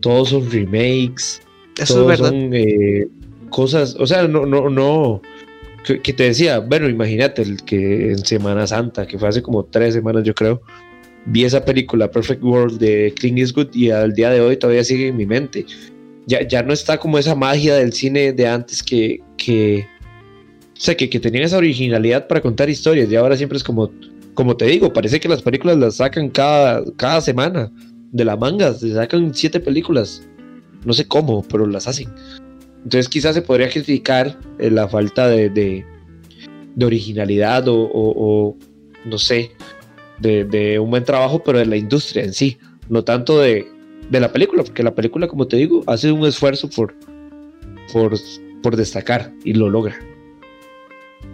Todos 0.00 0.30
son 0.30 0.50
remakes, 0.50 1.42
Eso 1.76 1.94
todos 1.94 2.18
son 2.18 2.54
eh, 2.54 3.08
cosas, 3.50 3.96
o 3.98 4.06
sea, 4.06 4.28
no, 4.28 4.46
no, 4.46 4.70
no, 4.70 5.20
que, 5.84 6.12
te 6.12 6.22
decía, 6.22 6.60
bueno, 6.60 6.88
imagínate 6.88 7.42
el 7.42 7.62
que 7.64 8.12
en 8.12 8.18
Semana 8.24 8.66
Santa, 8.66 9.06
que 9.06 9.18
fue 9.18 9.28
hace 9.28 9.42
como 9.42 9.64
tres 9.64 9.94
semanas 9.94 10.22
yo 10.24 10.34
creo, 10.34 10.62
vi 11.26 11.44
esa 11.44 11.64
película 11.64 12.10
Perfect 12.10 12.42
World 12.42 12.78
de 12.78 13.12
Clint 13.16 13.38
Eastwood 13.38 13.74
y 13.74 13.90
al 13.90 14.14
día 14.14 14.30
de 14.30 14.40
hoy 14.40 14.56
todavía 14.56 14.84
sigue 14.84 15.08
en 15.08 15.16
mi 15.16 15.26
mente 15.26 15.66
ya, 16.26 16.62
no 16.62 16.72
está 16.72 16.98
como 16.98 17.18
esa 17.18 17.34
magia 17.34 17.74
del 17.74 17.92
cine 17.92 18.32
de 18.32 18.46
antes 18.46 18.82
que, 18.82 19.20
que 19.36 19.86
o 20.76 20.80
sea, 20.80 20.96
que, 20.96 21.10
que 21.10 21.20
tenían 21.20 21.44
esa 21.44 21.58
originalidad 21.58 22.26
para 22.26 22.40
contar 22.40 22.70
historias 22.70 23.10
y 23.10 23.16
ahora 23.16 23.36
siempre 23.36 23.58
es 23.58 23.64
como, 23.64 23.90
como 24.34 24.56
te 24.56 24.66
digo, 24.66 24.92
parece 24.92 25.20
que 25.20 25.28
las 25.28 25.42
películas 25.42 25.76
las 25.78 25.96
sacan 25.96 26.30
cada, 26.30 26.84
cada 26.96 27.20
semana 27.20 27.70
de 28.12 28.24
la 28.24 28.36
manga, 28.36 28.72
se 28.74 28.94
sacan 28.94 29.34
siete 29.34 29.60
películas, 29.60 30.26
no 30.84 30.92
sé 30.92 31.06
cómo, 31.06 31.42
pero 31.42 31.66
las 31.66 31.86
hacen. 31.86 32.08
Entonces 32.84 33.08
quizás 33.08 33.34
se 33.34 33.42
podría 33.42 33.68
criticar 33.68 34.38
eh, 34.58 34.70
la 34.70 34.88
falta 34.88 35.28
de, 35.28 35.50
de, 35.50 35.84
originalidad 36.82 37.64
o, 37.68 38.56
no 39.04 39.18
sé, 39.18 39.50
de, 40.18 40.44
de, 40.46 40.78
un 40.78 40.90
buen 40.90 41.04
trabajo, 41.04 41.42
pero 41.44 41.58
de 41.58 41.66
la 41.66 41.76
industria 41.76 42.24
en 42.24 42.32
sí, 42.32 42.56
no 42.88 43.04
tanto 43.04 43.38
de, 43.38 43.66
de 44.10 44.20
la 44.20 44.32
película, 44.32 44.62
porque 44.62 44.82
la 44.82 44.94
película, 44.94 45.28
como 45.28 45.46
te 45.46 45.56
digo, 45.56 45.82
hace 45.86 46.12
un 46.12 46.26
esfuerzo 46.26 46.68
por, 46.68 46.94
por, 47.92 48.14
por 48.62 48.76
destacar 48.76 49.32
y 49.44 49.54
lo 49.54 49.70
logra. 49.70 49.96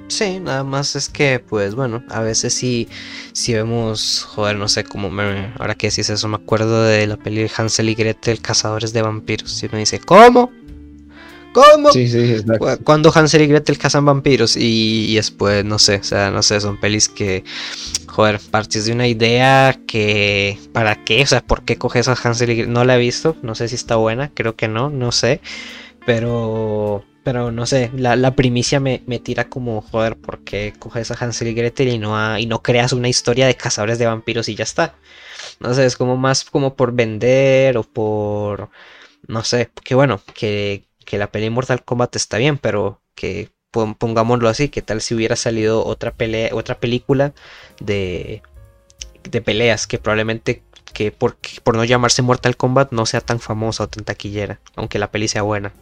Sí, 0.09 0.39
nada 0.39 0.63
más 0.63 0.95
es 0.95 1.09
que, 1.09 1.41
pues 1.41 1.75
bueno, 1.75 2.05
a 2.09 2.21
veces 2.21 2.55
sí, 2.55 2.87
si 3.33 3.55
vemos, 3.55 4.23
joder, 4.23 4.57
no 4.57 4.69
sé 4.69 4.85
cómo 4.85 5.11
me. 5.11 5.53
Ahora 5.59 5.75
que 5.75 5.89
decís 5.89 6.09
eso, 6.11 6.29
me 6.29 6.37
acuerdo 6.37 6.85
de 6.85 7.07
la 7.09 7.17
peli 7.17 7.43
de 7.43 7.51
Hansel 7.57 7.89
y 7.89 7.95
Gretel, 7.95 8.41
Cazadores 8.41 8.93
de 8.93 9.03
Vampiros. 9.03 9.61
Y 9.63 9.67
uno 9.67 9.79
dice, 9.79 9.99
¿cómo? 9.99 10.53
¿Cómo? 11.57 11.91
Sí, 11.91 12.07
sí, 12.07 12.35
exacto. 12.35 12.85
Cuando 12.85 13.11
Hansel 13.15 13.41
y 13.41 13.47
Gretel 13.47 13.79
cazan 13.79 14.05
vampiros 14.05 14.59
y, 14.59 15.15
después, 15.15 15.65
no 15.65 15.79
sé, 15.79 15.97
o 15.97 16.05
sea, 16.05 16.31
no 16.31 16.43
sé, 16.43 16.61
son 16.61 16.79
pelis 16.79 17.09
que, 17.09 17.45
joder, 18.09 18.39
partís 18.51 18.85
de 18.85 18.93
una 18.93 19.09
idea 19.09 19.81
que, 19.87 20.59
¿para 20.75 21.03
qué? 21.03 21.23
O 21.23 21.27
sea, 21.27 21.41
¿por 21.41 21.65
qué 21.65 21.79
coges 21.79 22.09
a 22.09 22.13
Hansel 22.13 22.51
y 22.51 22.57
Gretel? 22.57 22.75
No 22.75 22.85
la 22.85 22.97
he 22.97 22.99
visto, 22.99 23.37
no 23.41 23.55
sé 23.55 23.69
si 23.69 23.75
está 23.75 23.97
buena, 23.97 24.31
creo 24.35 24.55
que 24.55 24.69
no, 24.69 24.91
no 24.91 25.13
sé, 25.13 25.41
pero, 26.05 27.07
pero 27.25 27.51
no 27.51 27.65
sé, 27.65 27.91
la, 27.97 28.37
primicia 28.37 28.79
me, 28.79 28.99
tira 28.99 29.49
como, 29.49 29.81
joder, 29.81 30.17
¿por 30.17 30.45
qué 30.45 30.75
coges 30.79 31.11
a 31.11 31.15
Hansel 31.15 31.49
y 31.49 31.55
Gretel 31.55 31.89
y 31.89 31.99
no, 31.99 32.39
y 32.39 32.45
no 32.45 32.63
creas 32.63 32.93
una 32.93 33.09
historia 33.09 33.47
de 33.47 33.55
cazadores 33.55 33.99
de 33.99 34.05
vampiros 34.05 34.51
y 34.51 34.57
ya 34.57 34.65
está? 34.65 34.97
No 35.61 35.73
sé, 35.73 35.87
es 35.87 35.97
como 35.97 36.19
más 36.19 36.45
como 36.45 36.77
por 36.77 36.93
vender 36.93 37.79
o 37.79 37.83
por, 37.83 38.69
no 39.27 39.43
sé, 39.43 39.71
que 39.83 39.95
bueno, 39.95 40.21
que 40.35 40.86
que 41.07 41.17
la 41.17 41.31
pelea 41.31 41.51
Mortal 41.51 41.83
Kombat 41.83 42.17
está 42.17 42.37
bien, 42.37 42.59
pero 42.59 43.01
que 43.15 43.49
pongámoslo 43.71 44.49
así, 44.49 44.69
que 44.69 44.83
tal 44.83 45.01
si 45.01 45.15
hubiera 45.15 45.37
salido 45.37 45.85
otra 45.85 46.13
pelea, 46.13 46.55
otra 46.55 46.79
película 46.79 47.33
de, 47.81 48.43
de 49.31 49.41
peleas 49.41 49.87
que 49.87 49.99
probablemente 49.99 50.63
que 50.93 51.13
por, 51.13 51.37
por 51.63 51.77
no 51.77 51.85
llamarse 51.85 52.23
Mortal 52.23 52.57
Kombat 52.57 52.93
no 52.93 53.05
sea 53.07 53.21
tan 53.21 53.39
famosa 53.39 53.85
o 53.85 53.89
tan 53.89 54.05
taquillera, 54.05 54.61
aunque 54.77 54.99
la 54.99 55.11
peli 55.11 55.29
sea 55.29 55.43
buena. 55.43 55.73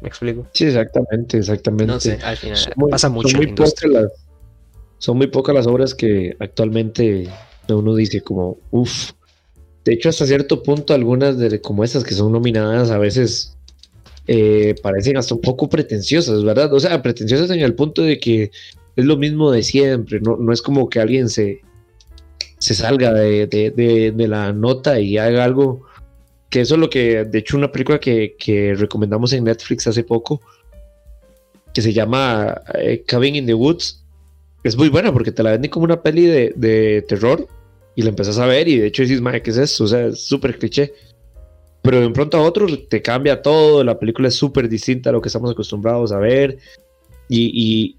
¿Me 0.00 0.08
explico? 0.08 0.46
Sí, 0.52 0.66
exactamente, 0.66 1.38
exactamente. 1.38 1.86
No 1.86 2.00
sé, 2.00 2.18
al 2.22 2.36
final 2.36 2.58
pasa 2.90 3.08
mucho. 3.08 3.28
Son 3.28 3.38
muy, 3.38 3.52
pocas 3.52 3.84
las, 3.84 4.12
son 4.98 5.16
muy 5.16 5.26
pocas 5.26 5.54
las 5.54 5.66
obras 5.66 5.94
que 5.94 6.36
actualmente 6.38 7.28
uno 7.68 7.94
dice 7.94 8.20
como, 8.20 8.58
uff. 8.70 9.12
De 9.84 9.94
hecho, 9.94 10.08
hasta 10.08 10.26
cierto 10.26 10.62
punto, 10.62 10.94
algunas 10.94 11.36
de 11.38 11.60
como 11.60 11.82
esas 11.82 12.04
que 12.04 12.14
son 12.14 12.30
nominadas 12.30 12.90
a 12.90 12.98
veces 12.98 13.56
eh, 14.26 14.74
parecen 14.82 15.16
hasta 15.16 15.34
un 15.34 15.40
poco 15.40 15.68
pretenciosas, 15.68 16.44
¿verdad? 16.44 16.72
O 16.72 16.80
sea, 16.80 17.02
pretenciosas 17.02 17.50
en 17.50 17.60
el 17.60 17.74
punto 17.74 18.02
de 18.02 18.18
que 18.18 18.50
es 18.94 19.04
lo 19.04 19.16
mismo 19.16 19.50
de 19.50 19.62
siempre, 19.62 20.20
no, 20.20 20.36
no 20.36 20.52
es 20.52 20.62
como 20.62 20.88
que 20.88 21.00
alguien 21.00 21.28
se, 21.28 21.62
se 22.62 22.74
salga 22.76 23.12
de, 23.12 24.14
la 24.16 24.52
nota 24.52 25.00
y 25.00 25.18
haga 25.18 25.42
algo, 25.42 25.82
que 26.48 26.60
eso 26.60 26.74
es 26.74 26.80
lo 26.80 26.90
que, 26.90 27.24
de 27.24 27.38
hecho, 27.40 27.56
una 27.56 27.72
película 27.72 27.98
que, 27.98 28.74
recomendamos 28.78 29.32
en 29.32 29.42
Netflix 29.42 29.88
hace 29.88 30.04
poco, 30.04 30.40
que 31.74 31.82
se 31.82 31.92
llama 31.92 32.60
eh, 32.74 33.02
Cabin 33.04 33.34
in 33.34 33.46
the 33.46 33.54
Woods, 33.54 34.04
es 34.62 34.76
muy 34.76 34.90
buena 34.90 35.12
porque 35.12 35.32
te 35.32 35.42
la 35.42 35.50
venden 35.50 35.72
como 35.72 35.86
una 35.86 36.02
peli 36.02 36.26
de, 36.26 37.04
terror 37.08 37.48
y 37.96 38.02
la 38.02 38.10
empezás 38.10 38.38
a 38.38 38.46
ver 38.46 38.68
y 38.68 38.78
de 38.78 38.86
hecho 38.86 39.02
dices, 39.02 39.20
madre, 39.20 39.42
¿qué 39.42 39.50
es 39.50 39.56
eso? 39.56 39.82
O 39.82 39.88
sea, 39.88 40.06
es 40.06 40.24
súper 40.24 40.56
cliché 40.56 40.92
pero 41.82 42.00
de 42.00 42.06
un 42.06 42.12
pronto 42.12 42.36
a 42.36 42.42
otro 42.42 42.66
te 42.88 43.02
cambia 43.02 43.42
todo, 43.42 43.82
la 43.82 43.98
película 43.98 44.28
es 44.28 44.34
súper 44.34 44.68
distinta 44.68 45.10
a 45.10 45.12
lo 45.12 45.20
que 45.20 45.28
estamos 45.28 45.50
acostumbrados 45.50 46.12
a 46.12 46.18
ver, 46.18 46.58
y, 47.28 47.96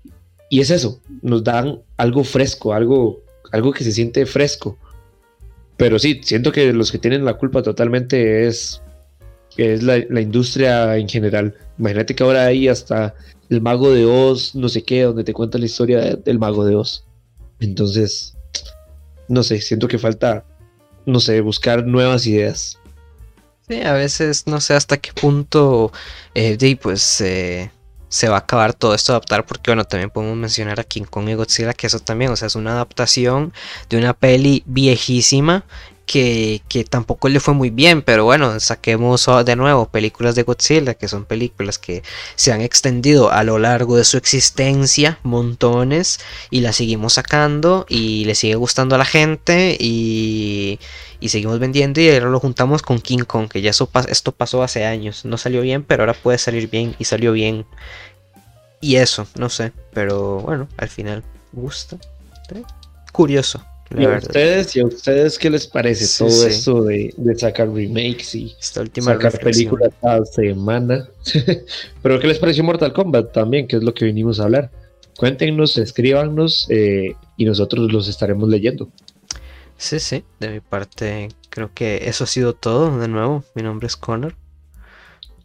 es 0.50 0.70
eso, 0.70 1.02
nos 1.22 1.44
dan 1.44 1.82
algo 1.98 2.24
fresco, 2.24 2.74
algo, 2.74 3.22
algo 3.52 3.74
que 3.74 3.84
se 3.84 3.92
siente 3.92 4.26
fresco. 4.26 4.78
Pero 5.78 5.98
sí, 5.98 6.22
siento 6.24 6.52
que 6.52 6.72
los 6.72 6.92
que 6.92 7.00
tienen 7.00 7.26
la 7.26 7.34
culpa 7.34 7.64
totalmente 7.64 8.46
es, 8.46 8.82
es 9.58 9.82
la, 9.82 9.98
industria 9.98 10.96
en 10.98 11.10
general. 11.10 11.56
Imagínate 11.80 12.14
que 12.14 12.24
ahora 12.24 12.46
hay 12.46 12.68
hasta 12.68 13.16
el 13.50 13.62
mago 13.62 13.92
de 13.92 14.06
Oz, 14.06 14.54
no 14.54 14.70
sé 14.70 14.84
qué, 14.84 15.02
donde 15.02 15.24
te 15.24 15.34
cuenta 15.34 15.58
la 15.58 15.66
historia 15.66 16.16
del 16.16 16.38
mago 16.38 16.64
de 16.64 16.76
Oz. 16.76 17.04
Entonces, 17.60 18.38
no 19.28 19.42
sé, 19.42 19.60
siento 19.60 19.88
que 19.88 19.98
falta, 19.98 20.46
no 21.08 21.20
sé, 21.20 21.42
buscar 21.42 21.86
nuevas 21.88 22.28
ideas. 22.28 22.78
Sí, 23.68 23.82
a 23.82 23.94
veces 23.94 24.46
no 24.46 24.60
sé 24.60 24.74
hasta 24.74 24.98
qué 24.98 25.14
punto 25.14 25.92
eh, 26.36 26.78
pues 26.82 27.22
eh, 27.22 27.72
se 28.10 28.28
va 28.28 28.36
a 28.36 28.40
acabar 28.40 28.74
todo 28.74 28.94
esto 28.94 29.14
adaptar 29.14 29.46
porque 29.46 29.72
bueno, 29.72 29.86
también 29.86 30.10
podemos 30.10 30.36
mencionar 30.36 30.80
a 30.82 30.84
King 30.84 31.04
Kong 31.10 31.30
y 31.30 31.34
Godzilla 31.36 31.74
que 31.74 31.88
eso 31.88 32.00
también, 32.00 32.32
o 32.32 32.36
sea, 32.36 32.48
es 32.48 32.56
una 32.56 32.74
adaptación 32.74 33.54
de 33.90 33.98
una 33.98 34.14
peli 34.14 34.64
viejísima 34.66 35.64
que, 36.06 36.62
tampoco 36.90 37.30
le 37.30 37.40
fue 37.40 37.54
muy 37.54 37.70
bien, 37.70 38.02
pero 38.02 38.26
bueno, 38.26 38.60
saquemos 38.60 39.30
de 39.46 39.56
nuevo 39.56 39.88
películas 39.88 40.36
de 40.36 40.44
Godzilla, 40.44 40.94
que 40.94 41.08
son 41.08 41.26
películas 41.26 41.78
que 41.78 42.04
se 42.36 42.52
han 42.52 42.62
extendido 42.62 43.32
a 43.32 43.44
lo 43.44 43.58
largo 43.60 43.98
de 43.98 44.04
su 44.04 44.18
existencia, 44.18 45.20
montones, 45.24 46.20
y 46.50 46.62
las 46.62 46.76
seguimos 46.76 47.14
sacando 47.14 47.86
y 47.90 48.26
le 48.26 48.36
sigue 48.36 48.56
gustando 48.56 48.96
a 48.96 48.98
la 48.98 49.06
gente 49.06 49.78
y, 49.80 50.80
y 51.20 51.30
seguimos 51.30 51.60
vendiendo 51.60 52.02
y 52.02 52.10
ahora 52.10 52.30
lo 52.30 52.40
juntamos 52.40 52.82
con 52.82 53.00
King 53.00 53.24
Kong, 53.26 53.48
que 53.50 53.62
ya 53.62 53.70
eso, 53.70 53.90
esto 54.08 54.32
pasó 54.32 54.64
hace 54.64 54.86
años, 54.86 55.26
no 55.26 55.38
salió 55.38 55.62
bien, 55.62 55.84
pero 55.84 56.04
ahora 56.04 56.14
puede 56.14 56.38
salir 56.38 56.70
bien 56.70 56.96
y 57.00 57.06
salió 57.06 57.32
bien. 57.32 57.66
Y 58.82 58.98
eso, 58.98 59.26
no 59.36 59.50
sé, 59.50 59.72
pero 59.94 60.40
bueno, 60.42 60.68
al 60.78 60.90
final 60.90 61.24
gusta. 61.54 61.98
Curioso. 63.14 63.64
¿Y 63.98 64.06
a 64.06 64.18
ustedes, 64.18 64.76
¿Y 64.76 64.80
a 64.80 64.86
ustedes 64.86 65.38
qué 65.38 65.50
les 65.50 65.68
parece 65.68 66.06
todo 66.18 66.48
esto 66.48 66.84
de, 66.84 67.14
sacar 67.38 67.70
remakes 67.70 68.34
y 68.36 68.56
sacar 68.60 69.40
películas 69.40 69.94
cada 70.02 70.26
semana? 70.26 71.08
Pero 72.02 72.20
¿qué 72.20 72.28
les 72.28 72.40
pareció 72.40 72.64
Mortal 72.64 72.94
Kombat 72.94 73.32
también? 73.32 73.68
Que 73.68 73.76
es 73.76 73.84
lo 73.84 73.94
que 73.94 74.06
vinimos 74.06 74.40
a 74.40 74.46
hablar. 74.46 74.72
Cuéntenos, 75.18 75.78
escríbanos 75.78 76.66
eh, 76.70 77.16
y 77.38 77.46
nosotros 77.46 77.92
los 77.92 78.08
estaremos 78.08 78.50
leyendo. 78.50 78.90
Sí, 79.78 80.00
sí, 80.00 80.24
de 80.40 80.50
mi 80.50 80.60
parte 80.60 81.30
creo 81.50 81.72
que 81.74 82.08
eso 82.08 82.24
ha 82.24 82.28
sido 82.28 82.54
todo. 82.54 82.98
De 83.00 83.08
nuevo, 83.08 83.44
mi 83.54 83.62
nombre 83.62 83.88
es 83.88 83.96
Connor. 83.96 84.36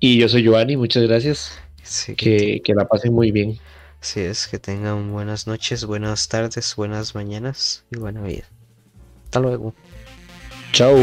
Y 0.01 0.18
yo 0.18 0.28
soy 0.28 0.42
Giovanni, 0.42 0.76
muchas 0.76 1.03
gracias. 1.03 1.53
que, 2.16 2.61
que 2.62 2.74
la 2.74 2.86
pasen 2.86 3.12
muy 3.12 3.30
bien. 3.30 3.59
Así 4.01 4.20
es, 4.20 4.46
que 4.46 4.59
tengan 4.59 5.12
buenas 5.12 5.46
noches, 5.46 5.84
buenas 5.84 6.28
tardes, 6.28 6.76
buenas 6.76 7.14
mañanas 7.14 7.84
y 7.90 7.99
buena 7.99 8.22
vida. 8.22 8.44
Hasta 9.24 9.40
luego. 9.40 9.74
Chao. 10.72 10.96